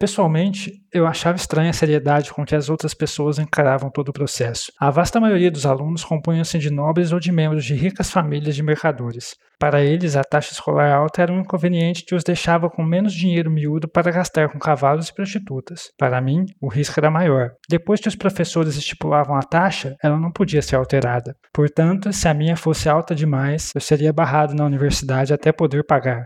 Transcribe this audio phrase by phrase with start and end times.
[0.00, 4.72] Pessoalmente, eu achava estranha a seriedade com que as outras pessoas encaravam todo o processo.
[4.80, 8.62] A vasta maioria dos alunos compunham-se de nobres ou de membros de ricas famílias de
[8.62, 9.34] mercadores.
[9.58, 13.50] Para eles, a taxa escolar alta era um inconveniente que os deixava com menos dinheiro
[13.50, 15.90] miúdo para gastar com cavalos e prostitutas.
[15.98, 17.50] Para mim, o risco era maior.
[17.68, 21.36] Depois que os professores estipulavam a taxa, ela não podia ser alterada.
[21.52, 26.24] Portanto, se a minha fosse alta demais, eu seria barrado na universidade até poder pagar.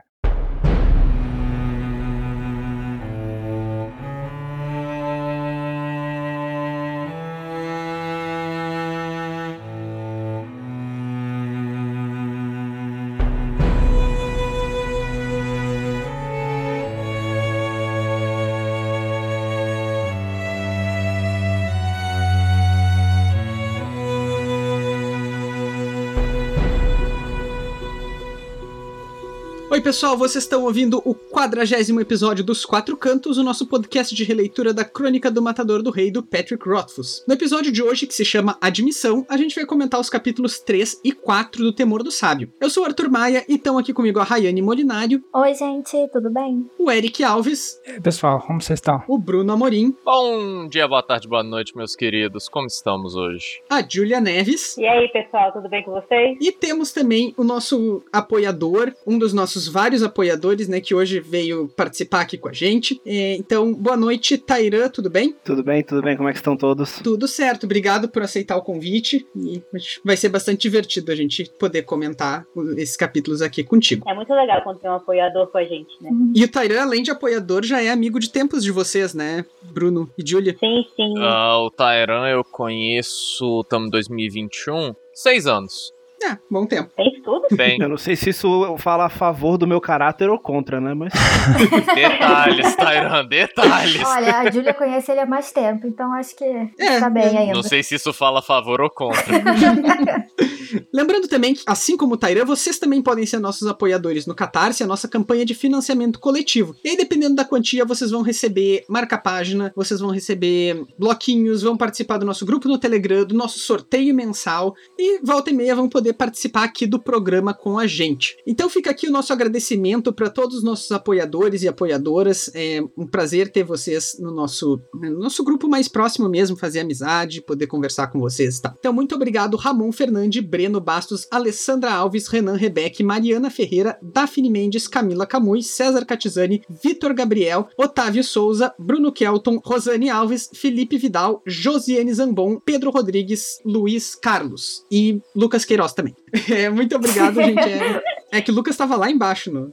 [29.94, 34.74] Pessoal, vocês estão ouvindo o quadragésimo episódio dos Quatro Cantos, o nosso podcast de releitura
[34.74, 37.24] da Crônica do Matador do Rei do Patrick Rothfuss.
[37.28, 41.00] No episódio de hoje, que se chama Admissão, a gente vai comentar os capítulos 3
[41.04, 42.52] e 4 do Temor do Sábio.
[42.60, 45.22] Eu sou o Arthur Maia e estão aqui comigo a Rayane Molinário.
[45.32, 46.68] Oi, gente, tudo bem?
[46.76, 47.80] O Eric Alves.
[47.86, 49.00] E aí, pessoal, como vocês estão?
[49.06, 49.94] O Bruno Amorim.
[50.04, 52.48] Bom dia, boa tarde, boa noite, meus queridos.
[52.48, 53.62] Como estamos hoje?
[53.70, 54.76] A Júlia Neves.
[54.76, 56.36] E aí, pessoal, tudo bem com vocês?
[56.40, 61.68] E temos também o nosso apoiador, um dos nossos vários apoiadores, né, que hoje veio
[61.68, 63.00] participar aqui com a gente.
[63.04, 65.34] É, então, boa noite, Tairã, tudo bem?
[65.44, 67.00] Tudo bem, tudo bem, como é que estão todos?
[67.00, 69.62] Tudo certo, obrigado por aceitar o convite e
[70.04, 72.44] vai ser bastante divertido a gente poder comentar
[72.76, 74.08] esses capítulos aqui contigo.
[74.08, 76.10] É muito legal quando tem um apoiador com a gente, né?
[76.34, 80.10] E o Tairã, além de apoiador, já é amigo de tempos de vocês, né, Bruno
[80.18, 80.56] e Julia?
[80.58, 81.18] Sim, sim.
[81.18, 85.93] Uh, o Tairan eu conheço, estamos em 2021, seis anos.
[86.26, 86.90] É, bom tempo.
[86.96, 87.48] Tem tudo?
[87.52, 87.78] Bem.
[87.80, 90.94] Eu não sei se isso fala a favor do meu caráter ou contra, né?
[90.94, 91.12] Mas.
[91.94, 94.02] detalhes, Tairan, detalhes.
[94.04, 97.52] Olha, a Júlia conhece ele há mais tempo, então acho que é, tá bem ainda.
[97.52, 99.22] Não sei se isso fala a favor ou contra.
[100.92, 104.82] Lembrando também que, assim como o Tairan, vocês também podem ser nossos apoiadores no Catarse,
[104.82, 106.74] a nossa campanha de financiamento coletivo.
[106.82, 112.18] E aí, dependendo da quantia, vocês vão receber marca-página, vocês vão receber bloquinhos, vão participar
[112.18, 116.13] do nosso grupo no Telegram, do nosso sorteio mensal e volta e meia vão poder
[116.14, 118.36] participar aqui do programa com a gente.
[118.46, 122.50] Então fica aqui o nosso agradecimento para todos os nossos apoiadores e apoiadoras.
[122.54, 127.42] É um prazer ter vocês no nosso, no nosso grupo mais próximo mesmo, fazer amizade,
[127.42, 128.74] poder conversar com vocês, tá?
[128.78, 134.86] Então muito obrigado Ramon Fernandes, Breno Bastos, Alessandra Alves, Renan Rebeck, Mariana Ferreira, Daphne Mendes,
[134.86, 142.12] Camila Camui, César Catizani, Vitor Gabriel, Otávio Souza, Bruno Kelton, Rosane Alves, Felipe Vidal, Josiane
[142.12, 146.03] Zambon, Pedro Rodrigues, Luiz Carlos e Lucas Queiroz também.
[146.50, 147.60] É, muito obrigado, gente.
[147.60, 149.72] É, é que o Lucas estava lá embaixo no,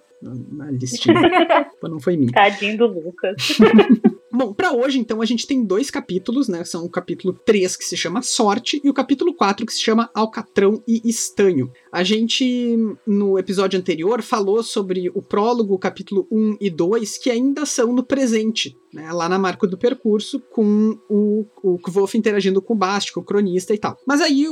[0.51, 1.15] na listinha.
[1.83, 2.27] não foi mim.
[2.27, 3.57] Tadinho do Lucas.
[4.33, 6.63] Bom, para hoje, então, a gente tem dois capítulos, né?
[6.63, 10.09] São o capítulo 3, que se chama Sorte, e o capítulo 4, que se chama
[10.13, 11.69] Alcatrão e Estanho.
[11.91, 17.65] A gente, no episódio anterior, falou sobre o prólogo, capítulo 1 e 2, que ainda
[17.65, 19.11] são no presente, né?
[19.11, 23.23] Lá na marca do percurso, com o, o Kvof interagindo com o Bast, com o
[23.23, 23.97] cronista e tal.
[24.07, 24.45] Mas aí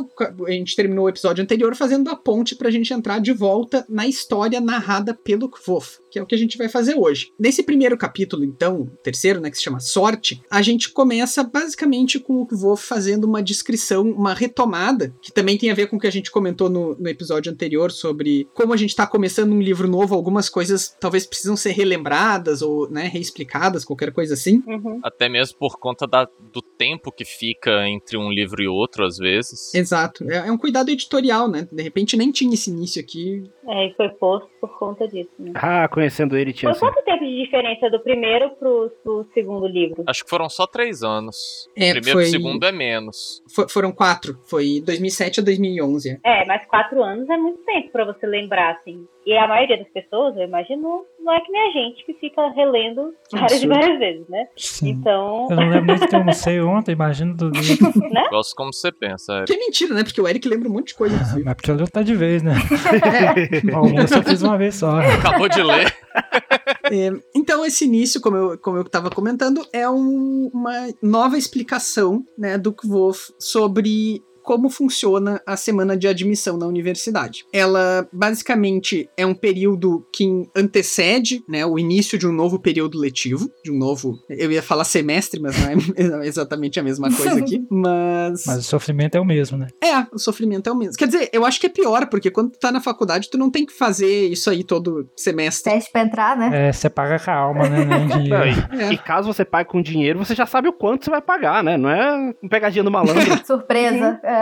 [0.45, 4.07] a gente terminou o episódio anterior fazendo a ponte pra gente entrar de volta na
[4.07, 7.31] história narrada pelo Kvof, que é o que a gente vai fazer hoje.
[7.39, 12.41] Nesse primeiro capítulo, então, terceiro, né, que se chama Sorte, a gente começa basicamente com
[12.41, 16.07] o Kvof fazendo uma descrição, uma retomada, que também tem a ver com o que
[16.07, 19.87] a gente comentou no, no episódio anterior sobre como a gente está começando um livro
[19.87, 24.63] novo, algumas coisas talvez precisam ser relembradas ou, né, reexplicadas, qualquer coisa assim.
[24.67, 24.99] Uhum.
[25.03, 29.17] Até mesmo por conta da, do tempo que fica entre um livro e outro, às
[29.17, 29.73] vezes.
[29.73, 30.29] Exato.
[30.29, 31.67] É, é um cuidado editorial, né?
[31.71, 33.43] De repente nem tinha esse início aqui.
[33.67, 35.51] É, e foi posto por conta disso, né?
[35.55, 36.73] Ah, conhecendo ele tinha.
[36.73, 40.03] Foi quanto tempo de diferença do primeiro pro, pro segundo livro?
[40.07, 41.69] Acho que foram só três anos.
[41.75, 42.25] É, o primeiro foi...
[42.25, 43.41] e o segundo é menos.
[43.53, 44.37] For, foram quatro.
[44.45, 46.19] Foi 2007 a 2011.
[46.23, 49.07] É, mas quatro anos é muito tempo pra você lembrar, assim.
[49.25, 52.49] E a maioria das pessoas, eu imagino, não é que nem a gente que fica
[52.49, 54.47] relendo várias e várias vezes, né?
[54.57, 54.89] Sim.
[54.89, 55.47] Então.
[55.49, 57.91] Eu não lembro nem que eu almocei ontem, imagino do livro.
[58.11, 58.27] né?
[58.29, 59.33] Gosto como você pensa.
[59.33, 59.51] Eric.
[59.51, 60.03] Que é mentira, né?
[60.03, 61.15] Porque o Eric lembra um monte de coisa.
[61.15, 61.43] Assim.
[61.43, 62.53] Mas porque eu leio tá de vez, né?
[63.71, 64.99] O almoço eu fiz uma vez só.
[64.99, 65.93] Acabou de ler.
[66.91, 72.25] É, então, esse início, como eu, como eu tava comentando, é um- uma nova explicação
[72.37, 77.45] né, do Kvof sobre como funciona a semana de admissão na universidade.
[77.53, 80.25] Ela basicamente é um período que
[80.55, 84.17] antecede né, o início de um novo período letivo, de um novo.
[84.27, 87.63] Eu ia falar semestre, mas não é exatamente a mesma coisa aqui.
[87.69, 88.43] Mas.
[88.47, 89.67] Mas o sofrimento é o mesmo, né?
[89.83, 90.95] É, o sofrimento é o mesmo.
[90.95, 93.51] Quer dizer, eu acho que é pior, porque quando tu tá na faculdade, tu não
[93.51, 95.71] tem que fazer isso aí todo semestre.
[95.71, 96.69] Teste pra entrar, né?
[96.69, 97.85] É, você paga com a alma, né?
[97.85, 98.93] Não, não, e, é.
[98.93, 101.77] e, caso você pague com dinheiro, você já sabe o quanto você vai pagar, né?
[101.77, 103.45] Não é um pegadinha do malandro.
[103.45, 104.19] Surpresa.
[104.23, 104.38] É.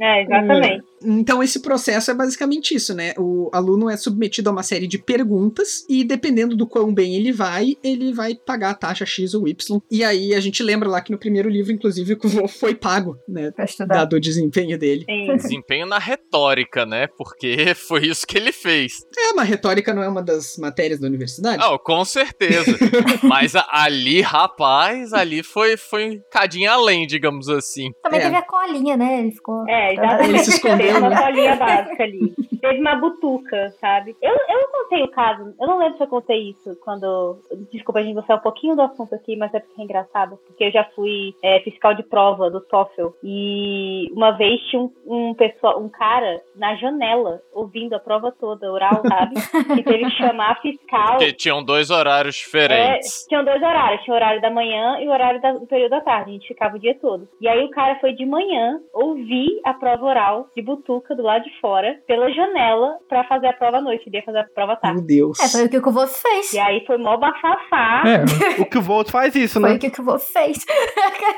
[0.00, 0.84] é, exatamente.
[1.04, 3.12] Então, esse processo é basicamente isso, né?
[3.18, 7.30] O aluno é submetido a uma série de perguntas e, dependendo do quão bem ele
[7.30, 9.80] vai, ele vai pagar a taxa X ou Y.
[9.90, 12.16] E aí, a gente lembra lá que no primeiro livro, inclusive,
[12.48, 13.52] foi pago, né?
[13.86, 15.04] Dado o desempenho dele.
[15.04, 15.36] Sim.
[15.36, 17.06] Desempenho na retórica, né?
[17.06, 18.94] Porque foi isso que ele fez.
[19.16, 21.58] É, mas retórica não é uma das matérias da universidade?
[21.58, 22.76] Não, com certeza.
[23.22, 27.90] mas ali, rapaz, ali foi, foi um cadinho além, digamos assim.
[28.02, 28.24] Também é.
[28.24, 29.13] teve a colinha, né?
[29.20, 29.68] Ele ficou.
[29.68, 30.30] É, exatamente.
[30.30, 31.16] Ele se escondeu uma né?
[31.16, 32.34] bolinha básica ali.
[32.60, 34.16] Teve uma butuca, sabe?
[34.22, 37.38] Eu, eu não contei o caso, eu não lembro se eu contei isso quando.
[37.70, 40.38] Desculpa, a gente vai sair um pouquinho do assunto aqui, mas é porque é engraçado.
[40.46, 43.08] Porque eu já fui é, fiscal de prova do TOEFL.
[43.22, 48.72] E uma vez tinha um, um, pessoal, um cara na janela ouvindo a prova toda,
[48.72, 49.34] oral, sabe?
[49.74, 51.18] que teve que chamar a fiscal.
[51.18, 53.24] Porque tinham dois horários diferentes.
[53.24, 54.02] É, tinham dois horários.
[54.02, 56.30] Tinha o horário da manhã e o horário da, do período da tarde.
[56.30, 57.28] A gente ficava o dia todo.
[57.40, 61.44] E aí o cara foi de manhã ouvir a prova oral de Butuca do lado
[61.44, 64.04] de fora, pela janela, pra fazer a prova à noite.
[64.06, 64.98] Ele ia fazer a prova à tarde.
[64.98, 65.40] Meu Deus.
[65.40, 66.52] É, foi o que o Wolf fez.
[66.52, 68.04] E aí foi mó bafafá.
[68.06, 68.24] É,
[68.62, 69.68] o que o Volt faz isso, né?
[69.68, 70.64] Foi o que o Wolf fez.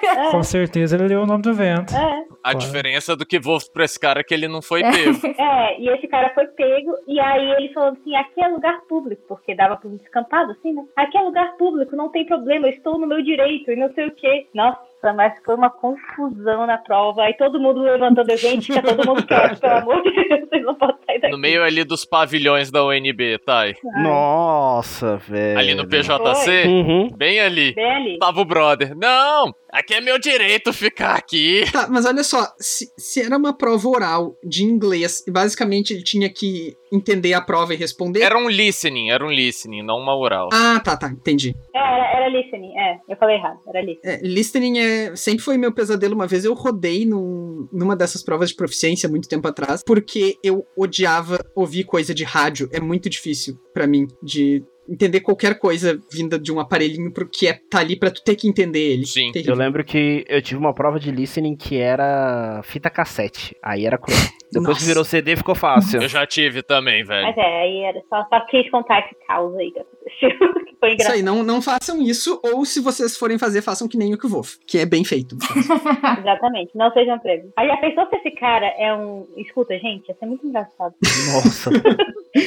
[0.04, 0.30] É.
[0.30, 1.94] com certeza ele leu o nome do vento.
[1.94, 2.24] É.
[2.42, 5.16] A diferença do que vou pra esse cara é que ele não foi pego.
[5.38, 9.22] É, e esse cara foi pego, e aí ele falou assim: aqui é lugar público,
[9.28, 10.84] porque dava pra um descampado assim, né?
[10.96, 14.06] Aqui é lugar público, não tem problema, eu estou no meu direito e não sei
[14.06, 14.46] o quê.
[14.54, 14.78] Nossa,
[15.12, 17.22] mas foi uma confusão na prova.
[17.22, 20.74] Aí todo mundo levantando, gente, fica todo mundo quieto, pelo amor de Deus, vocês não
[20.74, 21.32] podem sair daqui.
[21.32, 23.74] No meio ali dos pavilhões da UNB, Thay.
[24.02, 25.58] Nossa, velho.
[25.58, 27.08] Ali no PJC, Uhum.
[27.16, 27.74] bem ali.
[27.74, 28.18] Bem ali.
[28.18, 28.94] Tava o brother.
[28.96, 31.64] Não, aqui é meu direito ficar aqui.
[31.72, 36.02] Tá, mas olha só, se, se era uma prova oral de inglês e basicamente ele
[36.02, 38.22] tinha que entender a prova e responder.
[38.22, 40.48] Era um listening, era um listening, não uma oral.
[40.52, 41.54] Ah, tá, tá, entendi.
[41.74, 42.98] É, era, era listening, é.
[43.08, 44.14] Eu falei errado, era listening.
[44.14, 46.14] É, listening é, sempre foi meu pesadelo.
[46.14, 50.66] Uma vez eu rodei num, numa dessas provas de proficiência muito tempo atrás, porque eu
[50.76, 52.68] odiava ouvir coisa de rádio.
[52.72, 57.46] É muito difícil pra mim de entender qualquer coisa vinda de um aparelhinho pro que
[57.46, 59.06] é, tá ali pra tu ter que entender ele.
[59.06, 59.32] Sim.
[59.32, 59.54] Terrível.
[59.54, 63.56] Eu lembro que eu tive uma prova de listening que era fita cassete.
[63.62, 64.18] Aí era cruel.
[64.52, 64.80] Depois Nossa.
[64.80, 66.00] que virou CD ficou fácil.
[66.00, 67.26] Eu já tive também, velho.
[67.26, 69.80] Mas é, aí era só, só quis contar esse caos aí que
[70.78, 71.14] foi Isso engraçado.
[71.14, 74.26] aí, não, não façam isso, ou se vocês forem fazer, façam que nem o que
[74.26, 75.36] o Wolf, que é bem feito.
[76.18, 77.50] Exatamente, não sejam pregos.
[77.56, 79.26] Aí a pessoa se esse cara é um.
[79.36, 80.94] Escuta, gente, ia ser muito engraçado.
[81.32, 81.70] Nossa.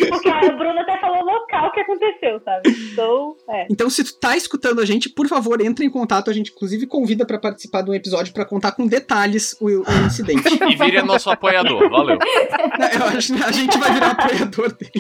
[0.09, 2.69] Porque a Bruna até falou o local que aconteceu, sabe?
[2.91, 3.65] Então, é.
[3.71, 6.29] Então, se tu tá escutando a gente, por favor, entre em contato.
[6.29, 10.06] A gente, inclusive, convida pra participar de um episódio pra contar com detalhes o, o
[10.06, 10.44] incidente.
[10.47, 12.19] E vire nosso apoiador, valeu.
[12.19, 14.91] Eu acho a gente vai virar apoiador dele.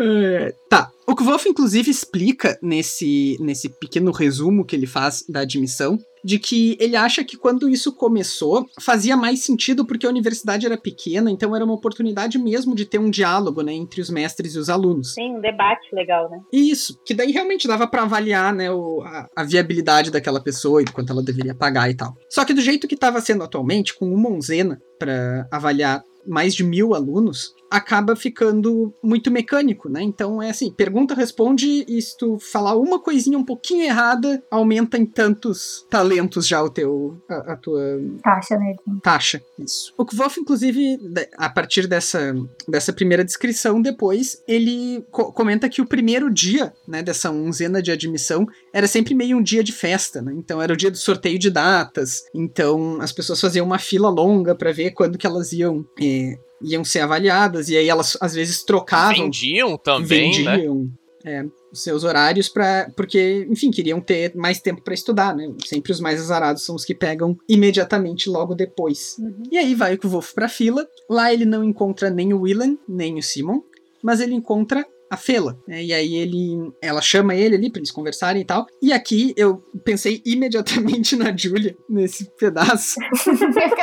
[0.00, 0.88] É, tá.
[1.10, 6.76] O Wolf, inclusive, explica nesse, nesse pequeno resumo que ele faz da admissão, de que
[6.78, 11.56] ele acha que quando isso começou, fazia mais sentido porque a universidade era pequena, então
[11.56, 15.14] era uma oportunidade mesmo de ter um diálogo, né, entre os mestres e os alunos.
[15.14, 16.40] Tem um debate legal, né?
[16.52, 20.84] Isso, que daí realmente dava pra avaliar, né, o- a, a viabilidade daquela pessoa e
[20.84, 22.12] quanto ela deveria pagar e tal.
[22.28, 26.62] Só que do jeito que tava sendo atualmente, com uma onzena pra avaliar mais de
[26.62, 30.02] mil alunos, acaba ficando muito mecânico, né?
[30.02, 34.96] Então é assim, pergunta, responde, e se tu falar uma coisinha um pouquinho errada, aumenta
[34.96, 37.82] em tantos talentos já o teu, a, a tua
[38.22, 38.78] Taxa nele.
[39.02, 39.42] taxa.
[39.58, 39.92] Isso.
[39.98, 40.98] O Kvof, inclusive,
[41.36, 42.34] a partir dessa,
[42.68, 47.90] dessa primeira descrição, depois, ele co- comenta que o primeiro dia, né, dessa onzena de
[47.90, 50.32] admissão, era sempre meio um dia de festa, né?
[50.36, 52.24] Então era o dia do sorteio de datas.
[52.34, 55.84] Então as pessoas faziam uma fila longa pra ver quando que elas iam.
[56.00, 60.56] eh, iam ser avaliadas, e aí elas às vezes trocavam Vendiam também, né?
[60.56, 60.90] vendiam
[61.24, 65.52] é, os seus horários para porque, enfim, queriam ter mais tempo para estudar, né?
[65.66, 69.16] Sempre os mais azarados são os que pegam imediatamente logo depois.
[69.18, 69.42] Uhum.
[69.50, 70.86] E aí vai o Wolf pra fila.
[71.08, 73.60] Lá ele não encontra nem o Willan, nem o Simon,
[74.02, 75.56] mas ele encontra a Fela.
[75.66, 75.84] Né?
[75.84, 78.66] E aí ele, ela chama ele ali pra eles conversarem e tal.
[78.82, 83.00] E aqui eu pensei imediatamente na Julia, nesse pedaço.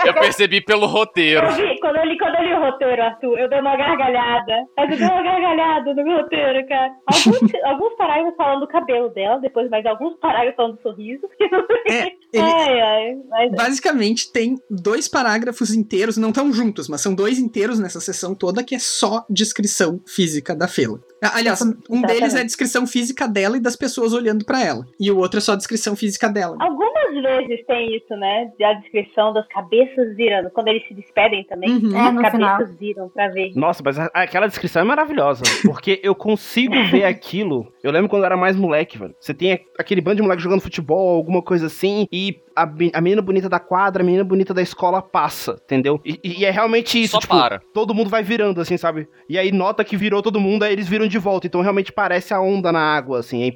[0.06, 1.46] eu percebi pelo roteiro.
[1.46, 4.54] Eu vi, quando eu li, quando eu li o roteiro, Arthur, eu dei uma gargalhada.
[4.78, 6.92] Eu dei uma gargalhada no roteiro, cara.
[7.06, 11.28] Alguns, alguns parágrafos falando do cabelo dela, depois mais alguns parágrafos falando do sorriso.
[11.88, 13.54] É, ele, ai, ai, mas...
[13.54, 13.56] É.
[13.56, 18.64] basicamente tem dois parágrafos inteiros, não estão juntos, mas são dois inteiros nessa sessão toda
[18.64, 21.00] que é só descrição física da Fela.
[21.34, 24.86] Aliás, um deles é a descrição física dela e das pessoas olhando para ela.
[25.00, 26.58] E o outro é só a descrição física dela.
[26.60, 28.52] Algumas vezes tem isso, né?
[28.64, 30.50] A descrição das cabeças virando.
[30.52, 31.98] Quando eles se despedem também, uhum.
[31.98, 32.66] as é, cabeças final.
[32.80, 33.52] viram pra ver.
[33.56, 35.44] Nossa, mas aquela descrição é maravilhosa.
[35.66, 37.72] Porque eu consigo ver aquilo.
[37.84, 39.16] Eu lembro quando eu era mais moleque, velho.
[39.20, 43.22] Você tem aquele bando de moleque jogando futebol, alguma coisa assim, e a, a menina
[43.22, 46.00] bonita da quadra, a menina bonita da escola passa, entendeu?
[46.06, 47.12] E, e é realmente isso.
[47.12, 47.62] Só tipo, para.
[47.74, 49.08] Todo mundo vai virando, assim, sabe?
[49.30, 51.48] E aí nota que virou todo mundo, aí eles viram de volta.
[51.48, 53.44] Então realmente parece a onda na água, assim.
[53.48, 53.52] É,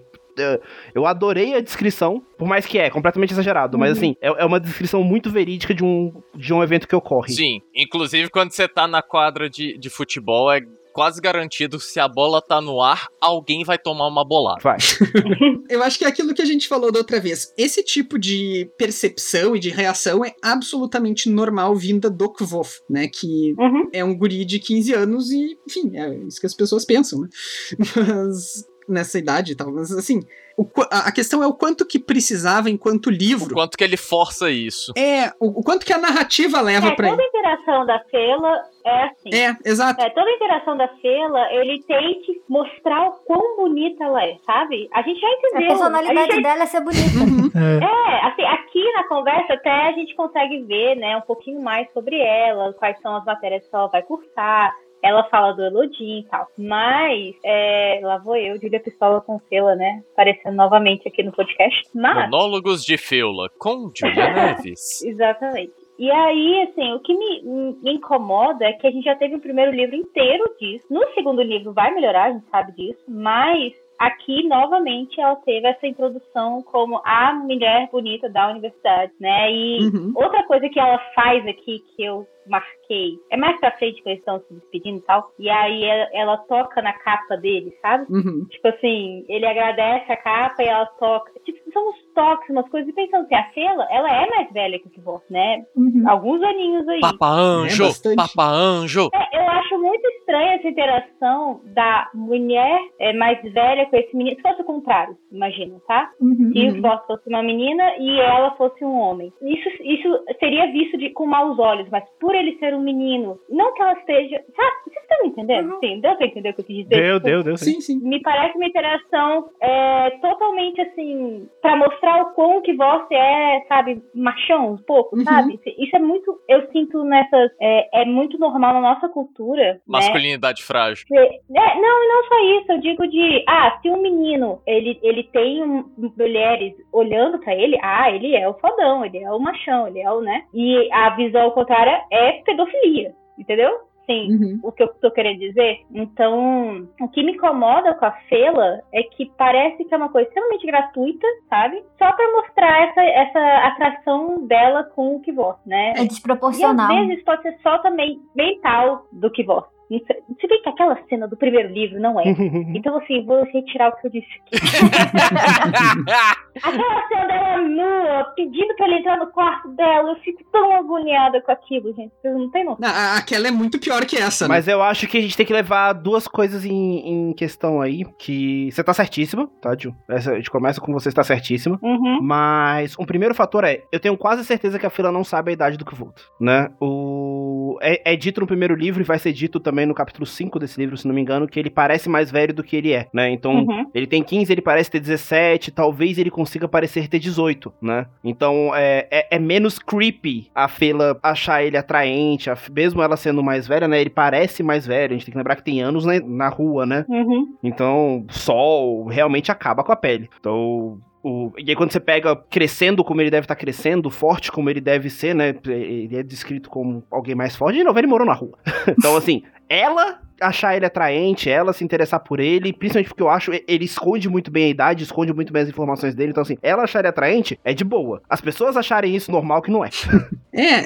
[0.94, 3.82] eu adorei a descrição, por mais que é completamente exagerado, uhum.
[3.82, 7.34] mas assim, é, é, uma descrição muito verídica de um, de um evento que ocorre.
[7.34, 10.62] Sim, inclusive quando você tá na quadra de, de futebol, é
[11.00, 14.60] quase garantido se a bola tá no ar, alguém vai tomar uma bolada.
[14.62, 14.78] Vai.
[15.70, 17.54] Eu acho que é aquilo que a gente falou da outra vez.
[17.58, 23.08] Esse tipo de percepção e de reação é absolutamente normal vinda do Kvof, né?
[23.08, 23.90] Que uhum.
[23.94, 27.30] é um guri de 15 anos e, enfim, é isso que as pessoas pensam, né?
[27.96, 30.22] Mas nessa idade e tal, mas assim,
[30.60, 33.54] o, a questão é o quanto que precisava enquanto livro.
[33.54, 34.92] O quanto que ele força isso.
[34.98, 38.62] É, o, o quanto que a narrativa leva é, pra toda a interação da Fela
[38.86, 39.30] é assim.
[39.34, 40.02] É, exato.
[40.02, 44.36] É, toda a interação da Fela, ele tem que mostrar o quão bonita ela é,
[44.46, 44.90] sabe?
[44.94, 45.64] A gente já entendeu.
[45.64, 47.20] A personalidade a dela é ser bonita.
[47.20, 47.40] Uhum.
[47.60, 47.84] É.
[47.84, 52.18] é, assim, aqui na conversa até a gente consegue ver, né, um pouquinho mais sobre
[52.20, 56.48] ela, quais são as matérias que ela vai cursar, ela fala do Elodie e tal.
[56.58, 60.04] Mas, é, lá vou eu, Julia Pistola com Feula, né?
[60.14, 61.90] Aparecendo novamente aqui no podcast.
[61.96, 62.30] Mas...
[62.30, 65.02] Monólogos de Feula com Julia Neves.
[65.04, 65.74] Exatamente.
[65.98, 67.42] E aí, assim, o que me,
[67.84, 70.86] me, incomoda é que a gente já teve o primeiro livro inteiro disso.
[70.90, 75.86] No segundo livro vai melhorar, a gente sabe disso, mas aqui novamente ela teve essa
[75.86, 79.52] introdução como a mulher bonita da universidade, né?
[79.52, 80.14] E uhum.
[80.16, 83.20] outra coisa que ela faz aqui que eu marquei.
[83.30, 85.32] É mais pra frente que eles estão se despedindo e tal.
[85.40, 88.06] E aí ela, ela toca na capa dele, sabe?
[88.10, 88.46] Uhum.
[88.50, 91.32] Tipo assim, ele agradece a capa e ela toca.
[91.46, 92.90] Tipo, são uns toques, umas coisas.
[92.90, 95.64] E pensando assim, a Fela, ela é mais velha que o Kivor, né?
[95.76, 96.04] Uhum.
[96.08, 97.00] Alguns aninhos aí.
[97.02, 97.86] Papa Anjo!
[97.86, 99.10] É Papa Anjo!
[99.14, 104.36] É, eu acho muito estranha essa interação da mulher é, mais velha com esse menino.
[104.38, 106.10] Se fosse o contrário, imagina, tá?
[106.20, 106.52] Uhum.
[106.52, 107.00] Se o uhum.
[107.08, 109.32] fosse uma menina e ela fosse um homem.
[109.42, 113.40] Isso, isso seria visto de, com maus olhos, mas por ele ser um menino.
[113.50, 114.44] Não que ela esteja.
[114.56, 114.72] Sabe?
[114.86, 115.74] Vocês estão entendendo?
[115.74, 115.80] Uhum.
[115.80, 117.02] Sim, deu pra entender o que eu quis dizer?
[117.02, 117.58] Deu, deu, deu.
[117.58, 118.00] Sim, sim.
[118.00, 121.48] Me parece uma interação é, totalmente assim.
[121.62, 125.24] pra mostrar o quão que você é, sabe, machão um pouco, uhum.
[125.24, 125.60] sabe?
[125.78, 126.40] Isso é muito.
[126.48, 127.52] Eu sinto nessas.
[127.62, 129.74] É, é muito normal na nossa cultura.
[129.74, 129.80] Né?
[129.88, 130.66] Masculinidade né?
[130.66, 131.06] frágil.
[131.12, 132.72] É, não, não só isso.
[132.72, 133.44] Eu digo de.
[133.48, 135.86] Ah, se um menino ele, ele tem um,
[136.18, 140.12] mulheres olhando pra ele, ah, ele é o fodão, ele é o machão, ele é
[140.12, 140.44] o, né?
[140.54, 143.90] E a visão contrária é pedofilia, entendeu?
[144.10, 144.60] Sim, uhum.
[144.64, 145.82] o que eu tô querendo dizer.
[145.94, 150.28] Então, o que me incomoda com a Fela é que parece que é uma coisa
[150.28, 151.84] extremamente gratuita, sabe?
[151.96, 155.94] Só para mostrar essa, essa atração dela com o Kivor, né?
[155.96, 156.92] É desproporcional.
[156.92, 159.68] E às vezes pode ser só também mental do Kivor.
[159.90, 162.26] Se bem que aquela cena do primeiro livro não é.
[162.80, 164.56] Então, assim, vou retirar o que eu disse aqui.
[166.64, 171.42] aquela cena dela nua, pedindo pra ele entrar no quarto dela, eu fico tão agoniada
[171.42, 172.12] com aquilo, gente.
[172.22, 172.88] Vocês não tem noção.
[173.18, 174.56] aquela é muito pior que essa, né?
[174.56, 178.06] Mas eu acho que a gente tem que levar duas coisas em, em questão aí,
[178.18, 179.96] que você tá certíssima, tá, Ju?
[180.10, 181.80] Essa, a gente começa com você está certíssima.
[181.82, 182.20] Uhum.
[182.22, 185.54] Mas um primeiro fator é, eu tenho quase certeza que a fila não sabe a
[185.54, 186.70] idade do que volta, né?
[186.80, 187.78] O...
[187.82, 190.60] É, é dito no primeiro livro e vai ser dito também também no capítulo 5
[190.60, 193.08] desse livro, se não me engano, que ele parece mais velho do que ele é,
[193.14, 193.30] né?
[193.30, 193.90] Então, uhum.
[193.94, 198.06] ele tem 15, ele parece ter 17, talvez ele consiga parecer ter 18, né?
[198.24, 203.42] Então, é, é, é menos creepy a Fela achar ele atraente, a, mesmo ela sendo
[203.42, 204.02] mais velha, né?
[204.02, 206.86] Ele parece mais velho, a gente tem que lembrar que tem anos né, na rua,
[206.86, 207.06] né?
[207.08, 207.56] Uhum.
[207.64, 210.30] Então, sol realmente acaba com a pele.
[210.40, 214.52] Então, o, e aí quando você pega crescendo como ele deve estar tá crescendo, forte
[214.52, 215.54] como ele deve ser, né?
[215.68, 217.78] Ele é descrito como alguém mais forte.
[217.78, 218.58] De novo, ele morou na rua.
[218.88, 223.52] então, assim, ela achar ele atraente, ela se interessar por ele, principalmente porque eu acho
[223.68, 226.84] ele esconde muito bem a idade, esconde muito bem as informações dele, então assim, ela
[226.84, 228.22] achar ele atraente é de boa.
[228.30, 229.90] As pessoas acharem isso normal que não é.
[230.54, 230.80] É.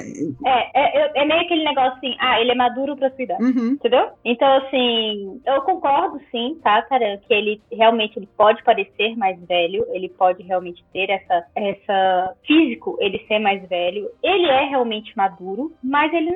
[0.44, 3.42] É, é, é meio aquele negócio assim, ah, ele é maduro pra sua idade.
[3.42, 3.68] Uhum.
[3.72, 4.10] Entendeu?
[4.24, 9.86] Então, assim, eu concordo sim, tá, Taran, que ele realmente ele pode parecer mais velho,
[9.90, 14.10] ele pode realmente ter essa, essa físico, ele ser mais velho.
[14.22, 16.30] Ele é realmente maduro, mas ele,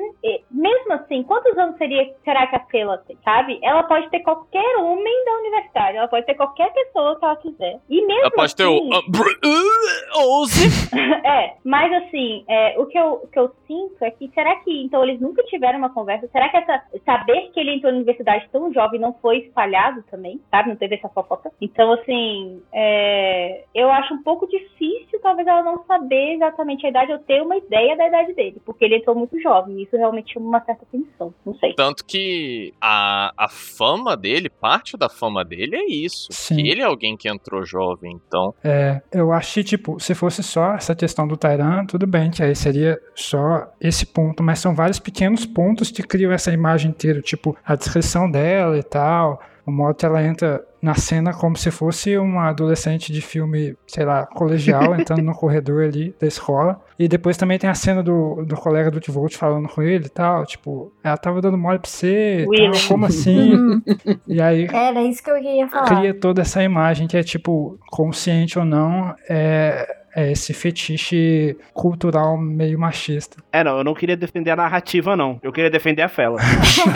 [0.49, 3.59] mesmo assim, quantos anos seria, será que a Fela tem, sabe?
[3.61, 7.79] Ela pode ter qualquer homem da universidade, ela pode ter qualquer pessoa que ela quiser.
[7.89, 10.89] E mesmo ela pode assim, ter o uh, 11.
[11.25, 14.83] é, mas assim, é, o, que eu, o que eu sinto é que, será que,
[14.83, 16.27] então, eles nunca tiveram uma conversa?
[16.31, 20.39] Será que essa, saber que ele entrou na universidade tão jovem não foi espalhado também,
[20.49, 20.69] sabe?
[20.69, 21.51] Não teve essa fofoca?
[21.61, 27.11] Então, assim, é, eu acho um pouco difícil, talvez, ela não saber exatamente a idade,
[27.11, 30.33] ou ter uma ideia da idade dele, porque ele entrou muito jovem, e isso realmente
[30.33, 31.73] chama uma certa atenção, não sei.
[31.73, 36.67] Tanto que a, a fama dele, parte da fama dele é isso, Sim.
[36.67, 38.53] ele é alguém que entrou jovem, então...
[38.63, 42.43] É, eu acho que, tipo, se fosse só essa questão do Tairan, tudo bem, que
[42.43, 47.21] aí seria só esse ponto, mas são vários pequenos pontos que criam essa imagem inteira,
[47.21, 51.69] tipo, a descrição dela e tal, o modo que ela entra na cena como se
[51.69, 56.81] fosse uma adolescente de filme, sei lá, colegial, entrando no corredor ali da escola.
[56.97, 60.09] E depois também tem a cena do, do colega do Tvolt falando com ele e
[60.09, 63.81] tal, tipo, ela tava dando mole pra você, tal, como assim?
[64.27, 64.67] e aí...
[64.71, 65.85] Era isso que eu ia falar.
[65.85, 72.37] Cria toda essa imagem que é, tipo, consciente ou não, é é esse fetiche cultural
[72.37, 73.37] meio machista.
[73.51, 75.39] É, não, eu não queria defender a narrativa, não.
[75.41, 76.39] Eu queria defender a Fela.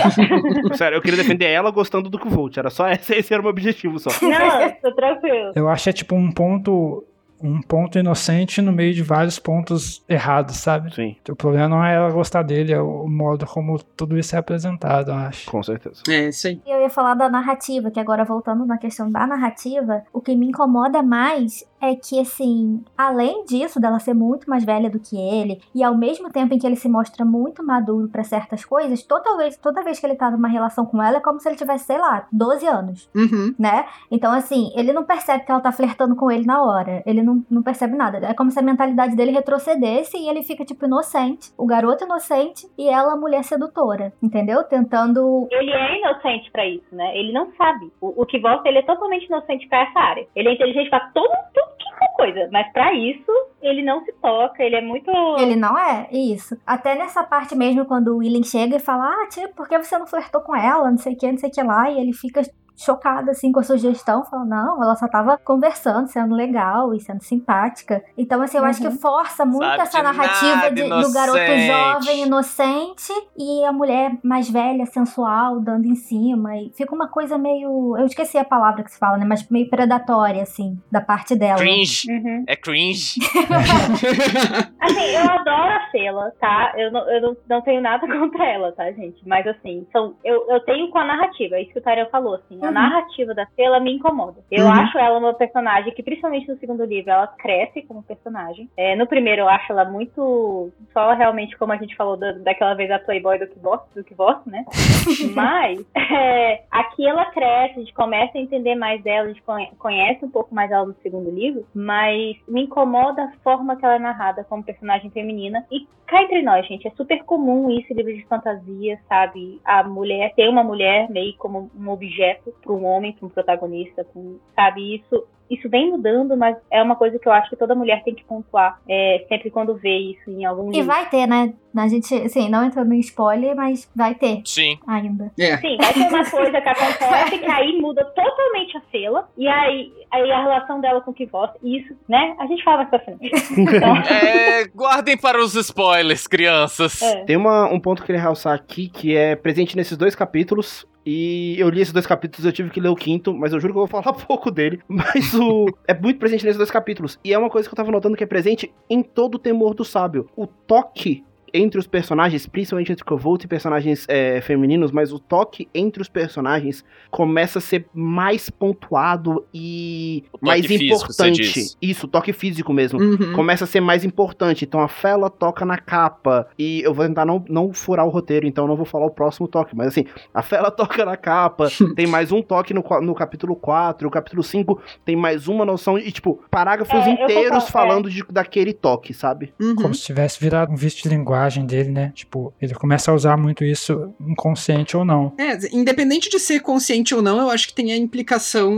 [0.75, 2.57] Sério, eu queria defender ela gostando do Kvolt.
[2.57, 4.09] Era só esse, esse era o meu objetivo só.
[4.21, 5.51] Não, tô tranquilo.
[5.55, 7.03] Eu acho que é tipo um ponto
[7.43, 10.93] um ponto inocente no meio de vários pontos errados, sabe?
[10.95, 11.15] Sim.
[11.29, 15.11] O problema não é ela gostar dele, é o modo como tudo isso é apresentado,
[15.11, 15.51] eu acho.
[15.51, 16.01] Com certeza.
[16.07, 16.61] É, isso aí.
[16.65, 20.47] Eu ia falar da narrativa, que agora voltando na questão da narrativa, o que me
[20.47, 25.61] incomoda mais é que, assim, além disso, dela ser muito mais velha do que ele,
[25.75, 29.35] e ao mesmo tempo em que ele se mostra muito maduro para certas coisas, toda
[29.35, 31.85] vez, toda vez que ele tá numa relação com ela, é como se ele tivesse,
[31.85, 33.53] sei lá, 12 anos, uhum.
[33.59, 33.85] né?
[34.09, 37.03] Então, assim, ele não percebe que ela tá flertando com ele na hora.
[37.05, 38.17] Ele não, não percebe nada.
[38.25, 41.51] É como se a mentalidade dele retrocedesse e ele fica, tipo, inocente.
[41.57, 44.63] O garoto inocente e ela a mulher sedutora, entendeu?
[44.63, 45.47] Tentando.
[45.51, 47.17] Ele é inocente para isso, né?
[47.17, 47.91] Ele não sabe.
[48.01, 50.27] O, o que volta, ele é totalmente inocente para essa área.
[50.35, 51.83] Ele é inteligente pra todo, tudo que
[52.15, 55.09] coisa, mas para isso ele não se toca, ele é muito.
[55.37, 56.57] Ele não é, isso.
[56.65, 59.97] Até nessa parte mesmo, quando o Willing chega e fala, ah, tipo, por que você
[59.97, 60.89] não flertou com ela?
[60.89, 62.41] Não sei o que, não sei o que lá, e ele fica
[62.75, 67.21] chocada assim com a sugestão, falou não, ela só tava conversando, sendo legal e sendo
[67.23, 68.03] simpática.
[68.17, 68.69] Então assim, eu uhum.
[68.69, 68.97] acho que uhum.
[68.97, 74.85] força muito Sabe essa narrativa de, do garoto jovem, inocente e a mulher mais velha,
[74.85, 78.99] sensual, dando em cima e fica uma coisa meio, eu esqueci a palavra que se
[78.99, 81.57] fala, né, mas meio predatória assim, da parte dela.
[81.57, 82.11] Cringe.
[82.11, 82.43] Uhum.
[82.47, 83.19] É cringe.
[84.79, 86.73] assim, eu adoro a Fela, tá?
[86.75, 89.21] Eu não, eu não, não tenho nada contra ela, tá, gente?
[89.27, 92.35] Mas assim, são, eu, eu tenho com a narrativa, é isso que o Tyrell falou,
[92.35, 92.73] assim, a uhum.
[92.73, 94.41] narrativa da Fela me incomoda.
[94.51, 94.71] Eu uhum.
[94.71, 98.69] acho ela uma personagem que, principalmente no segundo livro, ela cresce como personagem.
[98.77, 100.71] É, no primeiro, eu acho ela muito.
[100.91, 104.03] Só realmente, como a gente falou da, daquela vez, a Playboy do que gosta, do
[104.03, 104.65] que gosta, né?
[105.33, 109.43] Mas, é, aqui ela cresce, a gente começa a entender mais dela, a gente
[109.77, 113.95] conhece um pouco mais ela no segundo livro, mas me incomoda a forma que ela
[113.95, 115.65] é narrada como personagem feminina.
[115.71, 119.59] E cá entre nós, gente, é super comum isso em livros de fantasia, sabe?
[119.63, 124.03] A mulher, ter uma mulher meio como um objeto para um homem, para um protagonista,
[124.03, 124.95] com, sabe?
[124.95, 128.15] Isso isso vem mudando, mas é uma coisa que eu acho que toda mulher tem
[128.15, 130.79] que pontuar é, sempre quando vê isso em algum livro.
[130.79, 131.53] E vai ter, né?
[131.75, 134.41] A gente, assim, não entrando em spoiler, mas vai ter.
[134.45, 134.77] Sim.
[134.87, 135.31] Ainda.
[135.39, 135.57] É.
[135.57, 139.27] Sim, vai ter uma coisa que acontece que aí muda totalmente a Fela.
[139.37, 142.35] E aí, aí a relação dela com o Kivos, isso, né?
[142.39, 143.31] A gente fala mais pra frente.
[143.57, 143.93] Então...
[144.13, 147.01] É, guardem para os spoilers, crianças.
[147.01, 147.23] É.
[147.23, 150.87] Tem uma, um ponto que eu queria realçar aqui, que é presente nesses dois capítulos.
[151.05, 153.73] E eu li esses dois capítulos, eu tive que ler o quinto, mas eu juro
[153.73, 154.79] que eu vou falar pouco dele.
[154.87, 157.19] Mas o é muito presente nesses dois capítulos.
[157.23, 159.73] E é uma coisa que eu tava notando que é presente em todo o temor
[159.73, 160.29] do sábio.
[160.35, 165.69] O toque entre os personagens, principalmente entre Kovolt e personagens é, femininos, mas o toque
[165.73, 171.75] entre os personagens começa a ser mais pontuado e mais importante.
[171.79, 172.99] Isso, toque físico mesmo.
[172.99, 173.33] Uhum.
[173.33, 174.65] Começa a ser mais importante.
[174.65, 176.47] Então a Fela toca na capa.
[176.57, 179.47] E eu vou tentar não, não furar o roteiro, então não vou falar o próximo
[179.47, 179.75] toque.
[179.75, 184.07] Mas assim, a Fela toca na capa, tem mais um toque no, no capítulo 4,
[184.07, 185.99] o capítulo 5 tem mais uma noção.
[185.99, 188.11] E, tipo, parágrafos é, inteiros falando é.
[188.11, 189.53] de, daquele toque, sabe?
[189.61, 189.75] Uhum.
[189.75, 192.11] Como se tivesse virado um visto de linguagem linguagem dele, né?
[192.15, 195.33] Tipo, ele começa a usar muito isso inconsciente ou não.
[195.37, 198.71] É, independente de ser consciente ou não, eu acho que tem a implicação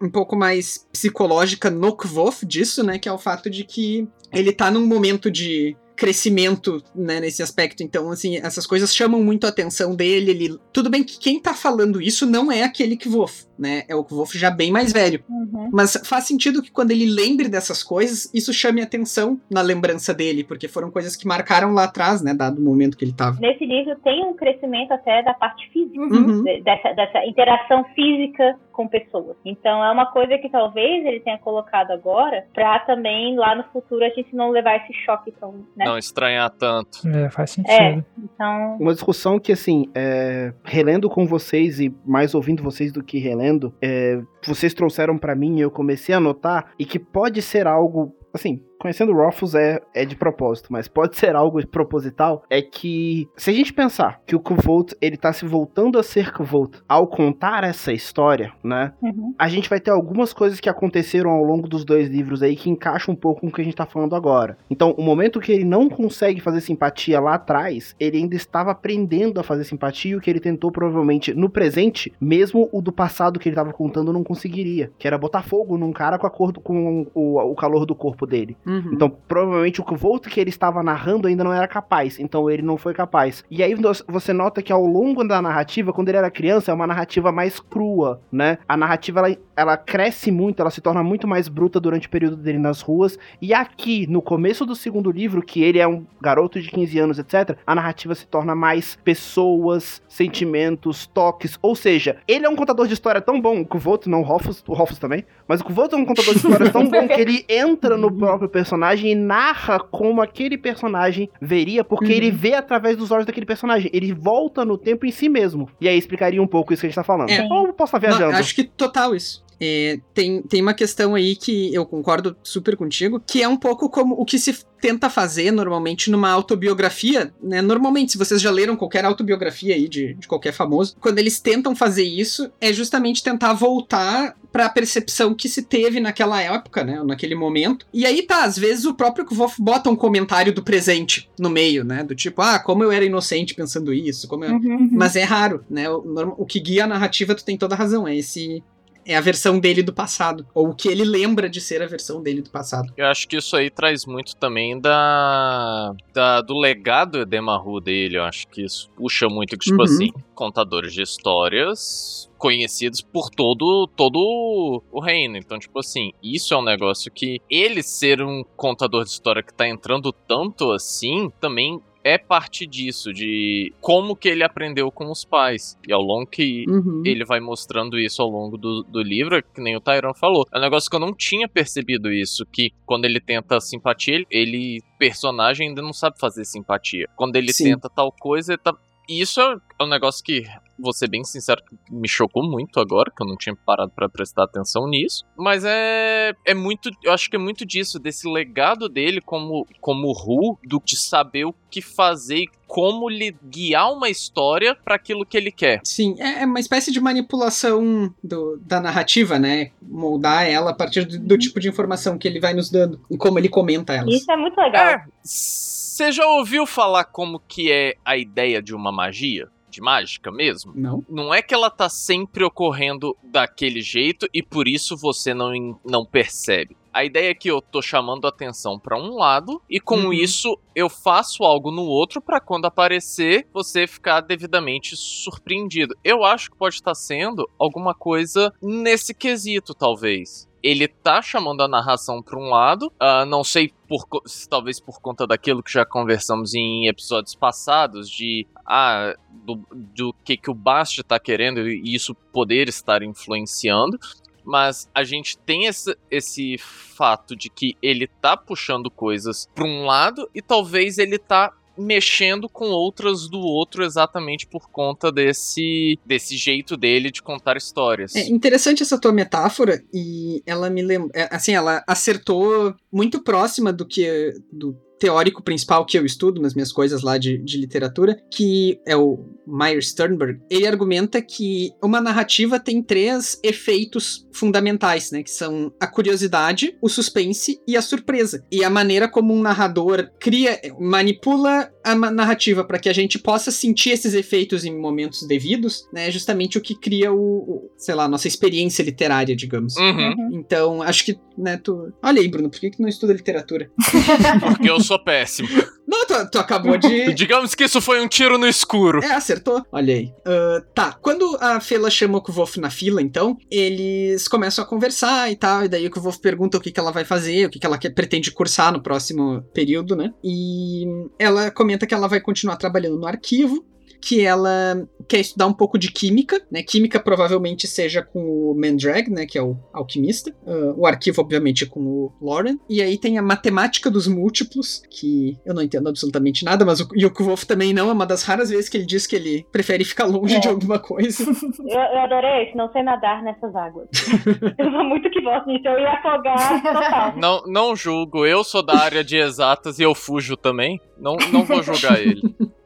[0.00, 2.98] um pouco mais psicológica no Kvof disso, né?
[2.98, 7.82] Que é o fato de que ele tá num momento de crescimento, né, nesse aspecto.
[7.82, 10.30] Então, assim, essas coisas chamam muito a atenção dele.
[10.30, 10.58] Ele...
[10.72, 13.82] Tudo bem que quem tá falando isso não é aquele Kvof, né?
[13.88, 15.22] É o Kvof já bem mais velho.
[15.28, 15.68] Uhum.
[15.72, 20.42] Mas faz sentido que quando ele lembre dessas coisas, isso chame atenção na lembrança dele,
[20.42, 23.38] porque foram coisas que marcaram lá atrás, né, dado o momento que ele tava.
[23.40, 26.42] Nesse livro tem um crescimento até da parte física, uhum.
[26.64, 29.36] dessa, dessa interação física com pessoas.
[29.44, 34.04] Então é uma coisa que talvez ele tenha colocado agora pra também lá no futuro
[34.04, 35.84] a gente não levar esse choque tão, né?
[35.84, 37.06] Não estranhar tanto.
[37.06, 37.72] É, faz sentido.
[37.72, 38.76] É, então...
[38.80, 43.49] Uma discussão que, assim, é, relendo com vocês e mais ouvindo vocês do que relendo,
[43.80, 48.14] é, vocês trouxeram para mim e eu comecei a notar e que pode ser algo
[48.32, 53.28] assim, conhecendo o Ruffles é, é de propósito, mas pode ser algo proposital, é que
[53.36, 57.06] se a gente pensar que o Kvolt, ele tá se voltando a ser Kvolt ao
[57.06, 58.92] contar essa história, né?
[59.02, 59.34] Uhum.
[59.38, 62.70] A gente vai ter algumas coisas que aconteceram ao longo dos dois livros aí que
[62.70, 64.56] encaixam um pouco com o que a gente tá falando agora.
[64.70, 69.38] Então, o momento que ele não consegue fazer simpatia lá atrás, ele ainda estava aprendendo
[69.38, 73.48] a fazer simpatia, o que ele tentou provavelmente no presente, mesmo o do passado que
[73.48, 76.60] ele tava contando não conseguiria, que era botar fogo num cara com a cor do,
[76.60, 78.56] com o, o calor do corpo dele.
[78.70, 78.90] Uhum.
[78.92, 82.20] Então, provavelmente o Volt que ele estava narrando ainda não era capaz.
[82.20, 83.44] Então, ele não foi capaz.
[83.50, 83.74] E aí
[84.06, 87.58] você nota que ao longo da narrativa, quando ele era criança, é uma narrativa mais
[87.58, 88.58] crua, né?
[88.68, 92.34] A narrativa ela, ela cresce muito, ela se torna muito mais bruta durante o período
[92.34, 93.18] dele nas ruas.
[93.42, 97.18] E aqui, no começo do segundo livro, que ele é um garoto de 15 anos,
[97.18, 101.58] etc., a narrativa se torna mais pessoas, sentimentos, toques.
[101.60, 104.64] Ou seja, ele é um contador de história tão bom, o Volt, não o Hoffus,
[104.66, 107.44] o Hoffus também, mas o Volt é um contador de história tão bom que ele
[107.46, 112.12] entra no próprio personagem e narra como aquele personagem veria, porque uhum.
[112.12, 113.90] ele vê através dos olhos daquele personagem.
[113.92, 115.68] Ele volta no tempo em si mesmo.
[115.78, 117.28] E aí explicaria um pouco isso que a gente tá falando.
[117.28, 117.46] É.
[117.50, 118.32] Ou posso estar viajando?
[118.32, 119.44] Não, acho que total isso.
[119.60, 123.90] É, tem, tem uma questão aí que eu concordo super contigo, que é um pouco
[123.90, 127.60] como o que se tenta fazer normalmente numa autobiografia, né?
[127.60, 131.76] Normalmente, se vocês já leram qualquer autobiografia aí de, de qualquer famoso, quando eles tentam
[131.76, 137.02] fazer isso, é justamente tentar voltar para a percepção que se teve naquela época, né?
[137.04, 137.86] Naquele momento.
[137.92, 141.84] E aí tá, às vezes o próprio Kvof bota um comentário do presente no meio,
[141.84, 142.02] né?
[142.02, 144.52] Do tipo, ah, como eu era inocente pensando isso, como eu...
[144.52, 144.88] Uhum, uhum.
[144.92, 145.88] Mas é raro, né?
[145.90, 148.62] O, o que guia a narrativa, tu tem toda a razão, é esse
[149.10, 152.22] é a versão dele do passado, ou o que ele lembra de ser a versão
[152.22, 152.92] dele do passado.
[152.96, 158.22] Eu acho que isso aí traz muito também da, da do legado Edemaru dele, eu
[158.22, 159.82] acho que isso puxa muito, tipo uhum.
[159.82, 165.36] assim, contadores de histórias conhecidos por todo todo o reino.
[165.36, 169.52] Então, tipo assim, isso é um negócio que ele ser um contador de história que
[169.52, 175.24] tá entrando tanto assim, também é parte disso, de como que ele aprendeu com os
[175.24, 175.78] pais.
[175.86, 177.02] E ao longo que uhum.
[177.04, 180.46] ele vai mostrando isso ao longo do, do livro, é que nem o Tyron falou.
[180.52, 184.82] É um negócio que eu não tinha percebido isso, que quando ele tenta simpatia, ele,
[184.98, 187.06] personagem, ainda não sabe fazer simpatia.
[187.16, 187.64] Quando ele Sim.
[187.64, 188.74] tenta tal coisa, ele tá...
[189.08, 190.44] Isso é um negócio que
[190.80, 194.44] vou ser bem sincero, me chocou muito agora, que eu não tinha parado para prestar
[194.44, 195.24] atenção nisso.
[195.36, 200.12] Mas é, é muito, eu acho que é muito disso, desse legado dele como, como
[200.12, 205.26] Ru, do de saber o que fazer e como lhe guiar uma história para aquilo
[205.26, 205.80] que ele quer.
[205.84, 209.72] Sim, é, é uma espécie de manipulação do, da narrativa, né?
[209.82, 213.16] Moldar ela a partir do, do, tipo de informação que ele vai nos dando e
[213.16, 214.14] como ele comenta elas.
[214.14, 214.84] Isso é muito legal.
[214.84, 219.48] É, você já ouviu falar como que é a ideia de uma magia?
[219.70, 220.72] De mágica mesmo.
[220.74, 221.04] Não.
[221.08, 226.04] Não é que ela tá sempre ocorrendo daquele jeito e por isso você não, não
[226.04, 226.76] percebe.
[226.92, 230.12] A ideia é que eu tô chamando atenção para um lado e com uhum.
[230.12, 235.96] isso eu faço algo no outro para quando aparecer você ficar devidamente surpreendido.
[236.02, 241.68] Eu acho que pode estar sendo alguma coisa nesse quesito, talvez ele tá chamando a
[241.68, 244.06] narração para um lado, uh, não sei por
[244.48, 250.36] talvez por conta daquilo que já conversamos em episódios passados de ah do, do que
[250.36, 253.98] que o Bast tá querendo e isso poder estar influenciando,
[254.44, 259.84] mas a gente tem esse, esse fato de que ele tá puxando coisas para um
[259.84, 266.36] lado e talvez ele tá mexendo com outras do outro exatamente por conta desse desse
[266.36, 268.14] jeito dele de contar histórias.
[268.14, 273.72] É interessante essa tua metáfora e ela me lembra, é, assim, ela acertou muito próxima
[273.72, 278.20] do que do teórico principal que eu estudo nas minhas coisas lá de, de literatura,
[278.30, 285.22] que é o Meyer Sternberg, ele argumenta que uma narrativa tem três efeitos fundamentais, né?
[285.22, 288.44] Que são a curiosidade, o suspense e a surpresa.
[288.52, 293.50] E a maneira como um narrador cria, manipula a narrativa para que a gente possa
[293.50, 296.08] sentir esses efeitos em momentos devidos, né?
[296.08, 299.74] É justamente o que cria o, o sei lá, a nossa experiência literária, digamos.
[299.76, 300.30] Uhum.
[300.32, 301.90] Então, acho que, né, tu...
[302.02, 303.70] Olha aí, Bruno, por que, que tu não estuda literatura?
[304.40, 305.48] Porque eu sou péssimo.
[305.86, 307.14] Não, tu, tu acabou de.
[307.14, 309.02] Digamos que isso foi um tiro no escuro.
[309.04, 309.64] É, acertou.
[309.70, 310.12] Olha aí.
[310.26, 315.30] Uh, tá, quando a Fela chama o Kvolf na fila, então, eles começam a conversar
[315.30, 317.60] e tal, e daí o Kvolf pergunta o que, que ela vai fazer, o que,
[317.60, 320.12] que ela quer, pretende cursar no próximo período, né?
[320.24, 320.84] E
[321.18, 323.64] ela comenta que ela vai continuar trabalhando no arquivo,
[324.00, 326.62] que ela quer estudar um pouco de química, né?
[326.62, 329.26] Química provavelmente seja com o Mandrag, né?
[329.26, 330.34] Que é o alquimista.
[330.46, 332.58] Uh, o arquivo, obviamente, com o Lauren.
[332.68, 336.88] E aí tem a matemática dos múltiplos, que eu não entendo absolutamente nada, mas o
[336.96, 337.90] Yuko Wolf também não.
[337.90, 340.40] É uma das raras vezes que ele diz que ele prefere ficar longe é.
[340.40, 341.24] de alguma coisa.
[341.60, 343.88] Eu, eu adorei esse, não sei nadar nessas águas.
[344.58, 347.16] eu sou muito que gosto nisso, eu ia afogar total.
[347.16, 350.80] Não, não julgo, eu sou da área de exatas e eu fujo também.
[350.98, 352.22] Não, não vou julgar ele.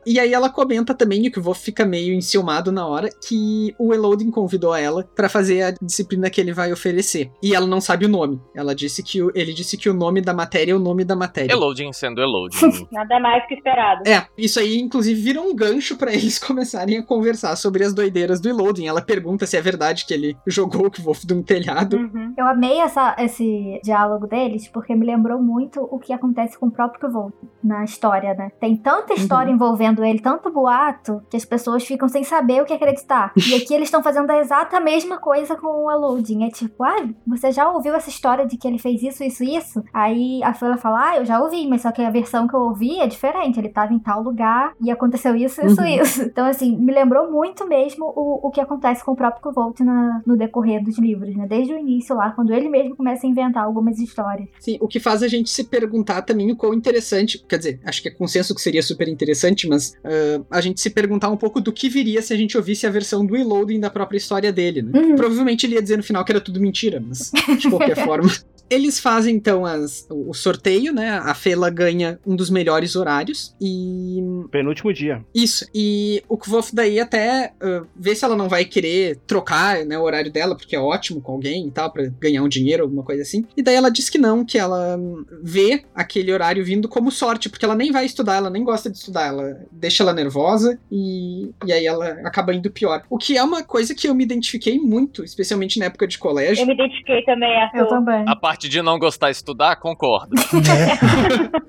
[0.06, 3.92] E aí ela comenta também, que o Wolf fica meio enciumado na hora, que o
[3.94, 7.30] Elodin convidou ela para fazer a disciplina que ele vai oferecer.
[7.42, 8.40] E ela não sabe o nome.
[8.54, 11.16] Ela disse que o, ele disse que o nome da matéria é o nome da
[11.16, 11.52] matéria.
[11.52, 12.58] Elodin sendo Elodin.
[12.92, 14.02] Nada mais que esperado.
[14.06, 18.40] É, isso aí inclusive vira um gancho para eles começarem a conversar sobre as doideiras
[18.40, 18.86] do Elodin.
[18.86, 21.96] Ela pergunta se é verdade que ele jogou o Wolf de um telhado.
[21.96, 22.34] Uhum.
[22.36, 26.70] Eu amei essa, esse diálogo deles, porque me lembrou muito o que acontece com o
[26.70, 28.50] próprio Wolf na história, né?
[28.60, 29.56] Tem tanta história uhum.
[29.56, 33.32] envolvendo ele, tanto boato, que as pessoas ficam sem saber o que acreditar.
[33.36, 36.44] E aqui eles estão fazendo a exata mesma coisa com o Eloding.
[36.44, 39.84] É tipo, ah, você já ouviu essa história de que ele fez isso, isso, isso?
[39.92, 42.60] Aí a Fela fala, ah, eu já ouvi, mas só que a versão que eu
[42.60, 43.58] ouvi é diferente.
[43.58, 45.86] Ele tava em tal lugar e aconteceu isso, isso, uhum.
[45.86, 46.24] isso.
[46.34, 50.22] Então, assim, me lembrou muito mesmo o, o que acontece com o próprio Volt na,
[50.26, 51.46] no decorrer dos livros, né?
[51.46, 54.48] Desde o início lá, quando ele mesmo começa a inventar algumas histórias.
[54.58, 58.02] Sim, o que faz a gente se perguntar também o quão interessante, quer dizer, acho
[58.02, 61.60] que é consenso que seria super interessante, mas uh, a gente se perguntar um pouco
[61.60, 64.82] do que viria se a gente ouvisse a versão do Reloading da própria história dele,
[64.82, 64.98] né?
[64.98, 65.16] Uhum.
[65.16, 68.30] Provavelmente ele ia dizer no final que era tudo mentira, mas de qualquer forma.
[68.68, 71.10] Eles fazem então as, o sorteio, né?
[71.10, 74.18] A Fela ganha um dos melhores horários e.
[74.50, 75.24] Penúltimo dia.
[75.34, 75.66] Isso.
[75.74, 80.02] E o Kvof daí até uh, vê se ela não vai querer trocar né, o
[80.02, 83.22] horário dela, porque é ótimo com alguém e tal, para ganhar um dinheiro, alguma coisa
[83.22, 83.46] assim.
[83.56, 84.98] E daí ela diz que não, que ela
[85.42, 88.96] vê aquele horário vindo como sorte, porque ela nem vai estudar, ela nem gosta de
[88.96, 93.02] estudar, ela deixa ela nervosa e, e aí ela acaba indo pior.
[93.08, 96.62] O que é uma coisa que eu me identifiquei muito, especialmente na época de colégio.
[96.62, 97.78] Eu me identifiquei também, Arthur.
[97.78, 98.24] Eu também.
[98.26, 100.34] A parte de não gostar de estudar, concordo.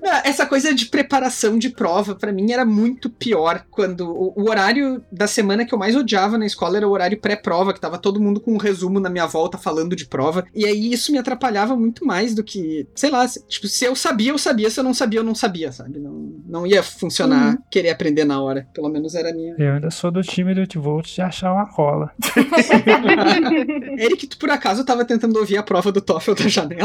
[0.06, 0.28] É.
[0.28, 3.64] Essa coisa de preparação de prova, para mim, era muito pior.
[3.70, 7.20] Quando o, o, horário da semana que eu mais odiava na escola era o horário
[7.20, 10.44] pré-prova, que tava todo mundo com um resumo na minha volta falando de prova.
[10.54, 13.96] E aí isso me atrapalhava muito mais do que, sei lá, se, tipo, se eu
[13.96, 15.98] sabia, eu sabia, se eu não sabia, eu não sabia, sabe?
[15.98, 17.58] Não, não ia funcionar uhum.
[17.70, 18.66] querer aprender na hora.
[18.72, 19.54] Pelo menos era a minha.
[19.58, 22.12] Eu ainda sou do time do Volt de achar uma cola.
[23.98, 26.75] Eric, tu por acaso tava tentando ouvir a prova do TOEFL da janela?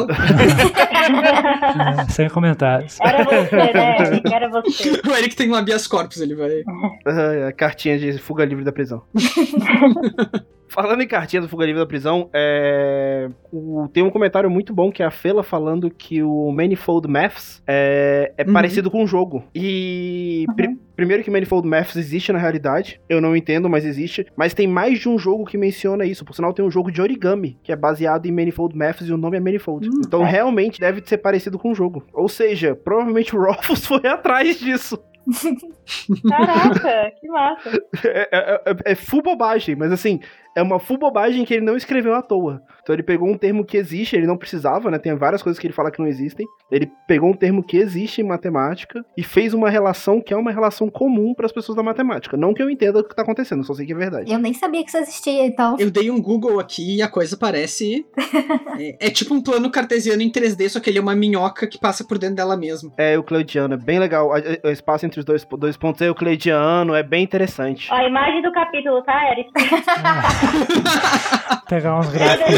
[2.00, 2.98] É, sem comentários.
[3.02, 4.34] Era você, né, Eric?
[4.34, 5.02] Era você.
[5.08, 6.62] O Eric tem um habeas corpus, ele vai.
[6.62, 9.04] Uh, a cartinha de fuga livre da prisão.
[10.72, 13.30] Falando em cartinha do Fuga Livre da Prisão, é...
[13.52, 13.90] o...
[13.92, 18.32] tem um comentário muito bom que é a Fela falando que o Manifold Maths é,
[18.38, 18.54] é uhum.
[18.54, 19.44] parecido com o jogo.
[19.54, 20.56] E uhum.
[20.56, 20.70] pr...
[20.96, 24.26] primeiro que Manifold Maths existe na realidade, eu não entendo, mas existe.
[24.34, 26.24] Mas tem mais de um jogo que menciona isso.
[26.24, 29.18] Por sinal, tem um jogo de origami que é baseado em Manifold Maths e o
[29.18, 29.90] nome é Manifold.
[29.90, 30.02] Uhum.
[30.08, 32.08] Então realmente deve ser parecido com o jogo.
[32.14, 34.98] Ou seja, provavelmente o Rofus foi atrás disso.
[36.30, 37.72] Caraca, que massa.
[38.04, 40.20] É, é, é, é full bobagem, mas assim,
[40.56, 42.62] é uma full bobagem que ele não escreveu à toa.
[42.82, 44.98] Então ele pegou um termo que existe, ele não precisava, né?
[44.98, 46.46] Tem várias coisas que ele fala que não existem.
[46.72, 50.52] Ele pegou um termo que existe em matemática e fez uma relação que é uma
[50.52, 52.36] relação comum para as pessoas da matemática.
[52.36, 54.32] Não que eu entenda o que tá acontecendo, só sei que é verdade.
[54.32, 55.76] Eu nem sabia que isso existia, então.
[55.80, 58.06] Eu dei um Google aqui e a coisa parece.
[58.80, 61.80] é, é, tipo um plano cartesiano em 3D, só que ele é uma minhoca que
[61.80, 62.92] passa por dentro dela mesma.
[62.98, 64.32] É euclidiano, é bem legal.
[64.64, 67.92] O espaço entre os dois, dois pontos é euclidiano, é bem interessante.
[67.92, 69.52] A imagem do capítulo, tá, Eric?
[71.68, 72.54] Pegar uns gráficos.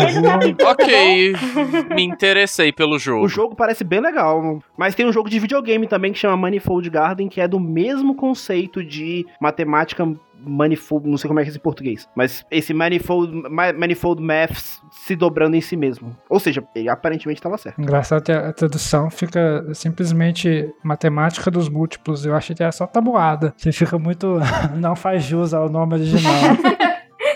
[0.65, 1.35] ok,
[1.95, 3.25] me interessei pelo jogo.
[3.25, 6.89] O jogo parece bem legal, mas tem um jogo de videogame também que chama Manifold
[6.89, 10.03] Garden, que é do mesmo conceito de matemática
[10.45, 15.15] manifold, não sei como é que é em português, mas esse manifold, manifold maths se
[15.15, 16.15] dobrando em si mesmo.
[16.29, 17.81] Ou seja, ele aparentemente estava certo.
[17.81, 22.25] Engraçado que a tradução fica simplesmente matemática dos múltiplos.
[22.25, 23.53] Eu achei que era só tabuada.
[23.57, 24.39] Você fica muito.
[24.75, 26.33] não faz jus ao nome original.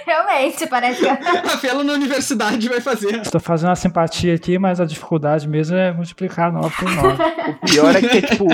[0.08, 1.08] Realmente, parece que.
[1.10, 3.22] a Fela na universidade vai fazer.
[3.22, 7.24] Estou fazendo uma simpatia aqui, mas a dificuldade mesmo é multiplicar 9 por 9.
[7.62, 8.46] o pior é que, tipo,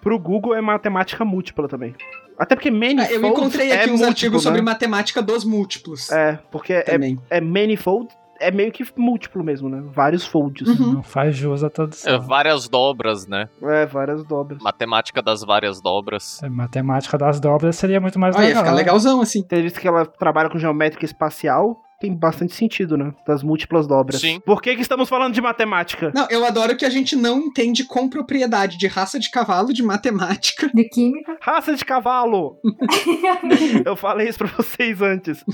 [0.00, 1.92] pro Google é matemática múltipla também.
[2.38, 3.14] Até porque manifold.
[3.14, 4.50] Eu encontrei aqui é uns múltiplo, artigos né?
[4.50, 6.10] sobre matemática dos múltiplos.
[6.12, 6.98] É, porque é,
[7.30, 8.08] é manifold
[8.42, 9.82] é meio que múltiplo mesmo, né?
[9.86, 10.68] Vários folds.
[10.68, 10.94] Uhum.
[10.94, 12.04] Não faz jus a todos.
[12.04, 13.48] É, várias dobras, né?
[13.62, 14.60] É, várias dobras.
[14.60, 16.42] Matemática das várias dobras.
[16.42, 18.64] É, matemática das dobras seria muito mais legal.
[18.64, 19.42] fica legalzão assim.
[19.42, 23.14] Ter visto que ela trabalha com geométrica espacial, tem bastante sentido, né?
[23.24, 24.20] Das múltiplas dobras.
[24.20, 24.40] Sim.
[24.44, 26.10] Por que, que estamos falando de matemática?
[26.12, 29.84] Não, eu adoro que a gente não entende com propriedade de raça de cavalo, de
[29.84, 30.68] matemática.
[30.74, 31.36] De química.
[31.40, 32.56] Raça de cavalo!
[33.86, 35.44] eu falei isso pra vocês antes.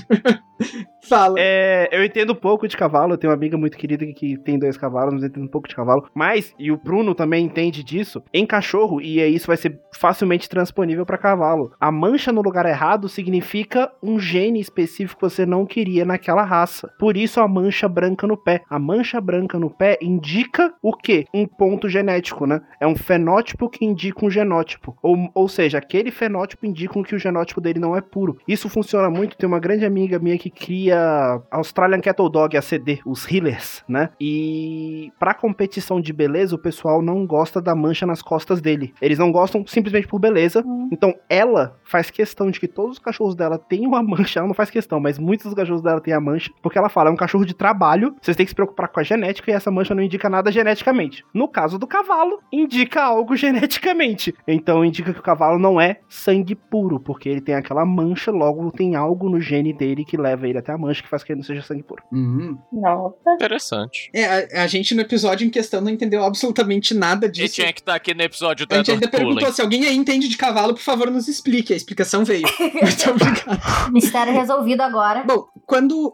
[1.07, 1.35] Fala.
[1.39, 4.37] É, eu entendo um pouco de cavalo, eu tenho uma amiga muito querida que, que
[4.37, 6.07] tem dois cavalos, mas eu entendo um pouco de cavalo.
[6.13, 10.49] Mas, e o Bruno também entende disso, em cachorro, e aí isso vai ser facilmente
[10.49, 11.71] transponível pra cavalo.
[11.79, 16.91] A mancha no lugar errado significa um gene específico que você não queria naquela raça.
[16.99, 18.63] Por isso a mancha branca no pé.
[18.69, 21.25] A mancha branca no pé indica o quê?
[21.33, 22.61] Um ponto genético, né?
[22.79, 24.97] É um fenótipo que indica um genótipo.
[25.01, 28.37] Ou, ou seja, aquele fenótipo indica que o genótipo dele não é puro.
[28.47, 29.37] Isso funciona muito.
[29.37, 34.09] Tem uma grande amiga minha que cria Australian Cattle Dog, ACD, os healers, né?
[34.19, 38.93] E pra competição de beleza, o pessoal não gosta da mancha nas costas dele.
[39.01, 40.63] Eles não gostam simplesmente por beleza.
[40.91, 44.39] Então ela faz questão de que todos os cachorros dela tenham a mancha.
[44.39, 46.28] Ela não faz questão, mas muitos dos cachorros dela têm a mancha,
[46.61, 49.03] porque ela fala, é um cachorro de trabalho, vocês têm que se preocupar com a
[49.03, 51.23] genética e essa mancha não indica nada geneticamente.
[51.33, 54.33] No caso do cavalo, indica algo geneticamente.
[54.47, 58.71] Então indica que o cavalo não é sangue puro, porque ele tem aquela mancha, logo
[58.71, 61.39] tem algo no gene dele que leva ele até a mancha que faz que ele
[61.39, 62.03] não seja sangue puro.
[62.11, 62.57] Uhum.
[62.71, 63.15] Nossa.
[63.35, 64.09] Interessante.
[64.13, 67.55] É, a, a gente no episódio em questão não entendeu absolutamente nada E disso.
[67.55, 69.25] tinha que estar aqui no episódio do A gente ainda Cullen.
[69.25, 71.73] perguntou se alguém aí entende de cavalo, por favor, nos explique.
[71.73, 72.43] A explicação veio.
[72.81, 73.91] Muito obrigado.
[73.91, 75.23] Mistério resolvido agora.
[75.23, 76.13] Bom, quando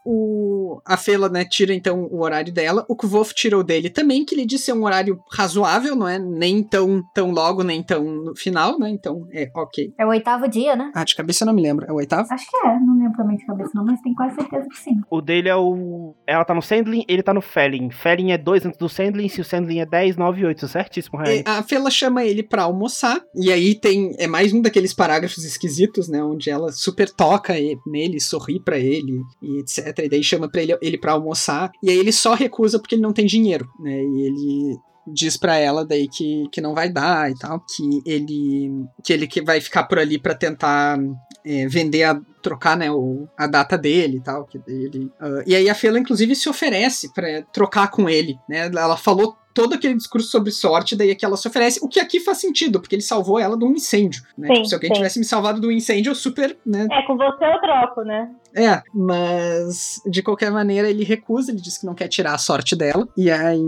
[0.05, 4.35] o, a Fela, né, tira então o horário dela, o Kvolf tirou dele também, que
[4.35, 8.35] ele disse ser um horário razoável, não é nem tão, tão logo, nem tão no
[8.35, 8.89] final, né?
[8.89, 9.93] Então é ok.
[9.97, 10.91] É o oitavo dia, né?
[10.93, 11.85] Ah, de cabeça eu não me lembro.
[11.87, 12.27] É o oitavo?
[12.31, 15.01] Acho que é, não lembro também de cabeça não, mas tenho quase certeza que sim.
[15.09, 16.15] O dele é o.
[16.27, 17.89] Ela tá no Sandlin, ele tá no Felling.
[17.91, 20.67] Felling é 2 antes do Sandlin, se o Sandlin é 10, 9 e 8.
[20.67, 21.33] Certíssimo, Ryan.
[21.33, 24.13] E a Fela chama ele pra almoçar, e aí tem.
[24.17, 26.23] É mais um daqueles parágrafos esquisitos, né?
[26.23, 27.53] Onde ela super toca
[27.87, 29.90] nele, sorri pra ele, e etc.
[29.97, 31.71] E daí chama pra ele, ele pra almoçar.
[31.83, 33.91] E aí ele só recusa porque ele não tem dinheiro, né?
[33.91, 34.77] E ele
[35.07, 39.27] diz pra ela daí que, que não vai dar e tal, que ele que ele
[39.27, 40.97] que vai ficar por ali pra tentar
[41.45, 45.55] é, vender a trocar né, o, a data dele e tal, que ele, ah, e
[45.55, 48.67] aí a Fela inclusive se oferece pra trocar com ele, né?
[48.67, 51.99] Ela falou todo aquele discurso sobre sorte, daí é que ela se oferece, o que
[51.99, 54.47] aqui faz sentido, porque ele salvou ela de um incêndio, né?
[54.47, 54.93] Sim, Tipo, se alguém sim.
[54.93, 58.31] tivesse me salvado do incêndio, eu super, né, É, com você eu troco, né?
[58.55, 62.75] é, mas de qualquer maneira ele recusa, ele diz que não quer tirar a sorte
[62.77, 63.07] dela.
[63.17, 63.59] E aí.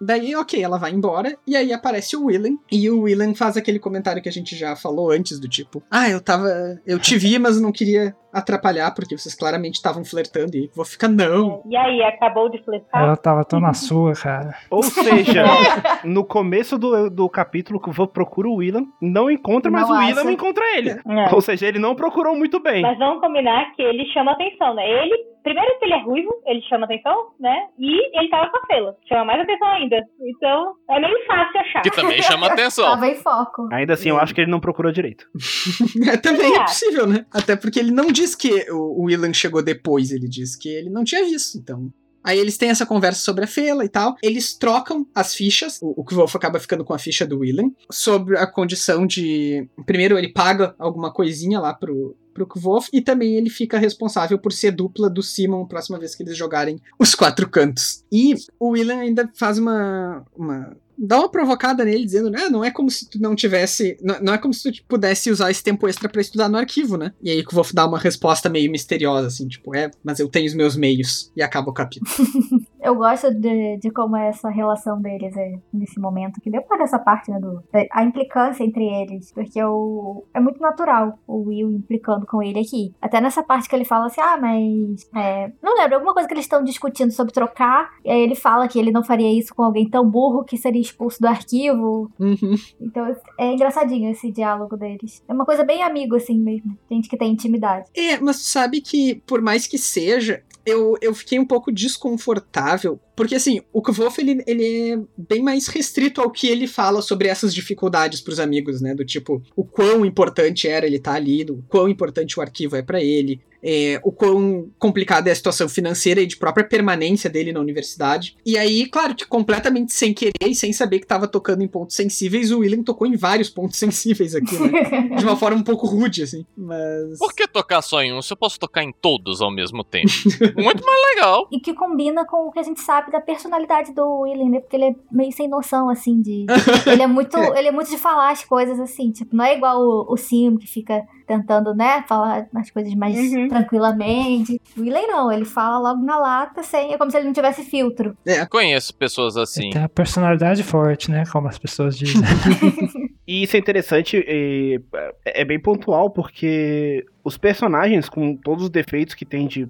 [0.00, 1.36] Daí, ok, ela vai embora.
[1.46, 2.58] E aí aparece o Willen.
[2.70, 6.10] E o Willen faz aquele comentário que a gente já falou antes, do tipo: Ah,
[6.10, 6.78] eu tava.
[6.86, 10.56] Eu te vi, mas não queria atrapalhar, porque vocês claramente estavam flertando.
[10.56, 11.62] E vou ficar, não.
[11.68, 13.02] E aí, acabou de flertar?
[13.02, 14.54] Ela tava tão na sua, cara.
[14.70, 15.44] Ou seja,
[16.04, 19.98] no começo do, do capítulo que eu procuro o William, não encontra, mas Não o
[20.00, 20.32] William acha.
[20.32, 20.90] encontra ele.
[20.90, 21.32] É.
[21.34, 22.82] Ou seja, ele não procurou muito bem.
[22.82, 24.88] Mas vamos combinar que ele chama atenção, né?
[24.88, 27.54] Ele, primeiro que ele é ruivo, ele chama atenção, né?
[27.78, 28.96] E ele tava com a Fela.
[29.08, 29.96] Chama mais atenção ainda.
[30.20, 31.82] Então, é meio fácil achar.
[31.82, 32.86] Que também chama atenção.
[32.86, 33.68] Tava em foco.
[33.72, 35.26] Ainda assim, eu acho que ele não procurou direito.
[36.10, 36.62] É, também é É.
[36.64, 37.24] possível, né?
[37.32, 41.04] Até porque ele não diz que o, Willen chegou depois, ele diz que ele não
[41.04, 41.92] tinha visto, então.
[42.22, 44.14] Aí eles têm essa conversa sobre a Fela e tal.
[44.22, 45.78] Eles trocam as fichas.
[45.82, 47.74] O, o Kvolf acaba ficando com a ficha do Willen.
[47.90, 49.68] Sobre a condição de.
[49.84, 52.88] Primeiro, ele paga alguma coisinha lá pro, pro Kvolf.
[52.92, 56.80] E também ele fica responsável por ser dupla do Simon próxima vez que eles jogarem
[56.98, 58.04] os quatro cantos.
[58.10, 60.26] E o Willen ainda faz uma.
[60.36, 64.20] uma dá uma provocada nele, dizendo, né, não é como se tu não tivesse, não,
[64.20, 67.12] não é como se tu pudesse usar esse tempo extra pra estudar no arquivo, né?
[67.22, 70.46] E aí que eu dar uma resposta meio misteriosa, assim, tipo, é, mas eu tenho
[70.46, 71.32] os meus meios.
[71.36, 72.10] E acaba o capítulo.
[72.84, 76.98] Eu gosto de, de como é essa relação deles é, nesse momento, que depois dessa
[76.98, 82.26] parte, né, do, a implicância entre eles, porque o, é muito natural o Will implicando
[82.26, 82.94] com ele aqui.
[83.00, 86.34] Até nessa parte que ele fala assim, ah, mas, é, não lembro, alguma coisa que
[86.34, 89.62] eles estão discutindo sobre trocar, e aí ele fala que ele não faria isso com
[89.62, 92.54] alguém tão burro que seria expulso do arquivo, Uhum.
[92.80, 95.22] então é engraçadinho esse diálogo deles.
[95.26, 97.88] É uma coisa bem amigo, assim mesmo, gente que tem intimidade.
[97.96, 102.98] É, mas tu sabe que, por mais que seja, eu, eu fiquei um pouco desconfortável
[103.16, 107.28] Porque assim, o Kvolf, ele, ele é bem mais restrito ao que ele fala sobre
[107.28, 108.94] essas dificuldades pros amigos, né?
[108.94, 112.76] Do tipo, o quão importante era ele estar tá ali, o quão importante o arquivo
[112.76, 117.30] é para ele, é, o quão complicada é a situação financeira e de própria permanência
[117.30, 118.36] dele na universidade.
[118.44, 121.96] E aí, claro que completamente sem querer e sem saber que estava tocando em pontos
[121.96, 125.08] sensíveis, o William tocou em vários pontos sensíveis aqui, né?
[125.16, 126.44] de uma forma um pouco rude, assim.
[126.54, 127.18] Mas.
[127.18, 130.12] Por que tocar só em um se eu posso tocar em todos ao mesmo tempo?
[130.56, 131.48] Muito mais legal.
[131.50, 134.60] E que combina com o que a gente sabe da personalidade do William, né?
[134.60, 136.46] Porque ele é meio sem noção, assim, de.
[136.86, 137.36] ele é muito.
[137.36, 140.56] ele é muito de falar as coisas assim, tipo, não é igual o, o Sim
[140.56, 143.48] que fica tentando, né, falar as coisas mais uhum.
[143.48, 144.60] tranquilamente.
[144.76, 147.62] O Willen não, ele fala logo na lata, sem, é como se ele não tivesse
[147.62, 148.16] filtro.
[148.26, 148.44] É.
[148.46, 149.64] Conheço pessoas assim.
[149.64, 152.22] Ele tem a personalidade forte, né, como as pessoas dizem.
[153.26, 154.78] e isso é interessante, é,
[155.24, 159.66] é bem pontual, porque os personagens, com todos os defeitos que tem de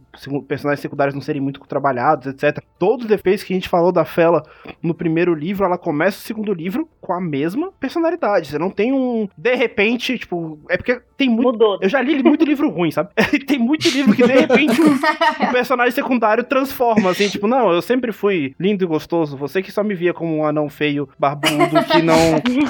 [0.49, 2.63] personagens secundários não serem muito trabalhados, etc.
[2.79, 4.43] Todos os defeitos que a gente falou da Fela
[4.83, 8.49] no primeiro livro, ela começa o segundo livro com a mesma personalidade.
[8.49, 9.29] Você não tem um.
[9.39, 10.59] De repente, tipo.
[10.69, 11.45] É porque tem muito.
[11.45, 11.79] Mudou.
[11.81, 13.11] Eu já li muito livro ruim, sabe?
[13.47, 18.11] tem muito livro que de repente o, personagem secundário transforma, assim, tipo, não, eu sempre
[18.11, 19.37] fui lindo e gostoso.
[19.37, 22.17] Você que só me via como um anão feio, barbudo, que não,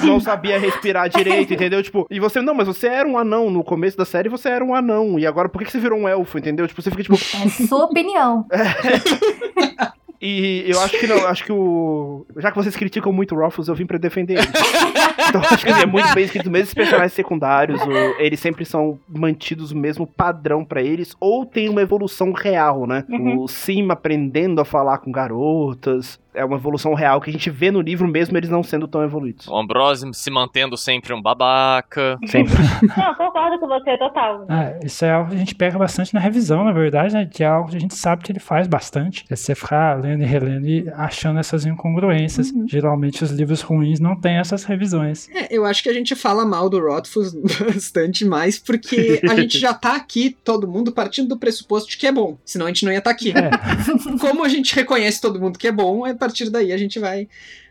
[0.04, 1.82] não sabia respirar direito, entendeu?
[1.82, 4.64] Tipo, e você, não, mas você era um anão no começo da série, você era
[4.64, 5.18] um anão.
[5.18, 6.66] E agora, por que, que você virou um elfo, entendeu?
[6.66, 7.14] Tipo, você fica tipo.
[7.14, 8.46] É sua opinião.
[8.54, 9.94] É.
[10.26, 12.24] E eu acho que não, acho que o.
[12.38, 14.46] Já que vocês criticam muito o Ruffles, eu vim pra defender ele.
[15.28, 17.90] então acho que ele é muito bem escrito, mesmo os personagens secundários, o...
[18.18, 23.04] eles sempre são mantidos o mesmo padrão para eles, ou tem uma evolução real, né?
[23.06, 23.42] Uhum.
[23.42, 27.70] O Sim aprendendo a falar com garotas, é uma evolução real que a gente vê
[27.70, 29.46] no livro, mesmo eles não sendo tão evoluídos.
[29.46, 32.18] O Ambrose se mantendo sempre um babaca.
[32.26, 32.54] Sempre.
[32.96, 34.44] não, concordo com você, total.
[34.48, 37.28] Ah, isso é algo que a gente pega bastante na revisão, na verdade, né?
[37.30, 39.24] Que é algo que a gente sabe que ele faz bastante.
[39.30, 42.50] É você ficar lendo e relendo e achando essas incongruências.
[42.50, 42.66] Uhum.
[42.68, 45.28] Geralmente os livros ruins não têm essas revisões.
[45.30, 49.58] É, eu acho que a gente fala mal do Rothfuss bastante mais porque a gente
[49.58, 52.36] já tá aqui, todo mundo, partindo do pressuposto de que é bom.
[52.44, 53.32] Senão a gente não ia estar tá aqui.
[53.32, 54.18] É.
[54.18, 57.28] Como a gente reconhece todo mundo que é bom, é partir daí a gente vai.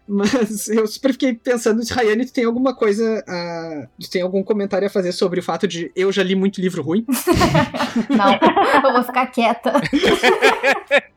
[0.07, 3.23] Mas eu super fiquei pensando se Rayane tem alguma coisa.
[3.27, 3.87] A...
[4.11, 7.05] tem algum comentário a fazer sobre o fato de eu já li muito livro ruim?
[8.09, 9.71] Não, eu vou ficar quieta.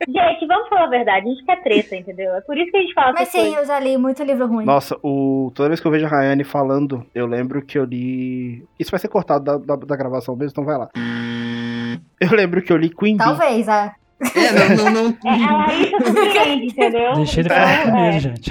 [0.06, 2.34] gente, vamos falar a verdade, a gente quer treta, entendeu?
[2.34, 3.56] É por isso que a gente fala Mas sim, coisa.
[3.56, 4.64] eu já li muito livro ruim.
[4.64, 5.50] Nossa, o...
[5.54, 8.64] toda vez que eu vejo a Rayane falando, eu lembro que eu li.
[8.78, 10.88] Isso vai ser cortado da, da, da gravação mesmo, então vai lá.
[12.20, 13.74] Eu lembro que eu li Queen Talvez, Bee.
[13.74, 13.94] ah.
[14.18, 15.18] É, não, não, não...
[15.30, 17.14] É, a Larissa entendeu?
[17.16, 18.20] Deixa ele falar então, primeiro, é.
[18.20, 18.50] gente.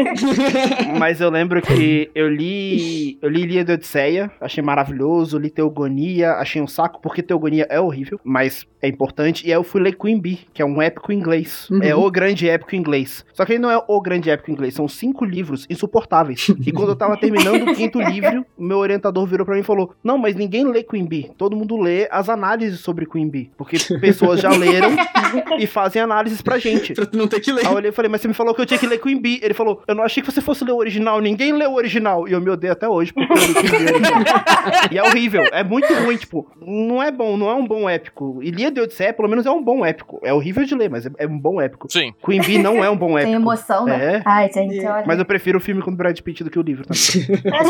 [0.98, 3.18] Mas eu lembro que eu li.
[3.20, 7.80] Eu li Ilha da Odisseia, achei maravilhoso, li Teogonia, achei um saco, porque Teogonia é
[7.80, 9.46] horrível, mas é importante.
[9.46, 11.68] E aí eu fui ler Queen Bee, que é um épico inglês.
[11.70, 11.82] Uhum.
[11.82, 13.24] É o grande épico inglês.
[13.32, 16.48] Só que ele não é o grande épico inglês, são cinco livros insuportáveis.
[16.64, 19.94] e quando eu tava terminando o quinto livro, meu orientador virou para mim e falou:
[20.02, 21.30] Não, mas ninguém lê Queen Bee.
[21.36, 23.50] Todo mundo lê as análises sobre Queen Bee.
[23.56, 24.83] Porque pessoas já leram
[25.58, 26.94] e fazem análises pra gente.
[26.94, 27.66] pra tu não ter que ler.
[27.66, 29.20] Aí eu olhei e falei, mas você me falou que eu tinha que ler Queen
[29.20, 29.40] Bee.
[29.42, 32.28] Ele falou, eu não achei que você fosse ler o original, ninguém leu o original.
[32.28, 34.92] E eu me odeio até hoje porque eu li Queen Bee.
[34.92, 38.42] e é horrível, é muito ruim, tipo, não é bom, não é um bom épico.
[38.42, 40.20] Ilíada de Odisseia, pelo menos, é um bom épico.
[40.22, 41.90] É horrível de ler, mas é, é um bom épico.
[41.90, 42.12] Sim.
[42.24, 43.32] Queen Bee não é um bom épico.
[43.32, 44.16] Tem emoção, né?
[44.16, 44.22] É.
[44.24, 45.04] Ai, gente, olha.
[45.06, 46.84] Mas eu prefiro o filme com o Brad Pitt do que o livro.
[46.86, 46.92] Tá?
[46.92, 47.22] Acho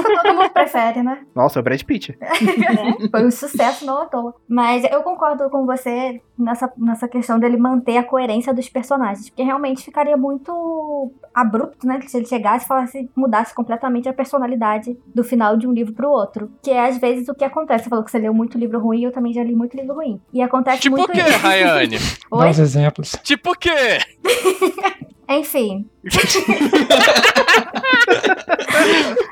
[0.03, 1.21] que todo mundo prefere, né?
[1.35, 2.17] Nossa, é o Brad Pitt.
[3.11, 4.35] Foi um sucesso, não à toa.
[4.49, 9.29] Mas eu concordo com você nessa, nessa questão dele manter a coerência dos personagens.
[9.29, 12.01] Porque realmente ficaria muito abrupto, né?
[12.07, 16.11] Se ele chegasse e falasse, mudasse completamente a personalidade do final de um livro pro
[16.11, 16.51] outro.
[16.63, 17.85] Que é às vezes o que acontece.
[17.85, 20.21] Você falou que você leu muito livro ruim, eu também já li muito livro ruim.
[20.33, 21.21] E acontece tipo muito o quê.
[21.21, 21.99] Rayane?
[22.31, 23.17] Dá uns exemplos.
[23.23, 23.99] Tipo o quê?
[25.29, 25.89] Enfim.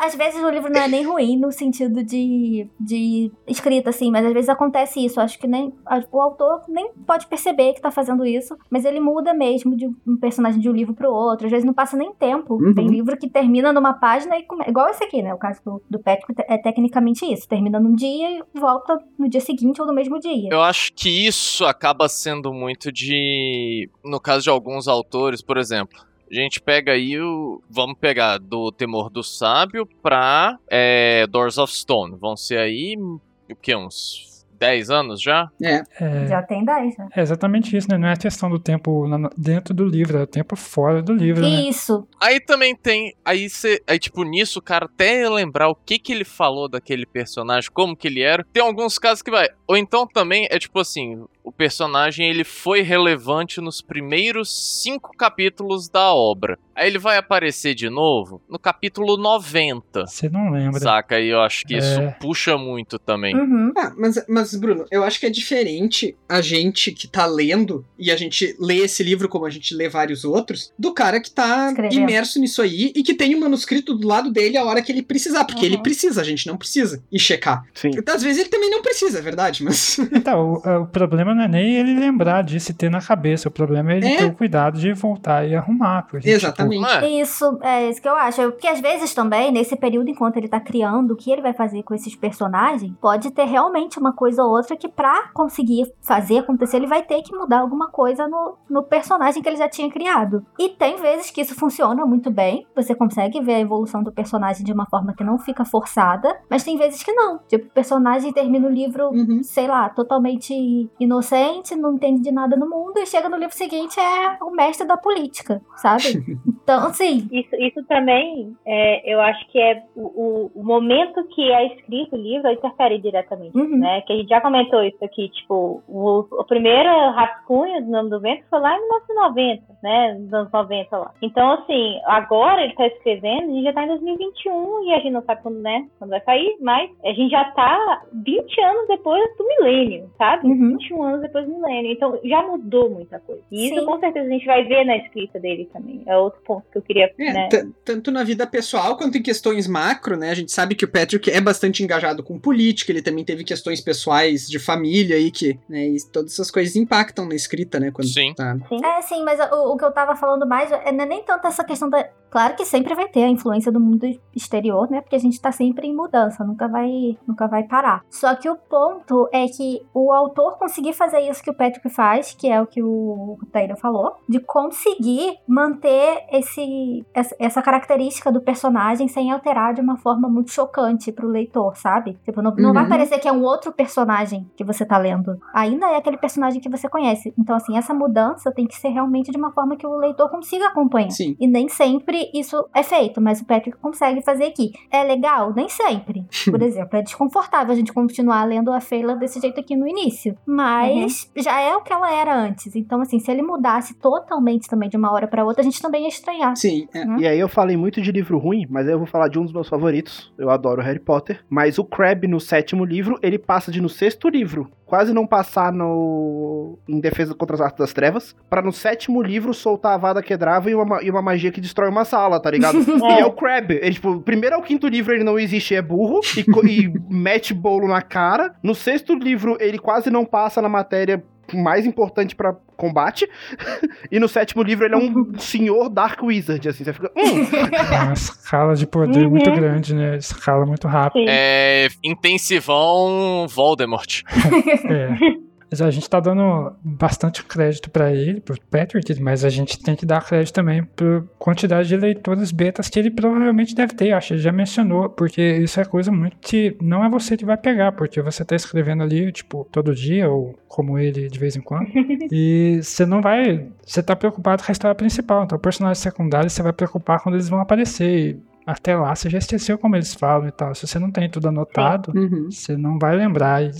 [0.00, 4.24] às vezes o livro não é nem ruim no sentido de, de escrita, assim, mas
[4.24, 5.20] às vezes acontece isso.
[5.20, 5.72] Acho que nem
[6.10, 10.16] o autor nem pode perceber que tá fazendo isso, mas ele muda mesmo de um
[10.16, 11.46] personagem de um livro pro outro.
[11.46, 12.54] Às vezes não passa nem tempo.
[12.54, 12.74] Uhum.
[12.74, 14.64] Tem livro que termina numa página e come...
[14.66, 15.34] igual esse aqui, né?
[15.34, 17.48] O caso do, do Pético é tecnicamente isso.
[17.48, 20.48] Termina num dia e volta no dia seguinte ou no mesmo dia.
[20.50, 23.90] Eu acho que isso acaba sendo muito de.
[24.04, 26.07] No caso de alguns autores, por exemplo.
[26.30, 27.62] A gente pega aí o.
[27.70, 32.16] Vamos pegar do Temor do Sábio pra é, Doors of Stone.
[32.18, 32.96] Vão ser aí.
[32.98, 33.74] O que?
[33.74, 35.48] Uns 10 anos já?
[35.62, 35.82] É.
[36.00, 37.08] É, Já tem 10, né?
[37.14, 37.96] é exatamente isso, né?
[37.96, 39.06] Não é a questão do tempo
[39.36, 41.62] dentro do livro, é o tempo fora do livro, né?
[41.62, 42.06] Isso.
[42.20, 43.14] Aí também tem.
[43.24, 43.80] Aí você.
[43.86, 47.96] Aí, tipo, nisso, o cara até lembrar o que que ele falou daquele personagem, como
[47.96, 48.44] que ele era.
[48.52, 49.48] Tem alguns casos que vai.
[49.66, 51.24] Ou então também é tipo assim.
[51.48, 56.58] O personagem ele foi relevante nos primeiros cinco capítulos da obra.
[56.74, 60.06] Aí ele vai aparecer de novo no capítulo 90.
[60.06, 60.78] Você não lembra.
[60.78, 61.18] Saca?
[61.18, 61.78] E eu acho que é.
[61.78, 63.34] isso puxa muito também.
[63.34, 63.72] Uhum.
[63.76, 68.12] Ah, mas, mas, Bruno, eu acho que é diferente a gente que tá lendo, e
[68.12, 71.70] a gente lê esse livro como a gente lê vários outros, do cara que tá
[71.70, 72.00] Escrevendo.
[72.00, 74.92] imerso nisso aí e que tem o um manuscrito do lado dele a hora que
[74.92, 75.46] ele precisar.
[75.46, 75.72] Porque uhum.
[75.72, 77.64] ele precisa, a gente não precisa ir checar.
[77.74, 77.90] Sim.
[78.06, 79.98] Às vezes ele também não precisa, é verdade, mas.
[80.12, 83.48] Então, o, o problema não é nem ele lembrar disso e ter na cabeça.
[83.48, 84.16] O problema é ele é.
[84.16, 86.02] ter o cuidado de voltar e arrumar.
[86.02, 86.90] Porque, tipo, Exatamente.
[87.04, 87.08] É.
[87.20, 88.42] Isso, é isso que eu acho.
[88.50, 91.82] Porque às vezes também, nesse período, enquanto ele tá criando o que ele vai fazer
[91.82, 96.76] com esses personagens, pode ter realmente uma coisa ou outra que pra conseguir fazer acontecer,
[96.76, 100.44] ele vai ter que mudar alguma coisa no, no personagem que ele já tinha criado.
[100.58, 104.64] E tem vezes que isso funciona muito bem, você consegue ver a evolução do personagem
[104.64, 107.38] de uma forma que não fica forçada, mas tem vezes que não.
[107.46, 109.42] Tipo, o personagem termina o livro, uhum.
[109.42, 111.27] sei lá, totalmente inocente,
[111.76, 114.96] não entende de nada no mundo, e chega no livro seguinte é o mestre da
[114.96, 116.38] política, sabe?
[116.68, 117.26] Então, sim.
[117.32, 122.20] Isso, isso também, é, eu acho que é o, o, momento que é escrito o
[122.20, 123.78] livro interfere diretamente, uhum.
[123.78, 124.02] né?
[124.02, 128.20] Que a gente já comentou isso aqui, tipo, o, o primeiro rascunho do Nome do
[128.20, 130.14] Vento foi lá em 1990, né?
[130.20, 131.10] Nos anos 90 lá.
[131.22, 135.10] Então, assim, agora ele tá escrevendo, a gente já tá em 2021 e a gente
[135.10, 135.88] não sabe quando, né?
[135.98, 140.46] Quando vai sair, mas a gente já tá 20 anos depois do milênio, sabe?
[140.46, 140.76] Uhum.
[140.76, 141.92] 21 anos depois do milênio.
[141.92, 143.42] Então, já mudou muita coisa.
[143.50, 143.86] E isso, Sim.
[143.86, 146.02] com certeza, a gente vai ver na escrita dele também.
[146.04, 147.12] É outro ponto que eu queria.
[147.18, 147.48] É, né?
[147.84, 150.30] Tanto na vida pessoal quanto em questões macro, né?
[150.30, 153.80] A gente sabe que o Patrick é bastante engajado com política, ele também teve questões
[153.80, 155.86] pessoais de família aí que, né?
[155.86, 157.90] E todas essas coisas impactam na escrita, né?
[157.90, 158.34] Quando sim.
[158.34, 158.56] Tá...
[158.68, 158.84] sim.
[158.84, 161.46] É, sim, mas o, o, que eu tava falando mais é, não é nem tanto
[161.46, 162.08] essa questão da.
[162.30, 164.06] Claro que sempre vai ter a influência do mundo
[164.36, 165.00] exterior, né?
[165.00, 168.04] Porque a gente tá sempre em mudança, nunca vai, nunca vai parar.
[168.10, 172.34] Só que o ponto é que o autor conseguir fazer isso que o Patrick faz,
[172.34, 177.04] que é o que o Taylor falou, de conseguir manter esse,
[177.38, 182.18] essa característica do personagem sem alterar de uma forma muito chocante pro leitor, sabe?
[182.24, 182.74] Tipo, não, não uhum.
[182.74, 185.38] vai parecer que é um outro personagem que você tá lendo.
[185.52, 187.32] Ainda é aquele personagem que você conhece.
[187.38, 190.68] Então, assim, essa mudança tem que ser realmente de uma forma que o leitor consiga
[190.68, 191.10] acompanhar.
[191.10, 191.36] Sim.
[191.38, 194.72] E nem sempre isso é feito, mas o Patrick consegue fazer aqui.
[194.90, 195.52] É legal?
[195.54, 196.24] Nem sempre.
[196.50, 200.36] Por exemplo, é desconfortável a gente continuar lendo a Feila desse jeito aqui no início.
[200.46, 201.42] Mas uhum.
[201.42, 202.74] já é o que ela era antes.
[202.76, 206.02] Então, assim, se ele mudasse totalmente também de uma hora para outra, a gente também
[206.02, 206.56] ia estranhar.
[206.56, 206.88] Sim.
[206.92, 207.04] É.
[207.04, 207.16] Né?
[207.20, 209.44] E aí eu falei muito de livro ruim, mas aí eu vou falar de um
[209.44, 210.32] dos meus favoritos.
[210.38, 211.40] Eu adoro Harry Potter.
[211.48, 215.70] Mas o Crab, no sétimo livro, ele passa de no sexto livro quase não passar
[215.70, 220.22] no em Defesa contra as Artes das Trevas, para no sétimo livro soltar a Vada
[220.22, 222.78] Quedrava e uma, e uma magia que destrói uma sala, tá ligado?
[222.78, 223.18] é.
[223.18, 223.70] E é o Crab.
[223.70, 227.86] Ele, tipo, primeiro ao quinto livro ele não existe, é burro, e, e mete bolo
[227.86, 228.54] na cara.
[228.62, 231.22] No sexto livro ele quase não passa na matéria
[231.54, 233.28] mais importante para combate.
[234.10, 237.10] e no sétimo livro ele é um senhor Dark Wizard, assim, você fica.
[237.16, 237.46] Hum.
[237.92, 239.30] É uma escala de poder uhum.
[239.30, 240.16] muito grande, né?
[240.16, 241.30] Escala muito rápida.
[241.30, 244.22] É intensivão Voldemort.
[244.88, 245.47] é.
[245.70, 249.94] Mas a gente tá dando bastante crédito para ele, pro Patrick, mas a gente tem
[249.94, 254.12] que dar crédito também por quantidade de leitores betas que ele provavelmente deve ter.
[254.12, 257.44] Acho que ele já mencionou, porque isso é coisa muito que não é você que
[257.44, 261.56] vai pegar, porque você tá escrevendo ali, tipo, todo dia, ou como ele de vez
[261.56, 261.88] em quando,
[262.32, 263.66] e você não vai.
[263.84, 265.44] Você tá preocupado com a história principal.
[265.44, 268.38] Então, o personagem secundário você vai preocupar quando eles vão aparecer
[268.68, 270.74] até lá você já esqueceu como eles falam e tal.
[270.74, 272.50] Se você não tem tudo anotado, uhum.
[272.50, 273.62] você não vai lembrar.
[273.62, 273.70] E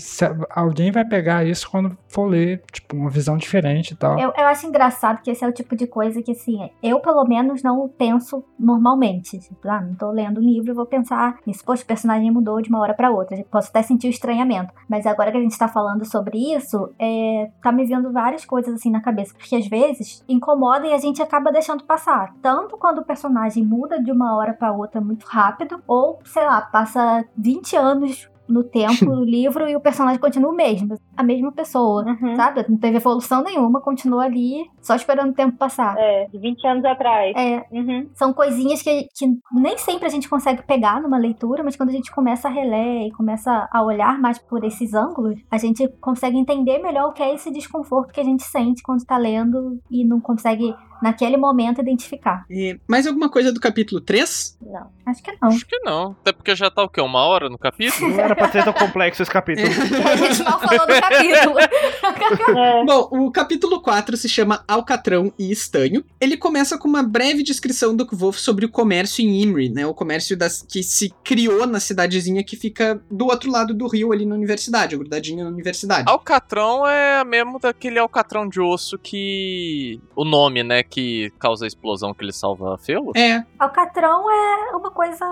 [0.49, 4.19] alguém vai pegar isso quando for ler, tipo, uma visão diferente e tal.
[4.19, 7.23] Eu, eu acho engraçado que esse é o tipo de coisa que, assim, eu pelo
[7.27, 9.39] menos não penso normalmente.
[9.39, 11.63] Tipo, ah, não tô lendo um livro e vou pensar nisso.
[11.63, 13.37] Poxa, o personagem mudou de uma hora para outra.
[13.51, 14.73] Posso até sentir o estranhamento.
[14.89, 18.73] Mas agora que a gente tá falando sobre isso, é, tá me vindo várias coisas
[18.73, 19.35] assim na cabeça.
[19.35, 22.35] Porque às vezes incomoda e a gente acaba deixando passar.
[22.41, 26.61] Tanto quando o personagem muda de uma hora para outra muito rápido, ou, sei lá,
[26.61, 30.97] passa 20 anos no tempo do livro e o personagem continua o mesmo.
[31.17, 32.35] A mesma pessoa, uhum.
[32.35, 32.65] sabe?
[32.69, 35.97] Não teve evolução nenhuma, continua ali, só esperando o tempo passar.
[35.99, 37.37] É, de 20 anos atrás.
[37.37, 37.65] É.
[37.71, 38.09] Uhum.
[38.15, 41.93] São coisinhas que, que nem sempre a gente consegue pegar numa leitura, mas quando a
[41.93, 46.39] gente começa a reler e começa a olhar mais por esses ângulos, a gente consegue
[46.39, 50.05] entender melhor o que é esse desconforto que a gente sente quando está lendo e
[50.05, 52.45] não consegue naquele momento, identificar.
[52.51, 54.59] E mais alguma coisa do capítulo 3?
[54.61, 55.49] Não, acho que não.
[55.49, 56.17] Acho que não.
[56.21, 57.01] Até porque já tá o quê?
[57.01, 58.11] Uma hora no capítulo?
[58.11, 59.69] Não era pra ser tão complexo esse capítulo.
[60.09, 61.57] A gente não falou do capítulo.
[62.49, 62.85] É.
[62.85, 66.05] Bom, o capítulo 4 se chama Alcatrão e Estanho.
[66.21, 69.87] Ele começa com uma breve descrição do Kvolf sobre o comércio em Imri, né?
[69.87, 74.13] O comércio das, que se criou na cidadezinha que fica do outro lado do rio,
[74.13, 76.05] ali na universidade, grudadinho na universidade.
[76.09, 80.01] Alcatrão é mesmo daquele alcatrão de osso que.
[80.15, 80.83] O nome, né?
[80.91, 83.13] Que causa a explosão que ele salva a Felo?
[83.17, 85.25] É, Alcatrão é uma coisa.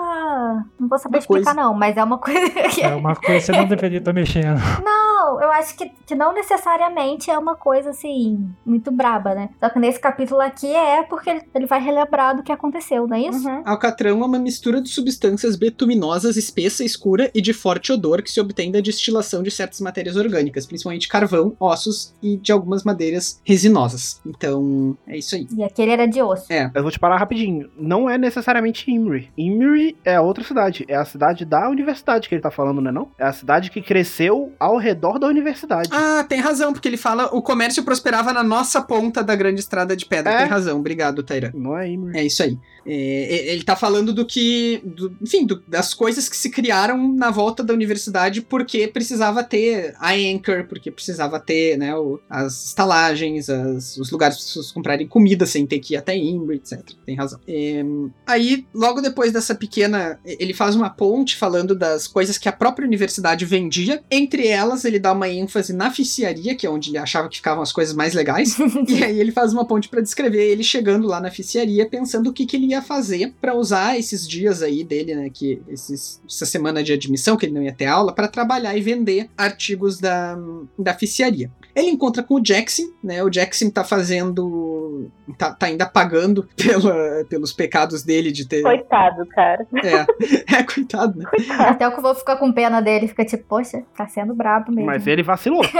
[0.78, 1.42] Não vou saber Uma coisa.
[1.42, 2.50] explicar, não, mas é uma coisa.
[2.74, 4.58] que- É uma coisa que você não deveria estar mexendo.
[4.84, 9.50] Não, eu acho que, que não necessariamente é uma coisa assim, muito braba, né?
[9.60, 13.16] Só que nesse capítulo aqui é porque ele, ele vai relembrar do que aconteceu, não
[13.16, 13.48] é isso?
[13.48, 13.62] Uhum.
[13.64, 18.40] Alcatrão é uma mistura de substâncias betuminosas, espessa, escura e de forte odor que se
[18.40, 24.20] obtém da destilação de certas matérias orgânicas, principalmente carvão, ossos e de algumas madeiras resinosas.
[24.26, 25.45] Então, é isso aí.
[25.54, 26.52] E aquele era de osso.
[26.52, 26.70] É.
[26.74, 27.68] Eu vou te parar rapidinho.
[27.78, 29.30] Não é necessariamente Imri.
[29.36, 30.84] Imri é a outra cidade.
[30.88, 33.08] É a cidade da universidade que ele tá falando, não é não?
[33.18, 35.88] É a cidade que cresceu ao redor da universidade.
[35.92, 39.96] Ah, tem razão, porque ele fala o comércio prosperava na nossa ponta da grande estrada
[39.96, 40.32] de pedra.
[40.32, 40.38] É.
[40.38, 41.52] Tem razão, obrigado, Taira.
[41.54, 42.16] Não é Imri.
[42.18, 42.58] É isso aí.
[42.88, 44.80] É, ele tá falando do que.
[44.84, 49.94] do- enfim, do- das coisas que se criaram na volta da universidade porque precisava ter
[49.98, 54.70] a Anchor, porque precisava ter né, o- as estalagens, as- os lugares para as pessoas
[54.72, 56.80] comprarem comida sem ter que ir até Imbra, etc.
[57.04, 57.40] Tem razão.
[57.46, 57.84] É,
[58.26, 60.18] aí, logo depois dessa pequena.
[60.24, 64.02] Ele faz uma ponte falando das coisas que a própria universidade vendia.
[64.10, 67.62] Entre elas, ele dá uma ênfase na ficiaria, que é onde ele achava que ficavam
[67.62, 68.56] as coisas mais legais.
[68.86, 72.32] E aí ele faz uma ponte pra descrever ele chegando lá na ficiaria, pensando o
[72.32, 76.46] que, que ele ia fazer pra usar esses dias aí dele, né, que esses, essa
[76.46, 80.38] semana de admissão que ele não ia ter aula, pra trabalhar e vender artigos da,
[80.78, 81.50] da ficiaria.
[81.76, 83.22] Ele encontra com o Jackson, né?
[83.22, 85.10] O Jackson tá fazendo.
[85.36, 88.62] tá, tá ainda pagando pela, pelos pecados dele de ter.
[88.62, 89.66] Coitado, cara.
[89.74, 91.26] É, é, coitado, né?
[91.58, 94.72] Até o que eu vou ficar com pena dele, fica tipo, poxa, tá sendo brabo
[94.72, 94.86] mesmo.
[94.86, 95.62] Mas ele vacilou.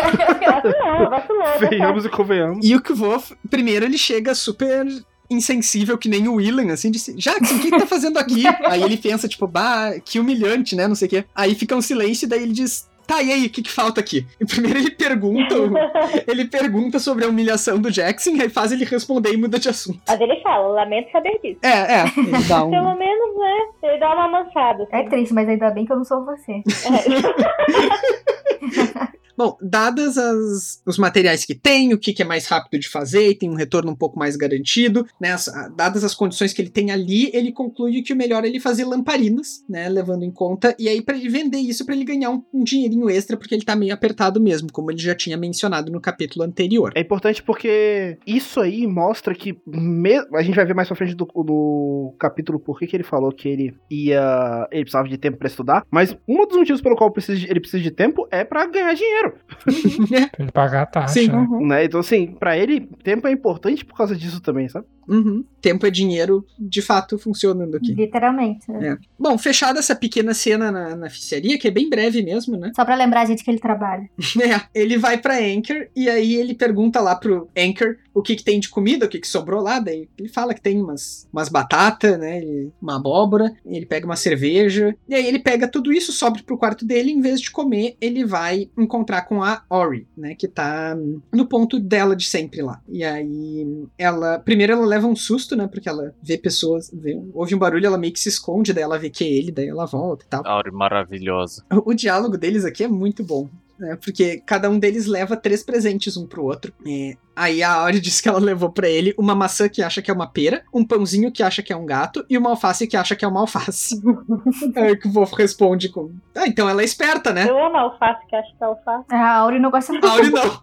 [0.47, 1.71] Vacilou, vacilou.
[1.71, 2.67] Venhamos e convenhamos.
[2.67, 4.87] E o Kvof, primeiro ele chega super
[5.31, 8.45] insensível que nem o Willan, assim, disse, Jackson, o que, que tá fazendo aqui?
[8.65, 11.25] aí ele pensa, tipo, bah, que humilhante, né, não sei o quê.
[11.35, 14.01] Aí fica um silêncio e daí ele diz, tá, e aí, o que que falta
[14.01, 14.27] aqui?
[14.41, 15.55] E primeiro ele pergunta,
[16.27, 20.01] ele pergunta sobre a humilhação do Jackson, aí faz ele responder e muda de assunto.
[20.07, 21.59] Mas ele fala, lamento saber disso.
[21.63, 22.71] É, é, ele dá um...
[22.71, 23.59] Pelo menos, né?
[23.83, 24.89] Ele dá uma amansada.
[24.91, 25.09] É assim.
[25.09, 26.63] triste, mas ainda bem que eu não sou você.
[29.37, 33.29] Bom, dadas as, os materiais que tem, o que, que é mais rápido de fazer
[33.31, 35.33] e tem um retorno um pouco mais garantido, né?
[35.33, 38.61] as- dadas as condições que ele tem ali, ele conclui que o melhor é ele
[38.61, 39.89] fazer lamparinas, né?
[39.89, 43.09] Levando em conta, e aí para ele vender isso para ele ganhar um, um dinheirinho
[43.11, 46.93] extra, porque ele tá meio apertado mesmo, como ele já tinha mencionado no capítulo anterior.
[46.95, 51.15] É importante porque isso aí mostra que me- a gente vai ver mais pra frente
[51.15, 55.49] do, do capítulo por que ele falou que ele ia ele precisava de tempo pra
[55.49, 58.95] estudar, mas um dos motivos pelo qual precisa ele precisa de tempo é pra ganhar
[58.95, 61.15] dinheiro, Pra ele pagar a taxa.
[61.15, 61.29] Sim.
[61.29, 61.47] né?
[61.61, 61.85] né?
[61.85, 64.87] Então assim, pra ele tempo é importante por causa disso também, sabe?
[65.09, 65.45] Uhum.
[65.67, 67.93] Tempo é dinheiro, de fato, funcionando aqui.
[67.93, 68.71] Literalmente.
[68.71, 68.97] É.
[69.19, 72.71] Bom, fechada essa pequena cena na, na ficiaria, que é bem breve mesmo, né?
[72.77, 74.09] Só pra lembrar a gente que ele trabalha.
[74.47, 78.45] É, ele vai pra Anchor e aí ele pergunta lá pro Anchor o que, que
[78.45, 79.81] tem de comida, o que, que sobrou lá.
[79.81, 82.41] Daí ele fala que tem umas, umas batatas, né?
[82.81, 84.97] uma abóbora, ele pega uma cerveja.
[85.09, 87.11] E aí ele pega tudo isso, sobe pro quarto dele.
[87.11, 90.35] Em vez de comer, ele vai encontrar com a Ori, né?
[90.35, 90.97] Que tá
[91.33, 92.81] no ponto dela de sempre lá.
[92.89, 93.67] E aí
[93.99, 94.39] ela.
[94.39, 95.67] Primeiro ela leva um susto, né?
[95.67, 96.91] Porque ela vê pessoas.
[96.93, 99.51] Vê, ouve um barulho, ela meio que se esconde, daí ela vê que é ele,
[99.51, 100.47] daí ela volta e tal.
[100.47, 101.65] Auri maravilhosa.
[101.85, 103.49] O diálogo deles aqui é muito bom.
[103.79, 106.73] Né, porque cada um deles leva três presentes um pro outro.
[106.87, 110.11] É, aí a Auri diz que ela levou pra ele uma maçã que acha que
[110.11, 112.97] é uma pera, um pãozinho que acha que é um gato e uma alface que
[112.97, 114.01] acha que é uma alface.
[114.75, 117.47] aí que o Wolf responde com: Ah, então ela é esperta, né?
[117.49, 119.05] Eu amo a alface, que acho que é alface.
[119.11, 120.07] A Auri não gosta muito.
[120.07, 120.63] A Auri não.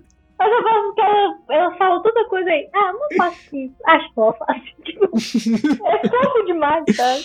[0.40, 2.66] Mas eu gosto que ela, ela fala toda coisa aí.
[2.74, 3.74] Ah, não faço isso.
[3.86, 4.62] Acho que eu faço.
[4.84, 5.04] Tipo,
[5.86, 7.24] é fofo demais, sabe?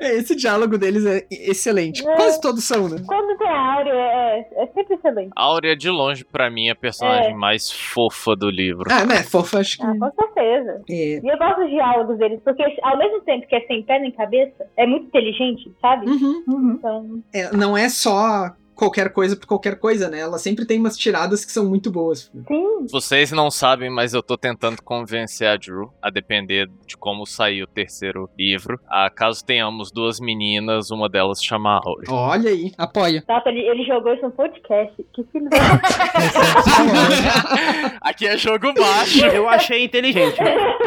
[0.00, 2.06] É, Esse diálogo deles é excelente.
[2.08, 2.14] É.
[2.14, 2.98] Quase todos são, né?
[3.06, 5.30] Quando tem a Áurea, é, é sempre excelente.
[5.34, 8.84] Áurea, de longe, pra mim, é a personagem mais fofa do livro.
[8.90, 9.22] Ah, né?
[9.24, 9.84] Fofa, acho que.
[9.84, 10.82] Ah, com certeza.
[10.88, 10.94] É.
[11.18, 14.12] E eu gosto dos diálogos deles, porque ao mesmo tempo que é sem pé nem
[14.12, 16.06] cabeça, é muito inteligente, sabe?
[16.08, 16.44] Uhum.
[16.46, 16.70] Uhum.
[16.78, 18.50] Então, É, não é só
[18.80, 20.20] qualquer coisa por qualquer coisa, né?
[20.20, 22.32] Ela sempre tem umas tiradas que são muito boas.
[22.48, 22.86] Sim.
[22.90, 27.62] Vocês não sabem, mas eu tô tentando convencer a Drew, a depender de como sair
[27.62, 32.06] o terceiro livro, a caso tenhamos duas meninas, uma delas chama Auri.
[32.08, 33.22] Olha aí, apoia.
[33.28, 34.94] Nossa, ele, ele jogou isso no podcast.
[35.12, 35.58] Que filho da...
[38.00, 39.26] Aqui é jogo baixo.
[39.26, 40.38] Eu achei inteligente.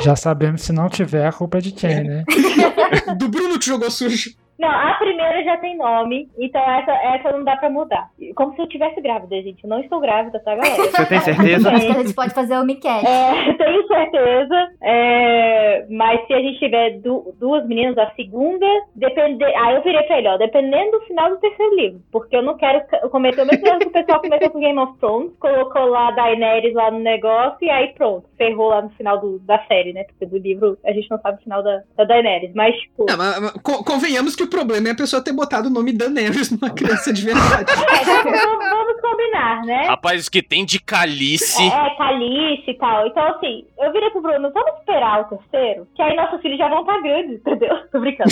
[0.02, 2.24] Já sabemos, se não tiver, a culpa é de quem, né?
[3.18, 4.32] Do Bruno que jogou sujo.
[4.58, 8.10] Não, a primeira já tem nome, então essa, essa não dá pra mudar.
[8.36, 9.64] Como se eu tivesse grávida, gente.
[9.64, 10.84] Eu não estou grávida, tá, galera?
[10.92, 11.72] Você tem certeza?
[11.72, 13.08] Acho que a gente pode fazer o Miquete.
[13.08, 14.72] É, tenho certeza.
[14.82, 19.44] É, mas se a gente tiver du duas meninas, a segunda, depende.
[19.44, 22.02] Aí eu virei pra ele, ó, dependendo do final do terceiro livro.
[22.12, 24.98] Porque eu não quero cometer o mesmo erro que o pessoal começou com Game of
[25.00, 29.20] Thrones, colocou lá a Daenerys lá no negócio e aí pronto, ferrou lá no final
[29.20, 30.04] do, da série, né?
[30.04, 32.54] Porque do livro a gente não sabe o final da, da Daenerys.
[32.54, 33.06] Mas, tipo.
[33.10, 33.52] Não, mas, mas,
[33.84, 37.24] convenhamos que o problema é a pessoa ter botado o nome Daenerys numa criança de
[37.24, 37.72] verdade.
[37.72, 39.88] É, vamos, vamos combinar, né?
[39.88, 41.64] Rapaz, o que tem de calice.
[41.64, 43.08] É, calice e tal.
[43.08, 45.88] Então, assim, eu virei pro Bruno, vamos esperar o terceiro?
[45.96, 47.76] Que aí nossos filhos já vão estar grandes, entendeu?
[47.92, 48.30] Tô brincando.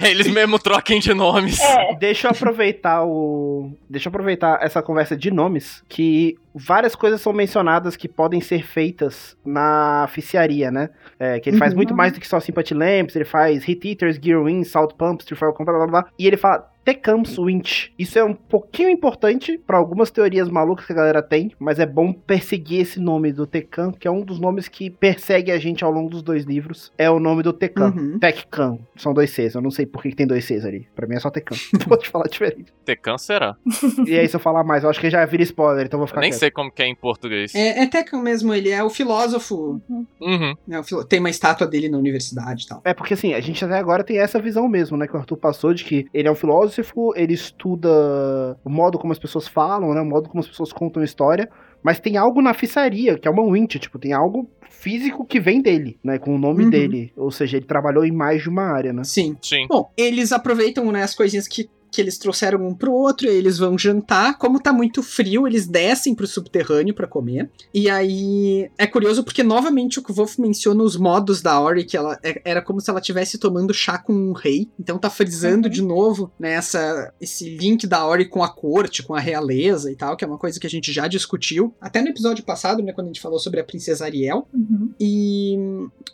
[0.00, 1.60] Eles mesmo troquem de nomes.
[1.60, 1.94] É.
[1.94, 3.72] Deixa eu aproveitar o.
[3.88, 8.64] Deixa eu aproveitar essa conversa de nomes, que várias coisas são mencionadas que podem ser
[8.64, 10.90] feitas na oficiaria, né?
[11.18, 11.76] É, que ele faz Uhum.
[11.78, 15.24] muito mais do que só Sympathy Lamps, ele faz Heat Eaters, Gear Wings, Salt Pumps,
[15.26, 16.04] Trifle blá blá blá.
[16.18, 17.92] E ele fala Tecams Winch.
[17.98, 21.86] Isso é um pouquinho importante pra algumas teorias malucas que a galera tem, mas é
[21.86, 25.84] bom perseguir esse nome do Tecan, que é um dos nomes que persegue a gente
[25.84, 26.92] ao longo dos dois livros.
[26.98, 27.92] É o nome do Tecan.
[27.96, 28.18] Uhum.
[28.18, 28.78] Teccan.
[28.96, 29.54] São dois Cs.
[29.54, 30.88] Eu não sei por que que tem dois Cs ali.
[30.94, 31.56] Pra mim é só Tecan.
[31.86, 32.72] Vou te falar diferente.
[32.84, 33.56] Tecan será.
[34.06, 36.04] E aí, se eu falar mais, eu acho que já vira spoiler, então eu vou
[36.04, 36.40] Eu ficar nem quieto.
[36.40, 37.54] sei como que é em português.
[37.54, 37.88] É, é
[38.22, 39.80] mesmo, ele é o filósofo.
[40.20, 40.54] Uhum.
[40.66, 42.80] né, o filo- Tem uma estátua dele na universidade e tal.
[42.84, 45.06] É porque assim, a gente até agora tem essa visão mesmo, né?
[45.06, 46.71] Que o Arthur passou de que ele é um filósofo,
[47.16, 50.00] ele estuda o modo como as pessoas falam, né?
[50.00, 51.48] O modo como as pessoas contam história.
[51.82, 55.60] Mas tem algo na feitiçaria, que é uma winch, tipo, tem algo físico que vem
[55.60, 56.16] dele, né?
[56.18, 56.70] Com o nome Uhum.
[56.70, 57.12] dele.
[57.16, 59.02] Ou seja, ele trabalhou em mais de uma área, né?
[59.04, 59.36] Sim.
[59.42, 59.66] Sim.
[59.68, 63.58] Bom, eles aproveitam né, as coisinhas que, que eles trouxeram um pro outro, aí eles
[63.58, 64.38] vão jantar.
[64.38, 67.50] Como tá muito frio, eles descem pro subterrâneo pra comer.
[67.72, 72.18] E aí é curioso porque novamente o Wolf menciona os modos da Ori, que ela
[72.22, 74.70] é- era como se ela estivesse tomando chá com um rei.
[74.80, 79.14] Então tá frisando de novo né, essa, esse link da Ori com a corte, com
[79.14, 81.74] a realeza e tal, que é uma coisa que a gente já discutiu.
[81.80, 84.48] Até no episódio passado, né, quando a gente falou sobre a princesa Ariel.
[84.54, 84.94] Uhum.
[84.98, 85.56] E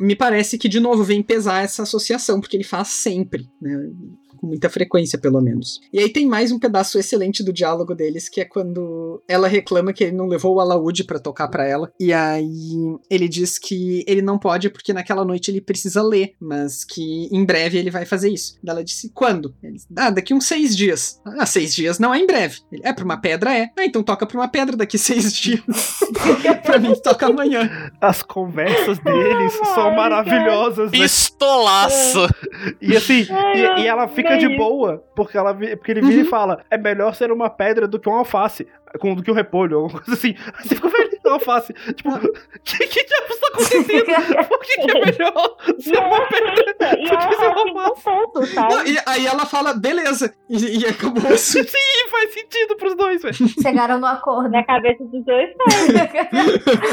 [0.00, 3.90] me parece que, de novo, vem pesar essa associação, porque ele faz sempre, né?
[4.38, 5.80] Com muita frequência, pelo menos.
[5.92, 9.92] E aí tem mais um pedaço excelente do diálogo deles, que é quando ela reclama
[9.92, 11.92] que ele não levou o alaúde pra tocar pra ela.
[11.98, 16.84] E aí ele diz que ele não pode porque naquela noite ele precisa ler, mas
[16.84, 18.56] que em breve ele vai fazer isso.
[18.62, 19.54] Daí Ela disse, quando?
[19.62, 21.20] Ele disse, ah, daqui uns seis dias.
[21.24, 22.60] Ah, seis dias não é em breve.
[22.70, 23.70] Ele, é, pra uma pedra é.
[23.76, 25.60] Ah, então toca pra uma pedra daqui seis dias.
[26.64, 27.90] pra mim toca amanhã.
[28.00, 30.98] As conversas deles são maravilhosas, né?
[30.98, 32.28] Pistolaço!
[32.80, 36.20] E assim, e, e ela fica é de boa, porque, ela, porque ele vira Uhum.
[36.22, 38.66] e fala: é melhor ser uma pedra do que um alface,
[39.00, 40.34] com, do que um repolho, alguma coisa assim.
[40.58, 41.72] Aí você fica velho, um alface.
[41.94, 42.20] Tipo, o
[42.64, 43.88] que, que diabos tá acontecendo?
[44.48, 46.98] Por que, que é melhor ser uma pedra?
[46.98, 50.34] e ela Porque fala você assim, não ponto, e aí ela fala, beleza.
[50.48, 51.68] E, e acabou o assunto.
[51.68, 53.34] Sim, faz sentido pros dois, velho.
[53.62, 54.48] Chegaram no acordo.
[54.48, 55.88] Na cabeça dos dois, faz.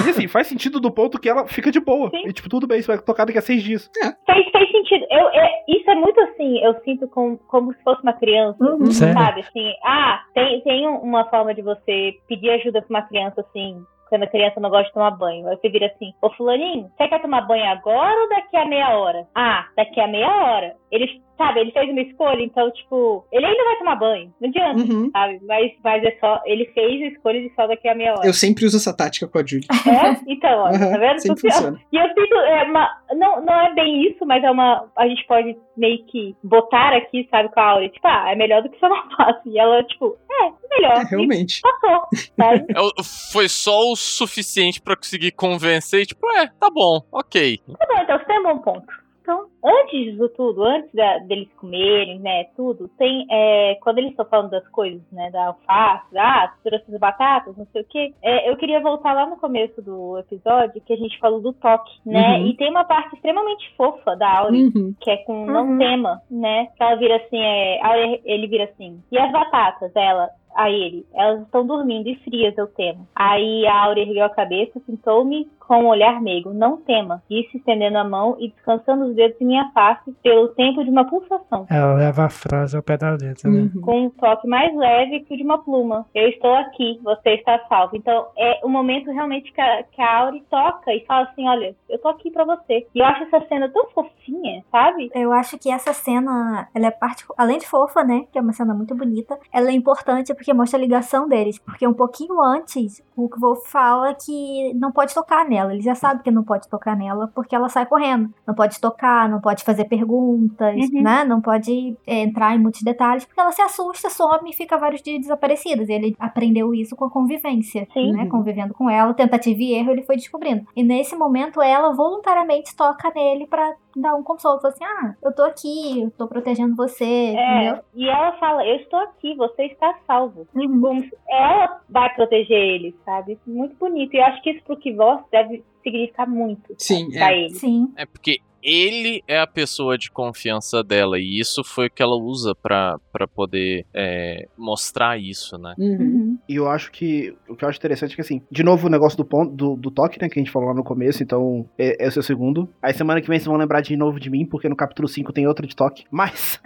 [0.06, 2.10] E assim, faz sentido do ponto que ela fica de boa.
[2.10, 2.28] Sim.
[2.28, 3.90] E tipo, tudo bem, isso vai tocar daqui a seis dias.
[4.26, 4.75] faz, faz sentido.
[5.16, 8.64] Eu, é- isso é muito assim, eu sinto com, como se fosse uma criança.
[8.64, 8.86] Uhum.
[8.92, 9.14] Sério?
[9.14, 13.84] Sabe, assim, ah, tem, tem uma forma de você pedir ajuda pra uma criança, assim,
[14.10, 15.48] quando a criança não gosta de tomar banho.
[15.48, 18.98] Aí você vira assim, ô fulaninho, você quer tomar banho agora ou daqui a meia
[18.98, 19.28] hora?
[19.34, 20.76] Ah, daqui a meia hora.
[20.92, 24.34] Ele, sabe, ele fez uma escolha, então, tipo, ele ainda vai tomar banho.
[24.42, 25.10] Não adianta, Uhum.
[25.12, 25.40] sabe?
[25.46, 28.26] Mas, mas é só, ele fez a escolha de só daqui a meia hora.
[28.28, 29.66] Eu sempre uso essa tática com a Julie.
[29.72, 30.16] É?
[30.28, 31.20] Então, ó, Aham, tá vendo?
[31.20, 31.78] sempre Funciona.
[31.78, 31.80] funciona.
[31.92, 34.90] E eu sinto, é uma, não, não é bem isso, mas é uma.
[34.98, 37.90] A gente pode meio que botar aqui, sabe, com a Auri.
[37.90, 39.42] Tipo, ah, é melhor do que se eu não faço.
[39.48, 40.98] E ela, tipo, é, é melhor.
[40.98, 41.60] É, realmente.
[41.60, 42.08] E passou,
[42.38, 42.66] sabe?
[42.76, 47.60] Eu- foi só o suficiente pra conseguir convencer, e tipo, é, tá bom, ok.
[47.78, 49.05] Tá bom, então você tem um bom ponto.
[49.26, 54.24] Então, antes disso tudo, antes da- deles comerem, né, tudo, tem, é, quando eles estão
[54.26, 58.48] falando das coisas, né, da alface, ah, trouxe as batatas, não sei o quê, é,
[58.52, 62.38] eu queria voltar lá no começo do episódio, que a gente falou do toque, né,
[62.38, 62.48] Uhum.
[62.50, 64.94] e tem uma parte extremamente fofa da Auri, Uhum.
[65.02, 65.78] que é com não Uhum.
[65.80, 66.68] tema, né?
[66.78, 71.06] Que ela vira assim, é, a- ele vira assim, e as batatas, ela, a ele.
[71.14, 73.08] Elas estão dormindo e frias, eu temo.
[73.16, 76.54] Aí a Áurea ergueu a cabeça, pintou-me com um olhar meigo.
[76.54, 80.84] Não tema, disse estendendo a mão e descansando os dedos em minha face pelo tempo
[80.84, 81.66] de uma pulsação.
[81.70, 83.70] Ela leva a frase ao pé da letra, né?
[83.74, 83.82] Uhum.
[83.82, 86.06] Com um toque mais leve que o de uma pluma.
[86.14, 87.96] Eu estou aqui, você está salvo.
[87.96, 91.76] Então é o momento realmente que a, que a Auri toca e fala assim: olha,
[91.90, 92.88] eu tô aqui para você.
[92.94, 95.10] E eu acho essa cena tão fofinha, sabe?
[95.14, 98.26] Eu acho que essa cena, ela é parte, além de fofa, né?
[98.32, 101.60] Que é uma cena muito bonita, ela é importante porque mostra a ligação deles.
[101.60, 105.74] Porque um pouquinho antes, o Wolf fala que não pode tocar nela.
[105.74, 108.34] Ele já sabe que não pode tocar nela porque ela sai correndo.
[108.46, 111.02] Não pode tocar, não pode fazer perguntas, uhum.
[111.02, 111.24] né?
[111.24, 115.02] Não pode é, entrar em muitos detalhes porque ela se assusta, some e fica vários
[115.02, 115.84] dias desaparecida.
[115.84, 118.12] E ele aprendeu isso com a convivência, Sim.
[118.14, 118.28] né?
[118.28, 120.66] Convivendo com ela, tentativa e erro, ele foi descobrindo.
[120.76, 124.60] E nesse momento ela voluntariamente toca nele para dar um consolo.
[124.60, 127.04] Fala assim: ah, eu tô aqui, eu tô protegendo você.
[127.06, 127.84] É, entendeu?
[127.94, 130.48] E ela fala: eu estou aqui, você está salvo.
[130.56, 131.10] Uhum.
[131.30, 133.40] Ela vai proteger ele, sabe?
[133.46, 134.14] Muito bonito.
[134.14, 137.40] E eu acho que isso pro Kivos deve significar muito Sim, pra é.
[137.40, 137.54] ele.
[137.56, 137.94] Sim.
[137.96, 141.20] É porque ele é a pessoa de confiança dela.
[141.20, 143.00] E isso foi o que ela usa para
[143.34, 145.76] poder é, mostrar isso, né?
[145.78, 145.98] Uhum.
[145.98, 146.38] uhum.
[146.50, 148.90] E eu acho que o que eu acho interessante é que, assim, de novo o
[148.90, 150.28] negócio do ponto do, do toque, né?
[150.28, 152.68] Que a gente falou lá no começo, então é, é o seu segundo.
[152.82, 155.32] Aí semana que vem vocês vão lembrar de novo de mim, porque no capítulo 5
[155.32, 156.06] tem outro de toque.
[156.10, 156.60] Mas.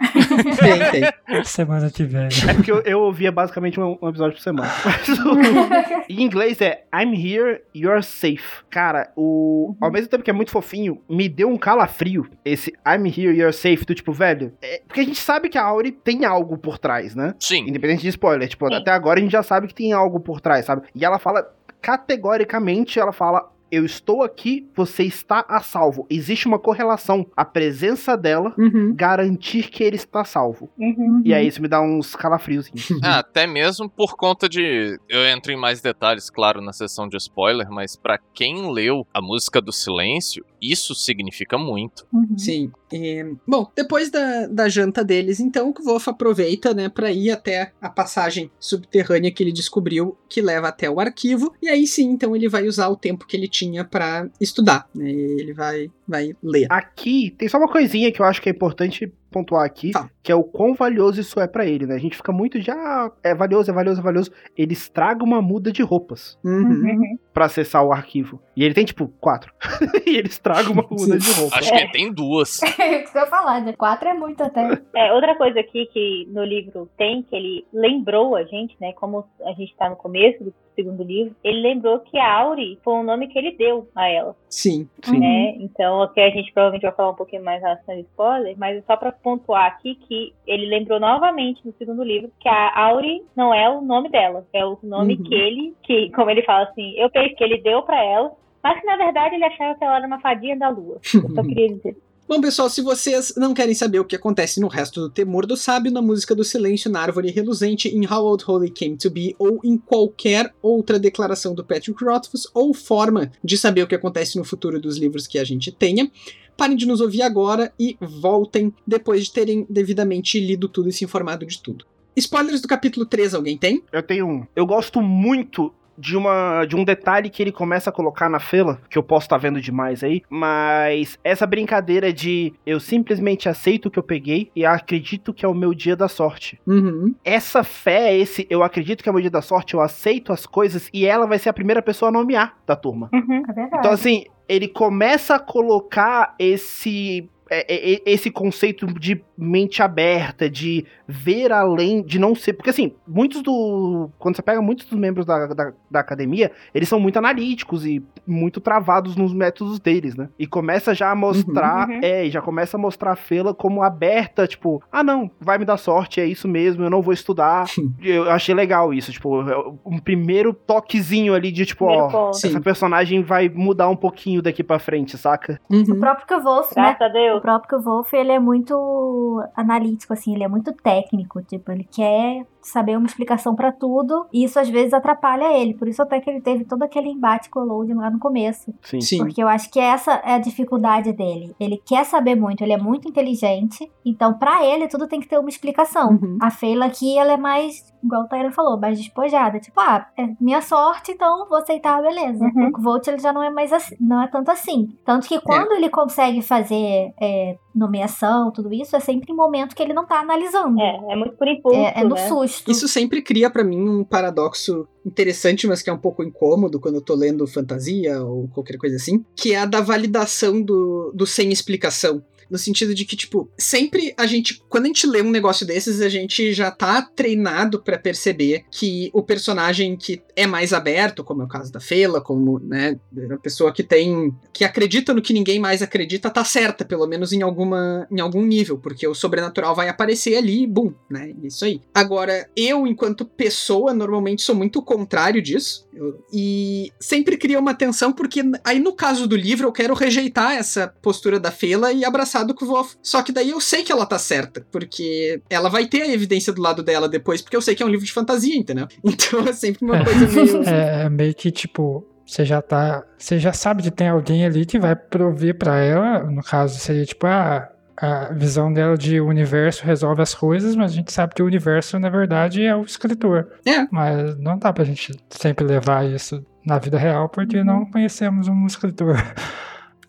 [0.58, 1.44] tem, tem.
[1.44, 2.30] Semana que vem.
[2.48, 4.70] É porque eu, eu ouvia basicamente um, um, episódio por semana.
[4.84, 8.64] Mas o, em inglês é I'm here, you're safe.
[8.70, 12.72] Cara, o, ao mesmo tempo que é muito fofinho, me deu um calafrio frio, esse
[12.86, 14.52] I'm here, you're safe, do tipo, velho.
[14.62, 17.34] É, porque a gente sabe que a Auri tem algo por trás, né?
[17.38, 17.68] Sim.
[17.68, 18.48] Independente de spoiler.
[18.48, 18.74] Tipo, Sim.
[18.74, 20.82] até agora a gente já sabe que tem algo por trás, sabe?
[20.94, 21.46] E ela fala,
[21.80, 26.06] categoricamente, ela fala: eu estou aqui, você está a salvo.
[26.10, 27.24] Existe uma correlação.
[27.36, 28.92] A presença dela uhum.
[28.94, 30.68] garantir que ele está salvo.
[30.76, 31.22] Uhum.
[31.24, 32.70] E aí isso me dá uns calafrios.
[33.02, 34.98] Ah, até mesmo por conta de.
[35.08, 39.22] Eu entro em mais detalhes, claro, na sessão de spoiler, mas para quem leu a
[39.22, 42.06] música do silêncio, isso significa muito.
[42.12, 42.36] Uhum.
[42.36, 42.70] Sim.
[42.92, 43.26] É...
[43.46, 47.88] Bom, depois da, da janta deles, então, o Wolf aproveita, né, para ir até a
[47.88, 51.54] passagem subterrânea que ele descobriu, que leva até o arquivo.
[51.62, 54.88] E aí sim, então ele vai usar o tempo que ele tinha para estudar.
[54.94, 55.10] Né?
[55.10, 56.66] Ele vai, vai ler.
[56.70, 60.10] Aqui tem só uma coisinha que eu acho que é importante pontuar aqui, tá.
[60.22, 61.94] que é o quão valioso isso é para ele, né?
[61.94, 64.32] A gente fica muito de, ah, é valioso, é valioso, é valioso.
[64.56, 66.62] Ele estraga uma muda de roupas uhum.
[66.62, 67.18] uhum.
[67.32, 68.40] para acessar o arquivo.
[68.56, 69.52] E ele tem, tipo, quatro.
[70.06, 71.58] e ele estraga uma muda de roupas.
[71.58, 72.60] Acho que tem duas.
[72.80, 73.74] É isso que eu ia falar, né?
[73.74, 74.80] Quatro é muito até.
[74.94, 78.92] É, outra coisa aqui que no livro tem, que ele lembrou a gente, né?
[78.94, 82.94] Como a gente tá no começo do segundo livro, ele lembrou que a Auri foi
[82.94, 84.34] um nome que ele deu a ela.
[84.50, 85.20] Sim, sim.
[85.20, 85.54] Né?
[85.60, 88.96] Então, aqui a gente provavelmente vai falar um pouquinho mais relação de spoiler, mas só
[88.96, 93.70] pra pontuar aqui que ele lembrou novamente no segundo livro que a Auri não é
[93.70, 95.22] o nome dela, é o nome uhum.
[95.22, 98.32] que ele, que, como ele fala assim, eu pensei que ele deu para ela,
[98.62, 101.00] mas que na verdade ele achava que ela era uma fadinha da lua.
[101.14, 101.96] Eu só queria dizer.
[102.30, 105.56] Bom, pessoal, se vocês não querem saber o que acontece no resto do Temor do
[105.56, 109.34] Sábio, na música do Silêncio na Árvore Reluzente, em How Old Holy Came to Be,
[109.36, 114.38] ou em qualquer outra declaração do Patrick Rothfuss, ou forma de saber o que acontece
[114.38, 116.08] no futuro dos livros que a gente tenha,
[116.56, 121.04] parem de nos ouvir agora e voltem depois de terem devidamente lido tudo e se
[121.04, 121.84] informado de tudo.
[122.16, 123.82] Spoilers do capítulo 3, alguém tem?
[123.92, 124.46] Eu tenho um.
[124.54, 128.80] Eu gosto muito de, uma, de um detalhe que ele começa a colocar na fila,
[128.88, 133.86] que eu posso estar tá vendo demais aí, mas essa brincadeira de eu simplesmente aceito
[133.86, 136.58] o que eu peguei e acredito que é o meu dia da sorte.
[136.66, 137.14] Uhum.
[137.24, 140.46] Essa fé, esse eu acredito que é o meu dia da sorte, eu aceito as
[140.46, 143.10] coisas e ela vai ser a primeira pessoa a nomear da turma.
[143.12, 149.82] Uhum, é então, assim, ele começa a colocar esse é, é, esse conceito de mente
[149.82, 152.52] aberta, de ver além, de não ser.
[152.52, 154.10] Porque assim, muitos do.
[154.18, 158.02] Quando você pega muitos dos membros da, da, da, academia, eles são muito analíticos e
[158.26, 160.28] muito travados nos métodos deles, né?
[160.38, 161.88] E começa já a mostrar.
[161.88, 162.00] Uhum, uhum.
[162.02, 165.76] É, já começa a mostrar a Fela como aberta, tipo, ah não, vai me dar
[165.76, 167.66] sorte, é isso mesmo, eu não vou estudar.
[168.02, 173.22] eu achei legal isso, tipo, é um primeiro toquezinho ali de, tipo, ó, essa personagem
[173.22, 175.60] vai mudar um pouquinho daqui pra frente, saca?
[175.70, 175.82] Uhum.
[175.82, 176.96] O próprio Kvolf, né?
[177.00, 181.70] A Deus o próprio Wolf, ele é muito analítico, assim, ele é muito técnico, tipo,
[181.72, 185.74] ele quer saber uma explicação para tudo, e isso às vezes atrapalha ele.
[185.74, 188.72] Por isso até que ele teve todo aquele embate com o Loading lá no começo.
[188.82, 189.00] Sim.
[189.00, 189.18] Sim.
[189.18, 191.54] Porque eu acho que essa é a dificuldade dele.
[191.58, 195.38] Ele quer saber muito, ele é muito inteligente, então para ele tudo tem que ter
[195.38, 196.10] uma explicação.
[196.10, 196.38] Uhum.
[196.40, 199.58] A Feila aqui, ela é mais, igual o Tyra falou, mais despojada.
[199.58, 202.44] Tipo, ah, é minha sorte, então vou aceitar, beleza.
[202.44, 202.72] Uhum.
[202.76, 204.96] O Volt ele já não é mais assim, não é tanto assim.
[205.04, 205.76] Tanto que quando é.
[205.76, 210.20] ele consegue fazer é, nomeação, tudo isso, é sempre em momento que ele não tá
[210.20, 210.80] analisando.
[210.80, 211.78] É, é muito por impulso.
[211.78, 212.28] É, é no né?
[212.28, 212.59] susto.
[212.68, 216.96] Isso sempre cria para mim um paradoxo interessante, mas que é um pouco incômodo quando
[216.96, 221.26] eu tô lendo fantasia ou qualquer coisa assim, que é a da validação do, do
[221.26, 222.22] sem explicação.
[222.50, 226.00] No sentido de que, tipo, sempre a gente, quando a gente lê um negócio desses,
[226.00, 231.42] a gente já tá treinado para perceber que o personagem que é mais aberto, como
[231.42, 232.98] é o caso da Fela, como, né,
[233.30, 237.32] a pessoa que tem, que acredita no que ninguém mais acredita, tá certa, pelo menos
[237.32, 241.64] em alguma, em algum nível, porque o sobrenatural vai aparecer ali e bum, né, isso
[241.64, 241.80] aí.
[241.94, 245.86] Agora, eu, enquanto pessoa, normalmente sou muito contrário disso,
[246.32, 250.92] e sempre cria uma tensão, porque aí no caso do livro eu quero rejeitar essa
[251.02, 252.94] postura da Fela e abraçar do Kvolf.
[253.02, 256.52] Só que daí eu sei que ela tá certa, porque ela vai ter a evidência
[256.52, 258.88] do lado dela depois, porque eu sei que é um livro de fantasia, entendeu?
[259.20, 260.62] Então é sempre uma coisa meio.
[260.70, 262.06] É meio que tipo.
[262.24, 263.04] Você já tá.
[263.18, 266.22] Você já sabe que tem alguém ali que vai prover para ela.
[266.22, 267.68] No caso, seria tipo, ah,
[268.00, 271.98] a visão dela de universo resolve as coisas, mas a gente sabe que o universo,
[271.98, 273.48] na verdade, é o escritor.
[273.66, 273.86] É.
[273.90, 278.66] Mas não dá pra gente sempre levar isso na vida real, porque não conhecemos um
[278.66, 279.16] escritor.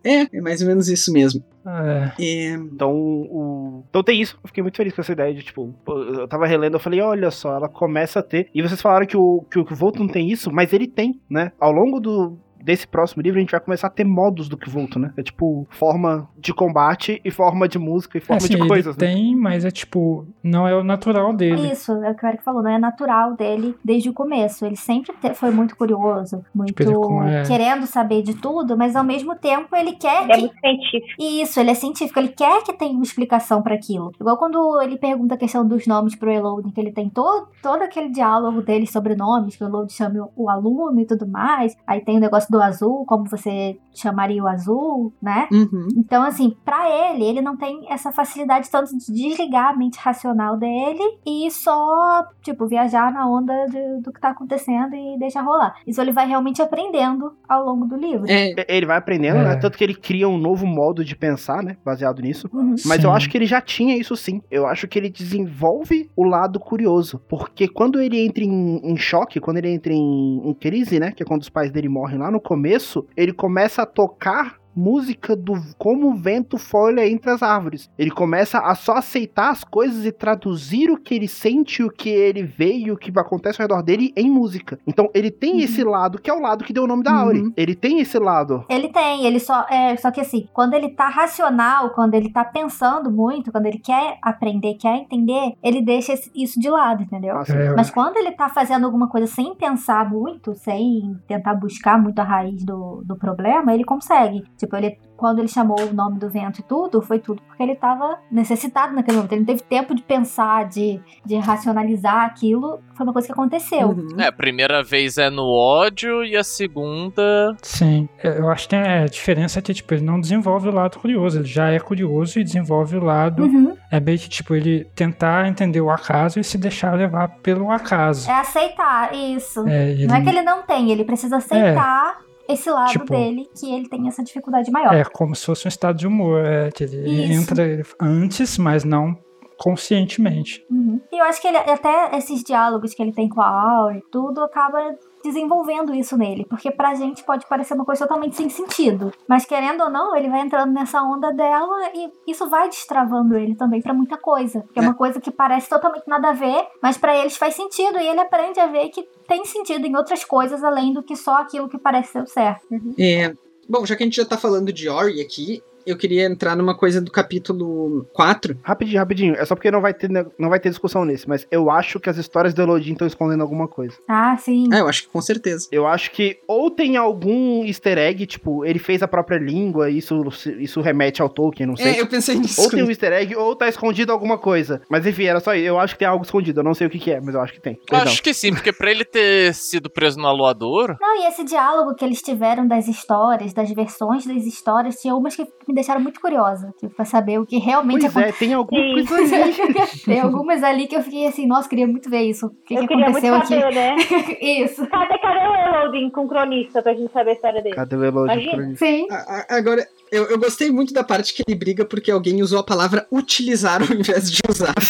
[0.04, 1.44] É, é mais ou menos isso mesmo.
[1.66, 2.12] É.
[2.20, 3.84] É, Então, o...
[3.90, 4.36] então tem isso.
[4.44, 7.30] Eu fiquei muito feliz com essa ideia de, tipo, eu tava relendo, eu falei, olha
[7.30, 8.50] só, ela começa a ter.
[8.54, 11.52] E vocês falaram que o, que o Volt não tem isso, mas ele tem, né?
[11.60, 15.00] Ao longo do, desse próximo livro, a gente vai começar a ter modos do Kvolto,
[15.00, 15.12] né?
[15.18, 18.68] É tipo, forma de combate e forma de música e É, forma assim, de ele
[18.68, 19.08] coisas, né?
[19.08, 21.72] tem, mas é tipo, não é o natural dele.
[21.72, 24.66] Isso, é o que o Eric falou, não é natural dele desde o começo.
[24.66, 27.44] Ele sempre foi muito curioso, muito Tipo, ele com- é.
[27.44, 31.08] querendo saber de tudo, mas ao mesmo tempo ele quer Ele é que muito científico.
[31.20, 34.12] Isso, ele é científico, ele quer que tenha uma explicação pra aquilo.
[34.20, 37.82] Igual quando ele pergunta a questão dos nomes pro Elodin, que ele tem todo, todo
[37.84, 41.76] aquele diálogo dele sobre nomes, que o Elodin chama o, o aluno e tudo mais.
[41.86, 45.48] Aí tem o negócio do azul, como você chamaria o azul, né?
[45.52, 45.88] uhum.
[45.98, 50.58] Então, assim, pra ele, ele não tem essa facilidade tanto de desligar a mente racional
[50.58, 55.76] dele e só, tipo, viajar na onda de- do que tá acontecendo e deixar rolar.
[55.88, 58.26] Isso ele vai realmente aprendendo ao longo do livro.
[58.30, 59.44] É, Ele vai aprendendo, É.
[59.44, 59.56] né?
[59.56, 61.78] Tanto que ele cria um novo modo de pensar, né?
[61.86, 62.50] Baseado nisso.
[62.54, 62.76] Uhum.
[62.86, 63.16] Mas eu Sim.
[63.16, 64.42] acho que ele já tinha isso sim.
[64.52, 67.22] Eu acho que ele desenvolve o lado curioso.
[67.30, 71.12] Porque quando ele entra em, em choque, quando ele entra em, em crise, né?
[71.12, 75.36] Que é quando os pais dele morrem lá no começo, ele começa a tocar música
[75.36, 77.90] do como o vento folha entre as árvores.
[77.98, 82.10] Ele começa a só aceitar as coisas e traduzir o que ele sente, o que
[82.10, 84.80] ele vê e o que acontece ao redor dele em música.
[84.88, 85.60] Então ele tem Uhum.
[85.60, 87.18] esse lado que é o lado que deu o nome da Uhum.
[87.20, 87.54] Auri.
[87.58, 88.66] Ele tem esse lado.
[88.70, 89.66] Ele tem, ele só.
[89.70, 93.80] É, só que assim, quando ele tá racional, quando ele tá pensando muito, quando ele
[93.80, 97.38] quer aprender, quer entender, ele deixa esse- isso de lado, entendeu?
[97.38, 102.02] Assim, É, Mas quando ele tá fazendo alguma coisa sem pensar muito, sem tentar buscar
[102.02, 104.44] muito a raiz do, do problema, ele consegue.
[104.62, 107.76] Tipo, ele, quando ele chamou o nome do vento e tudo, foi tudo porque ele
[107.76, 109.32] tava necessitado naquele momento.
[109.34, 112.80] Ele não teve tempo de pensar, de, de racionalizar aquilo.
[112.96, 113.90] Foi uma coisa que aconteceu.
[113.90, 114.20] uhum.
[114.20, 117.56] É, a primeira vez é no ódio e a segunda.
[117.62, 120.72] Sim, É, eu acho que tem a diferença é que, tipo, ele não desenvolve o
[120.72, 123.44] lado curioso, ele já é curioso e desenvolve o lado.
[123.44, 123.76] Uhum.
[123.92, 128.30] É meio que, tipo, ele tentar entender o acaso e se deixar levar pelo acaso.
[128.30, 129.68] É aceitar, isso.
[129.68, 132.18] É, ele- Não é que ele não tem, ele precisa aceitar
[132.54, 134.94] esse lado Tipo- dele, que ele tem essa dificuldade maior.
[134.94, 137.34] É como se fosse um estado de humor, é, que ele Isso.
[137.52, 137.64] entra
[138.00, 139.16] antes, mas não
[139.58, 140.66] conscientemente.
[140.70, 141.00] Uhum.
[141.12, 144.44] E eu acho que ele, até esses diálogos que ele tem com a Auri, tudo
[144.44, 146.46] acaba desenvolvendo isso nele.
[146.50, 149.12] Porque pra gente pode parecer uma coisa totalmente sem sentido.
[149.28, 153.54] Mas querendo ou não, ele vai entrando nessa onda dela e isso vai destravando ele
[153.56, 154.66] também pra muita coisa.
[154.74, 154.86] Que é, É.
[154.88, 158.00] uma coisa que parece totalmente nada a ver, mas pra eles faz sentido.
[158.00, 161.38] E ele aprende a ver que tem sentido em outras coisas além do que só
[161.38, 162.68] aquilo que parece ser o certo.
[163.00, 163.34] É,
[163.70, 166.76] bom, já que a gente já tá falando de Ori aqui, eu queria entrar numa
[166.76, 168.58] coisa do capítulo 4.
[168.62, 169.36] Rapidinho, rapidinho.
[169.36, 172.10] É só porque não vai ter, não vai ter discussão nesse, mas eu acho que
[172.10, 173.96] as histórias do Elodin estão escondendo alguma coisa.
[174.08, 174.68] Ah, sim.
[174.72, 175.68] Ah, eu acho que com certeza.
[175.72, 180.24] Eu acho que ou tem algum easter egg, tipo, ele fez a própria língua, isso,
[180.60, 181.96] isso remete ao Tolkien, não sei.
[181.96, 182.62] É, eu pensei nisso.
[182.62, 184.82] Ou tem um easter egg, ou tá escondido alguma coisa.
[184.90, 185.66] Mas enfim, era só isso.
[185.66, 186.60] Eu acho que tem algo escondido.
[186.60, 187.76] Eu não sei o que, que é, mas eu acho que tem.
[187.90, 188.12] Perdão.
[188.12, 190.98] Acho que sim, porque pra ele ter sido preso no aloador.
[191.00, 195.36] Não, e esse diálogo que eles tiveram das histórias, das versões das histórias, tinha umas
[195.36, 196.74] que me deixaram muito curiosa.
[196.80, 199.06] Tipo, pra saber o que realmente Pois é, tem alguma Sim.
[199.06, 199.52] coisa ali.
[200.06, 202.48] Tem algumas ali que eu fiquei assim, nossa, queria muito ver isso.
[202.48, 203.62] O que, eu que queria muito aconteceu aqui?
[203.62, 203.96] saber, né?
[204.42, 204.86] isso.
[204.88, 207.76] Cadê, cadê o Elodin com cronista pra gente saber a história dele?
[207.76, 208.34] Cadê o Elodin?
[208.42, 208.76] Imagina.
[208.76, 209.08] Sim.
[209.10, 209.16] A-
[209.50, 212.64] a- Agora, eu, eu gostei muito da parte que ele briga porque alguém usou a
[212.64, 214.74] palavra utilizar ao invés de usar.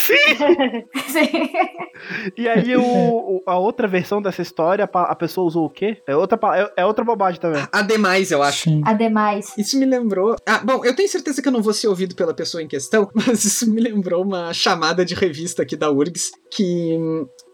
[1.07, 1.49] Sim.
[2.37, 5.97] E aí o, o- a outra versão dessa história, a a pessoa usou o quê?
[6.07, 7.63] É outra, é, é outra bobagem também.
[7.71, 8.63] Ademais, eu acho.
[8.69, 8.81] Sim.
[8.85, 9.53] Ademais.
[9.57, 10.35] Isso me lembrou.
[10.47, 13.09] Ah, bom, eu tenho certeza que eu não vou ser ouvido pela pessoa em questão,
[13.13, 16.97] mas isso me lembrou uma chamada de revista aqui da URGS que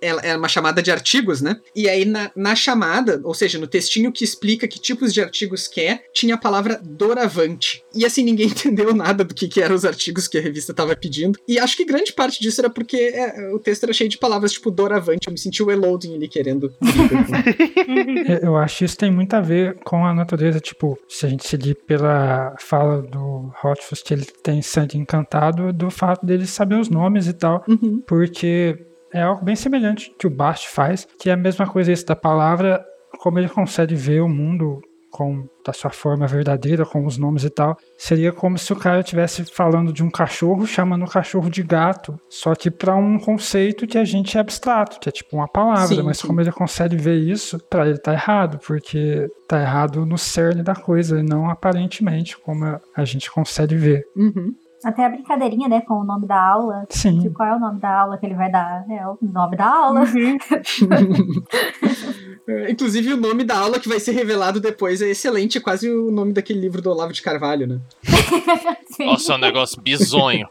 [0.02, 1.60] ela é uma chamada de artigos, né?
[1.76, 5.68] E aí na, na chamada, ou seja, no textinho que explica que tipos de artigos
[5.68, 7.84] quer, tinha a palavra doravante.
[7.94, 10.96] E assim, ninguém entendeu nada do que, que eram os artigos que a revista estava
[10.96, 11.40] pedindo.
[11.48, 14.52] E acho que grande parte disso era porque é, o texto era cheio de palavras
[14.52, 15.28] tipo doravante.
[15.28, 16.74] Eu me senti o Eloding ali querendo.
[18.42, 21.48] eu acho que isso tem muito a ver com a natureza, tipo, se a gente
[21.48, 27.28] seguir pela fala do Hotfust, ele tem sangue encantado do fato dele saber os nomes
[27.28, 27.64] e tal.
[27.68, 28.02] Uhum.
[28.06, 32.06] Porque é algo bem semelhante que o Bast faz, que é a mesma coisa isso
[32.06, 32.84] da palavra,
[33.20, 37.50] como ele consegue ver o mundo com da sua forma verdadeira, com os nomes e
[37.50, 41.64] tal, seria como se o cara estivesse falando de um cachorro, chamando o cachorro de
[41.64, 45.48] gato, só que para um conceito que a gente é abstrato, que é tipo uma
[45.48, 46.28] palavra, sim, mas sim.
[46.28, 50.76] como ele consegue ver isso, para ele tá errado, porque tá errado no cerne da
[50.76, 54.06] coisa, e não aparentemente como a gente consegue ver.
[54.16, 54.54] Uhum.
[54.84, 56.86] Até a brincadeirinha, né, com o nome da aula.
[56.90, 57.20] Sim.
[57.20, 58.86] De qual é o nome da aula que ele vai dar?
[58.90, 60.02] É o nome da aula.
[60.02, 60.38] Uhum.
[62.48, 65.90] É, inclusive, o nome da aula que vai ser revelado depois é excelente, é quase
[65.90, 67.80] o nome daquele livro do Olavo de Carvalho, né?
[69.00, 70.48] Nossa, é um negócio bizonho.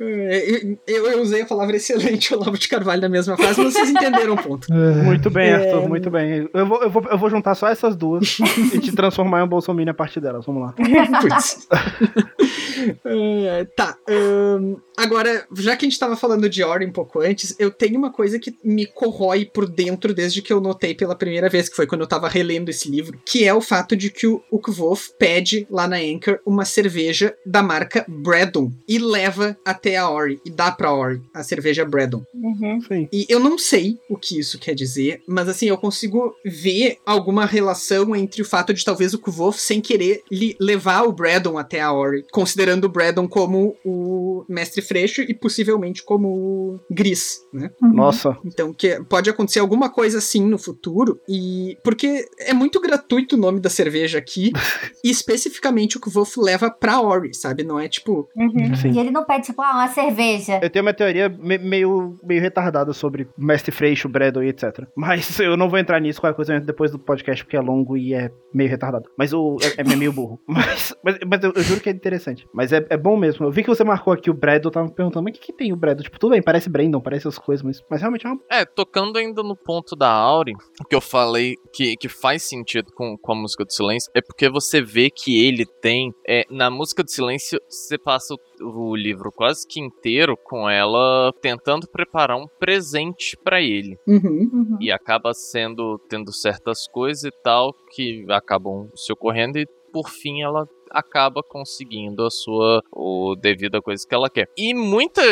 [0.00, 3.90] É, eu, eu, usei a palavra excelente Olavo de Carvalho na mesma frase, mas vocês
[3.90, 4.72] entenderam o ponto.
[4.72, 5.02] É.
[5.02, 6.48] Muito bem, Arthur, muito bem.
[6.52, 8.38] Eu vou, eu, vou, eu vou juntar só essas duas
[8.72, 10.44] e te transformar em um Bolsonaro a partir delas.
[10.44, 10.74] Vamos lá.
[13.76, 13.96] tá.
[14.08, 17.98] Um, agora, já que a gente tava falando de Ori um pouco antes, eu tenho
[17.98, 21.76] uma coisa que me corrói por dentro desde que eu notei pela primeira vez, que
[21.76, 25.10] foi quando eu tava relendo esse livro, que é o fato de que o, Kvolf
[25.18, 30.50] pede lá na Anchor uma cerveja da marca Bradon e leva até a Ori, e
[30.50, 32.22] dá pra Ori a cerveja Bradon.
[32.34, 32.80] Uhum.
[33.12, 37.46] E eu não sei o que isso quer dizer, mas assim, eu consigo ver alguma
[37.46, 40.22] relação entre o fato de talvez o Kvolf, sem querer,
[40.58, 46.02] levar o Bradon até a Ori, considerando o Bradon como o mestre Freixo e possivelmente
[46.02, 47.70] como o Gris, né?
[47.82, 47.92] Uhum.
[47.92, 48.36] Nossa.
[48.44, 50.95] Então, que pode acontecer alguma coisa assim no futuro,
[51.28, 54.52] e porque é muito gratuito o nome da cerveja aqui,
[55.04, 57.64] e especificamente o que o Wolf leva pra Ori, sabe?
[57.64, 58.28] Não é tipo.
[58.36, 58.92] Uhum.
[58.92, 60.60] E ele não pede, tipo, ah, uma cerveja.
[60.62, 64.86] Eu tenho uma teoria me meio, meio retardada sobre Mestre Freixo, Bredon e etc.
[64.96, 68.14] Mas eu não vou entrar nisso, qualquer coisa depois do podcast, porque é longo e
[68.14, 69.08] é meio retardado.
[69.18, 70.40] Mas o, é, é meio burro.
[70.48, 72.46] Mas, mas, mas eu, eu, juro que é interessante.
[72.52, 73.46] Mas é, é bom mesmo.
[73.46, 75.52] Eu vi que você marcou aqui o Bredon, tava me perguntando, mas o que, que
[75.52, 76.02] tem o Bredon?
[76.02, 78.40] Tipo, tudo bem, parece Brandon, parece as coisas, mas, mas realmente é uma...
[78.50, 80.54] É, tocando ainda no ponto da Auri,
[80.86, 84.48] que eu falei que, que faz sentido com, com a música do silêncio, é porque
[84.48, 86.12] você vê que ele tem.
[86.26, 91.32] É, na música do silêncio, você passa o, o livro quase que inteiro com ela
[91.40, 93.98] tentando preparar um presente para ele.
[94.06, 94.78] Uhum, uhum.
[94.80, 100.42] E acaba sendo tendo certas coisas e tal que acabam se ocorrendo e por fim
[100.42, 104.48] ela acaba conseguindo a sua o devido a coisa que ela quer.
[104.56, 105.22] E muita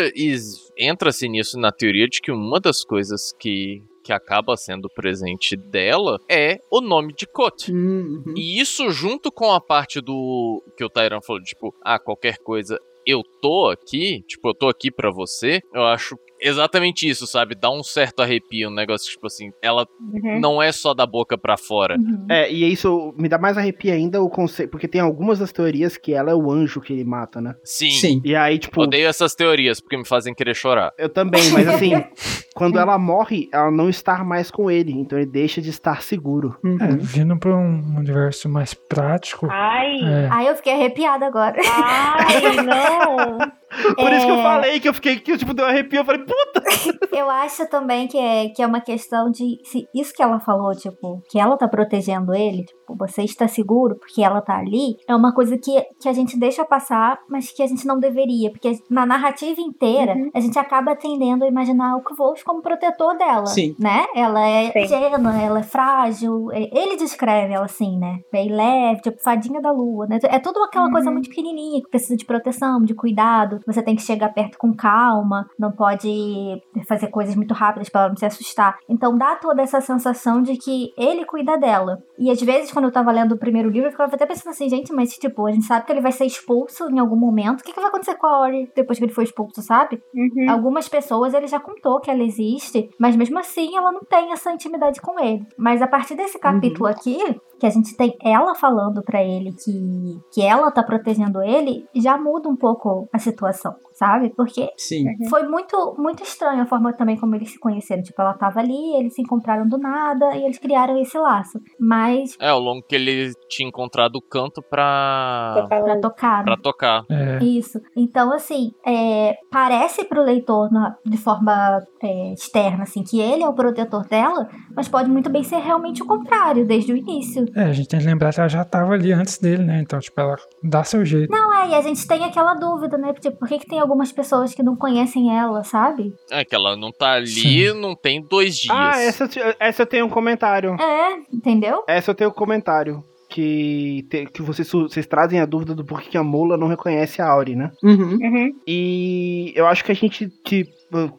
[0.76, 6.20] entra-se nisso na teoria de que uma das coisas que que acaba sendo presente dela
[6.30, 7.72] é o nome de Kot.
[7.72, 8.34] Uhum.
[8.36, 12.78] E isso junto com a parte do que o Tyron falou, tipo, ah, qualquer coisa
[13.06, 17.54] eu tô aqui, tipo, eu tô aqui para você, eu acho exatamente isso, sabe?
[17.54, 20.38] Dá um certo arrepio, um negócio tipo assim, ela uhum.
[20.38, 21.96] não é só da boca para fora.
[21.96, 22.26] Uhum.
[22.28, 25.96] É, e isso me dá mais arrepio ainda o conceito, porque tem algumas das teorias
[25.96, 27.54] que ela é o anjo que ele mata, né?
[27.64, 27.90] Sim.
[27.90, 28.22] Sim.
[28.24, 28.82] E aí, tipo.
[28.82, 30.92] Odeio essas teorias, porque me fazem querer chorar.
[30.98, 31.92] Eu também, mas assim,
[32.54, 36.56] quando ela morre, ela não está mais com ele, então ele deixa de estar seguro.
[36.62, 36.78] Uhum.
[36.80, 39.48] É, vindo pra um universo mais prático.
[39.50, 39.96] Ai.
[40.02, 40.28] É.
[40.30, 41.56] Ai, eu fiquei arrepiada agora.
[41.64, 43.38] Ai, não.
[43.94, 44.16] Por é...
[44.16, 46.22] isso que eu falei que eu fiquei, que eu, tipo, deu um arrepio, eu falei,
[46.22, 46.62] puta!
[47.12, 49.58] eu acho também que é, que é uma questão de.
[49.64, 53.96] Se isso que ela falou, tipo, que ela tá protegendo ele, tipo, você está seguro
[53.98, 57.62] porque ela tá ali, é uma coisa que, que a gente deixa passar, mas que
[57.62, 58.50] a gente não deveria.
[58.50, 60.30] Porque na narrativa inteira, uhum.
[60.34, 63.46] a gente acaba tendendo a imaginar o Kvolf como protetor dela.
[63.46, 63.74] Sim.
[63.78, 64.04] Né?
[64.14, 66.48] Ela é ingênua, ela é frágil.
[66.52, 68.18] Ele descreve ela assim, né?
[68.30, 70.18] Bem leve, tipo, fadinha da lua, né?
[70.24, 70.92] É tudo aquela uhum.
[70.92, 73.60] coisa muito pequenininha que precisa de proteção, de cuidado.
[73.66, 78.10] Você tem que chegar perto com calma, não pode fazer coisas muito rápidas para ela
[78.10, 78.78] não se assustar.
[78.88, 81.98] Então dá toda essa sensação de que ele cuida dela.
[82.18, 84.68] E às vezes, quando eu tava lendo o primeiro livro, eu ficava até pensando assim,
[84.68, 87.60] gente, mas tipo, a gente sabe que ele vai ser expulso em algum momento.
[87.60, 90.02] O que, que vai acontecer com a Ori depois que ele foi expulso, sabe?
[90.14, 90.50] Uhum.
[90.50, 94.52] Algumas pessoas ele já contou que ela existe, mas mesmo assim ela não tem essa
[94.52, 95.44] intimidade com ele.
[95.58, 96.92] Mas a partir desse capítulo uhum.
[96.92, 97.18] aqui,
[97.64, 102.18] que a gente tem ela falando para ele que, que ela tá protegendo ele, já
[102.18, 104.30] muda um pouco a situação sabe?
[104.36, 105.06] Porque Sim.
[105.06, 105.28] Uhum.
[105.28, 108.02] foi muito, muito estranho a forma também como eles se conheceram.
[108.02, 111.58] Tipo, ela tava ali, eles se encontraram do nada e eles criaram esse laço.
[111.78, 112.36] Mas.
[112.40, 115.66] É, ao longo que ele tinha encontrado o canto pra.
[115.68, 116.38] Pra tocar.
[116.38, 116.44] Né?
[116.44, 117.04] Pra tocar.
[117.10, 117.44] É.
[117.44, 117.80] Isso.
[117.96, 123.48] Então, assim, é, parece pro leitor na, de forma é, externa, assim, que ele é
[123.48, 127.46] o protetor dela, mas pode muito bem ser realmente o contrário, desde o início.
[127.54, 129.80] É, a gente tem que lembrar que ela já tava ali antes dele, né?
[129.80, 131.30] Então, tipo, ela dá seu jeito.
[131.30, 133.12] Não, é, e a gente tem aquela dúvida, né?
[133.14, 136.12] Tipo, por que, que tem algumas pessoas que não conhecem ela, sabe?
[136.30, 137.80] É que ela não tá ali, Sim.
[137.80, 138.76] não tem dois dias.
[138.76, 139.28] Ah, essa,
[139.60, 140.74] essa eu tenho um comentário.
[140.80, 141.84] É, entendeu?
[141.86, 143.02] Essa eu tenho um comentário.
[143.28, 147.20] Que, te- que vocês, vocês trazem a dúvida do porquê que a Mola não reconhece
[147.20, 147.72] a Auri, né?
[147.82, 148.18] Uhum.
[148.22, 148.52] Uhum.
[148.64, 150.28] E eu acho que a gente.
[150.44, 150.64] Que,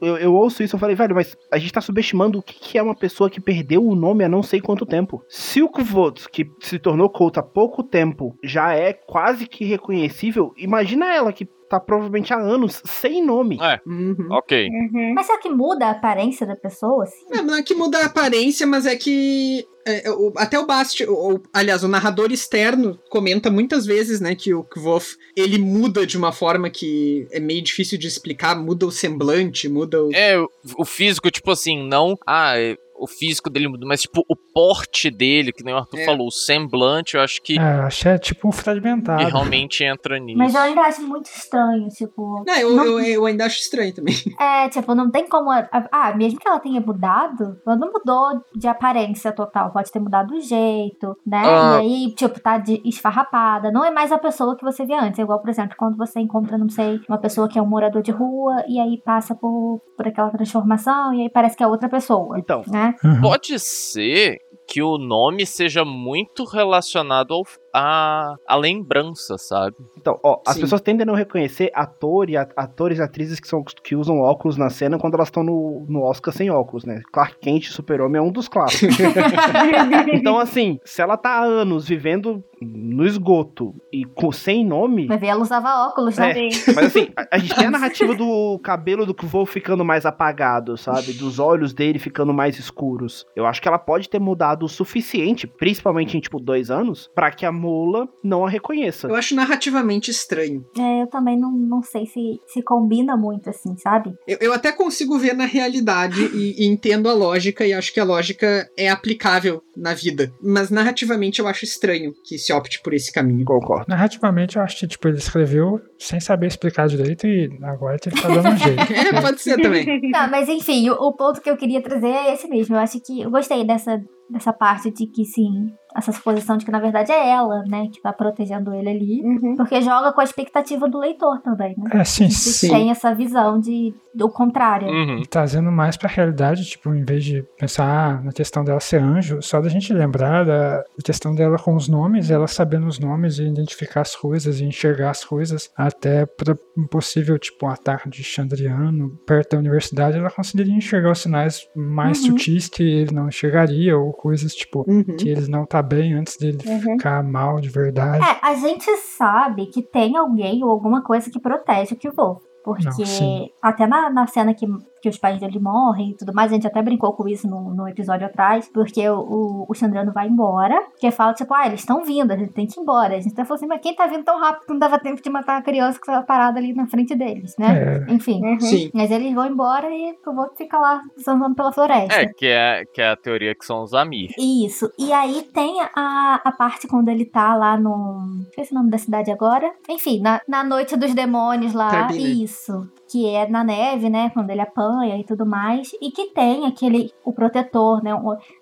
[0.01, 2.77] eu, eu ouço isso, eu falei, velho, mas a gente tá subestimando o que, que
[2.77, 5.21] é uma pessoa que perdeu o nome há não sei quanto tempo.
[5.27, 10.53] Se o Kvots, que se tornou Colt há pouco tempo, já é quase que reconhecível,
[10.57, 13.57] imagina ela que tá provavelmente há anos sem nome.
[13.61, 14.27] É, Uhum.
[14.31, 14.67] ok.
[14.69, 15.13] Uhum.
[15.13, 17.25] Mas será que muda a aparência da pessoa, assim?
[17.31, 19.65] É, não é que muda a aparência, mas é que.
[19.87, 24.33] é, o- até o Bast, o, o- aliás, o narrador externo comenta muitas vezes, né,
[24.33, 28.87] que o Kvof ele muda de uma forma que é meio difícil de explicar, muda
[28.87, 30.09] o semblante, muda o.
[30.13, 30.49] É, o-
[30.79, 32.17] o físico, tipo assim, não.
[32.25, 35.99] Ah, é, o físico dele muda, mas tipo, o porte dele, que nem o Arthur
[35.99, 36.05] É.
[36.05, 39.23] falou, o semblante, eu acho que, É, acho que é tipo um fragmentado.
[39.23, 40.37] realmente entra nisso.
[40.37, 42.43] Mas eu ainda acho muito estranho, tipo.
[42.47, 44.15] Não, eu, não- eu, eu ainda acho estranho também.
[44.39, 45.49] É, tipo, não tem como.
[45.51, 49.71] Ah, mesmo que ela tenha mudado, ela não mudou de aparência total.
[49.71, 51.41] Pode ter mudado o jeito, né?
[51.43, 51.79] Ah.
[51.83, 53.71] E aí, tipo, tá de esfarrapada.
[53.71, 55.19] Não é mais a pessoa que você via antes.
[55.19, 58.01] É igual, por exemplo, quando você encontra, não sei, uma pessoa que é um morador
[58.01, 61.89] de rua e aí passa por, por aquela transformação e aí parece que é outra
[61.89, 62.84] pessoa, Então, né?
[63.03, 63.21] Uhum.
[63.21, 67.43] Pode ser que o nome seja muito relacionado ao,
[67.73, 69.75] a, a lembrança, sabe?
[69.97, 70.61] então, ó, as Sim.
[70.61, 74.19] pessoas tendem a não reconhecer ator e a- atores e atrizes que, são, que usam
[74.19, 77.01] óculos na cena quando elas estão no, no Oscar sem óculos, né?
[77.11, 78.95] Clark Kent, Super-Homem é um dos clássicos.
[80.13, 85.17] então, assim, se ela tá há anos vivendo no esgoto e com, sem nome, Vai
[85.17, 86.17] ver, ela usava óculos?
[86.17, 86.33] É.
[86.33, 86.73] Sim.
[86.73, 90.77] Mas assim, a, a gente tem a narrativa do cabelo do Kvo ficando mais apagado,
[90.77, 91.13] sabe?
[91.13, 93.25] Dos olhos dele ficando mais escuros.
[93.35, 97.31] Eu acho que ela pode ter mudado o suficiente, principalmente em tipo dois anos, pra
[97.31, 99.07] que a Mola não a reconheça.
[99.07, 100.65] Eu acho narrativamente estranho.
[100.77, 104.13] É, eu também não, não sei se, se combina muito, assim, sabe?
[104.27, 107.99] Eu, eu até consigo ver na realidade e, e entendo a lógica, e acho que
[107.99, 110.31] a lógica é aplicável na vida.
[110.41, 113.45] Mas narrativamente eu acho estranho que se opte por esse caminho.
[113.45, 113.85] Concordo.
[113.87, 118.27] Narrativamente, eu acho que tipo, ele escreveu sem saber explicar direito e agora ele tá
[118.27, 118.75] dando um jeito.
[118.95, 120.11] É, pode ser também.
[120.11, 122.75] Tá, mas enfim, o, o ponto que eu queria trazer é esse mesmo.
[122.75, 126.71] Eu acho que eu gostei dessa, dessa parte de que, sim, essa suposição de que
[126.71, 129.21] na verdade é ela, né, que tá protegendo ele ali.
[129.23, 129.55] Uhum.
[129.55, 131.89] Porque joga com a expectativa do leitor também, né?
[131.93, 132.69] É, sim, sim.
[132.69, 134.87] tem essa visão de do contrário.
[134.87, 135.23] Uhum.
[135.29, 139.41] Trazendo mais pra realidade, tipo, em vez de pensar ah, na questão dela ser anjo,
[139.41, 143.43] só da gente lembrar da questão dela com os nomes, ela sabendo os nomes e
[143.43, 148.23] identificar as coisas e enxergar as coisas, até para um possível, tipo, um ataque de
[148.23, 152.31] Chandriano perto da universidade, ela conseguiria enxergar os sinais mais Uhum.
[152.37, 155.03] sutis que ele não enxergaria, ou coisas, tipo, Uhum.
[155.17, 156.79] que ele não tá bem antes dele Uhum.
[156.97, 158.23] ficar mal de verdade.
[158.23, 162.41] É, a gente sabe que tem alguém ou alguma coisa que protege o Kivô.
[162.65, 164.65] Porque Não, até na, na cena que,
[164.99, 167.75] que os pais dele morrem e tudo mais, a gente até brincou com isso no,
[167.75, 171.81] no episódio atrás, porque o, o, o Chandrano vai embora, que fala, tipo, ah, eles
[171.81, 173.15] estão vindo, a gente tem que ir embora.
[173.15, 175.21] A gente até falou assim, mas quem tá vindo tão rápido que não dava tempo
[175.21, 178.05] de matar a criança que tava parada ali na frente deles, né?
[178.07, 178.41] É, Enfim.
[178.43, 178.59] Uhum.
[178.59, 178.89] Sim.
[178.95, 182.15] Mas eles vão embora e o Voto fica lá andando pela floresta.
[182.15, 184.31] É, que é, que é a teoria que são os Amir.
[184.39, 184.91] Isso.
[184.97, 188.41] E aí tem a, a parte quando ele tá lá no.
[188.49, 189.71] Esqueci o nome da cidade agora.
[189.87, 192.07] Enfim, na, na Noite dos Demônios lá.
[192.11, 192.54] Isso.
[192.55, 192.89] isso.
[193.09, 194.29] Que é na neve, né?
[194.31, 195.91] Quando ele apanha e tudo mais.
[196.01, 197.11] E que tem aquele.
[197.23, 198.11] O protetor, né?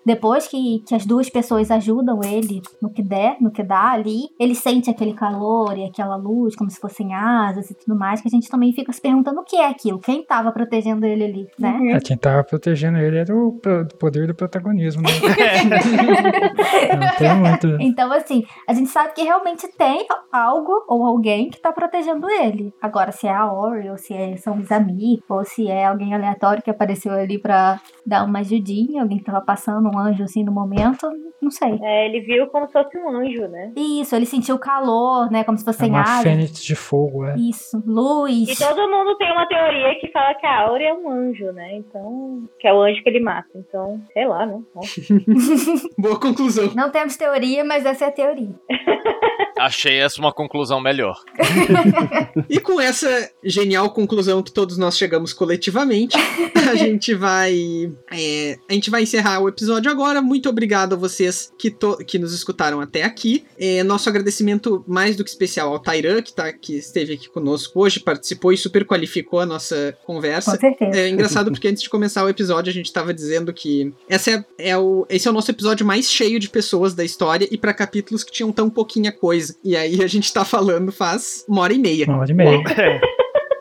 [0.04, 4.28] depois que, que as duas pessoas ajudam ele no que der, no que dá ali,
[4.38, 8.20] ele sente aquele calor e aquela luz, como se fossem asas e tudo mais.
[8.20, 9.98] Que a gente também fica se perguntando o que é aquilo.
[9.98, 11.78] Quem tava protegendo ele ali, né?
[11.80, 11.90] Uhum.
[11.90, 13.60] é, quem tava protegendo ele era o
[13.98, 15.08] poder do protagonismo, né?
[16.98, 17.66] Não tem muito.
[17.80, 22.72] Então, assim, a gente sabe que realmente tem algo ou alguém que tá protegendo ele.
[22.80, 25.86] Agora, se é a Ori ou se é é, são os amigos, ou se é
[25.86, 30.24] alguém aleatório que apareceu ali pra dar uma ajudinha, alguém que tava passando um anjo
[30.24, 31.08] assim no momento,
[31.44, 31.78] não sei.
[31.82, 33.72] É, ele viu como se fosse um anjo, né?
[33.76, 35.44] Isso, ele sentiu calor, né?
[35.44, 36.22] Como se fosse é uma água.
[36.22, 37.36] fênix de fogo, é.
[37.36, 38.48] Isso, luz.
[38.48, 41.76] E todo mundo tem uma teoria que fala que a Áurea é um anjo, né?
[41.76, 43.48] Então, que é o anjo que ele mata.
[43.54, 44.60] Então, sei lá, né?
[45.98, 46.72] Boa conclusão.
[46.74, 48.54] Não temos teoria, mas essa é a teoria.
[49.58, 51.16] Achei essa uma conclusão melhor.
[52.48, 56.16] e com essa genial conclusão que todos nós chegamos coletivamente,
[56.70, 57.90] a gente vai.
[58.12, 60.20] É, a gente vai encerrar o episódio agora.
[60.22, 63.44] Muito obrigado a vocês que, to, que nos escutaram até aqui.
[63.58, 67.80] É, nosso agradecimento mais do que especial ao Tairan, que, tá, que esteve aqui conosco
[67.80, 70.52] hoje, participou e super qualificou a nossa conversa.
[70.52, 70.98] Com certeza.
[70.98, 74.70] É engraçado porque antes de começar o episódio, a gente estava dizendo que essa é,
[74.70, 77.74] é, o, esse é o nosso episódio mais cheio de pessoas da história e para
[77.74, 79.56] capítulos que tinham tão pouquinha coisa.
[79.62, 82.06] E aí a gente tá falando faz uma hora e meia.
[82.06, 82.62] Uma hora e meia.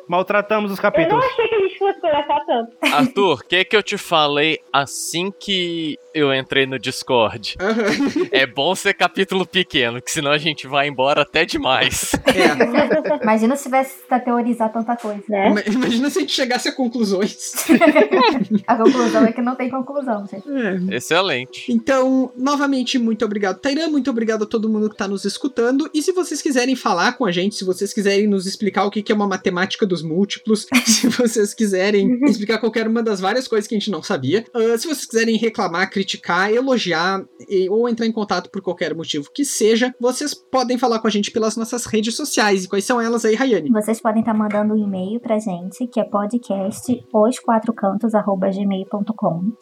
[0.04, 0.12] É.
[0.12, 1.24] Maltratamos os Eu capítulos.
[1.24, 2.78] não achei que a gente fosse conversar tanto.
[2.94, 7.56] Arthur, o que que eu te falei assim que eu entrei no Discord?
[7.60, 8.28] Aham.
[8.32, 12.12] É bom ser capítulo pequeno, que senão a gente vai embora até demais.
[12.26, 13.24] É.
[13.24, 15.24] Imagina se tivesse pra teorizar tanta coisa.
[15.28, 15.50] Né?
[15.50, 17.54] Ima- Imagina se a gente chegasse a conclusões.
[18.68, 20.44] A conclusão é que não tem conclusão, gente.
[20.50, 20.96] É.
[20.96, 21.72] Excelente.
[21.72, 23.88] Então, novamente, muito obrigado, Tairan.
[23.90, 25.90] Muito obrigado a todo mundo que tá nos escutando.
[25.94, 29.12] E se vocês quiserem falar com a gente, se vocês quiserem nos explicar o que
[29.12, 33.76] é uma matemática dos múltiplos, se vocês quiserem explicar qualquer uma das várias coisas que
[33.76, 36.03] a gente não sabia, ah, se vocês quiserem reclamar, criticar,
[36.52, 41.08] elogiar e- ou entrar em contato por qualquer motivo que seja, vocês podem falar com
[41.08, 42.66] a gente pelas nossas redes sociais.
[42.66, 43.70] E quais são elas aí, Rayane?
[43.72, 47.06] Vocês podem estar mandando um e-mail pra gente, que é podcast.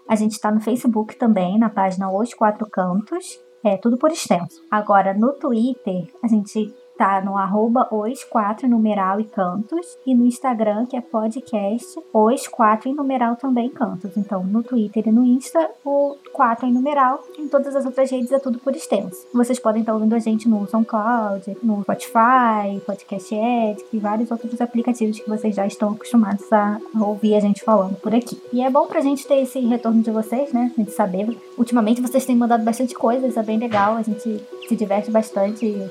[0.09, 3.25] A gente tá no Facebook também, na página Os Quatro Cantos.
[3.63, 4.59] É tudo por extenso.
[4.71, 9.97] Agora, no Twitter, a gente tá no arroba os quatro numeral e cantos.
[10.05, 14.15] E no Instagram, que é podcast os quatro em numeral também cantos.
[14.17, 17.23] Então, no Twitter e no Insta, o quatro em numeral.
[17.37, 19.27] Em todas as outras redes é tudo por extenso.
[19.33, 24.59] Vocês podem estar ouvindo a gente no SoundCloud, no Spotify, Podcast Edit e vários outros
[24.61, 28.41] aplicativos que vocês já estão acostumados a ouvir a gente falando por aqui.
[28.53, 30.71] E é bom pra gente ter esse retorno de vocês, né?
[30.73, 31.37] A gente saber.
[31.57, 33.95] Ultimamente vocês têm mandado bastante coisa, isso é bem legal.
[33.95, 34.41] A gente
[34.71, 35.89] se diverte bastante e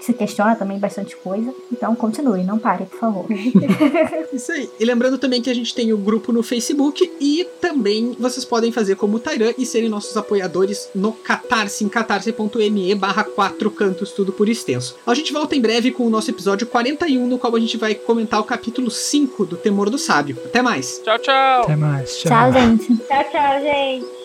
[0.00, 1.54] se questiona também bastante coisa.
[1.72, 3.26] Então continue, não pare, por favor.
[4.32, 4.68] Isso aí.
[4.80, 8.72] E lembrando também que a gente tem o grupo no Facebook e também vocês podem
[8.72, 14.10] fazer como o Tairan e serem nossos apoiadores no Catarse, em catarse.me barra 4 cantos,
[14.10, 14.96] tudo por extenso.
[15.06, 17.94] A gente volta em breve com o nosso episódio 41, no qual a gente vai
[17.94, 20.36] comentar o capítulo 5 do Temor do Sábio.
[20.44, 21.00] Até mais!
[21.04, 21.62] Tchau, tchau.
[21.62, 22.16] Até mais.
[22.18, 22.96] Tchau, gente.
[22.96, 24.15] Tchau, tchau, gente.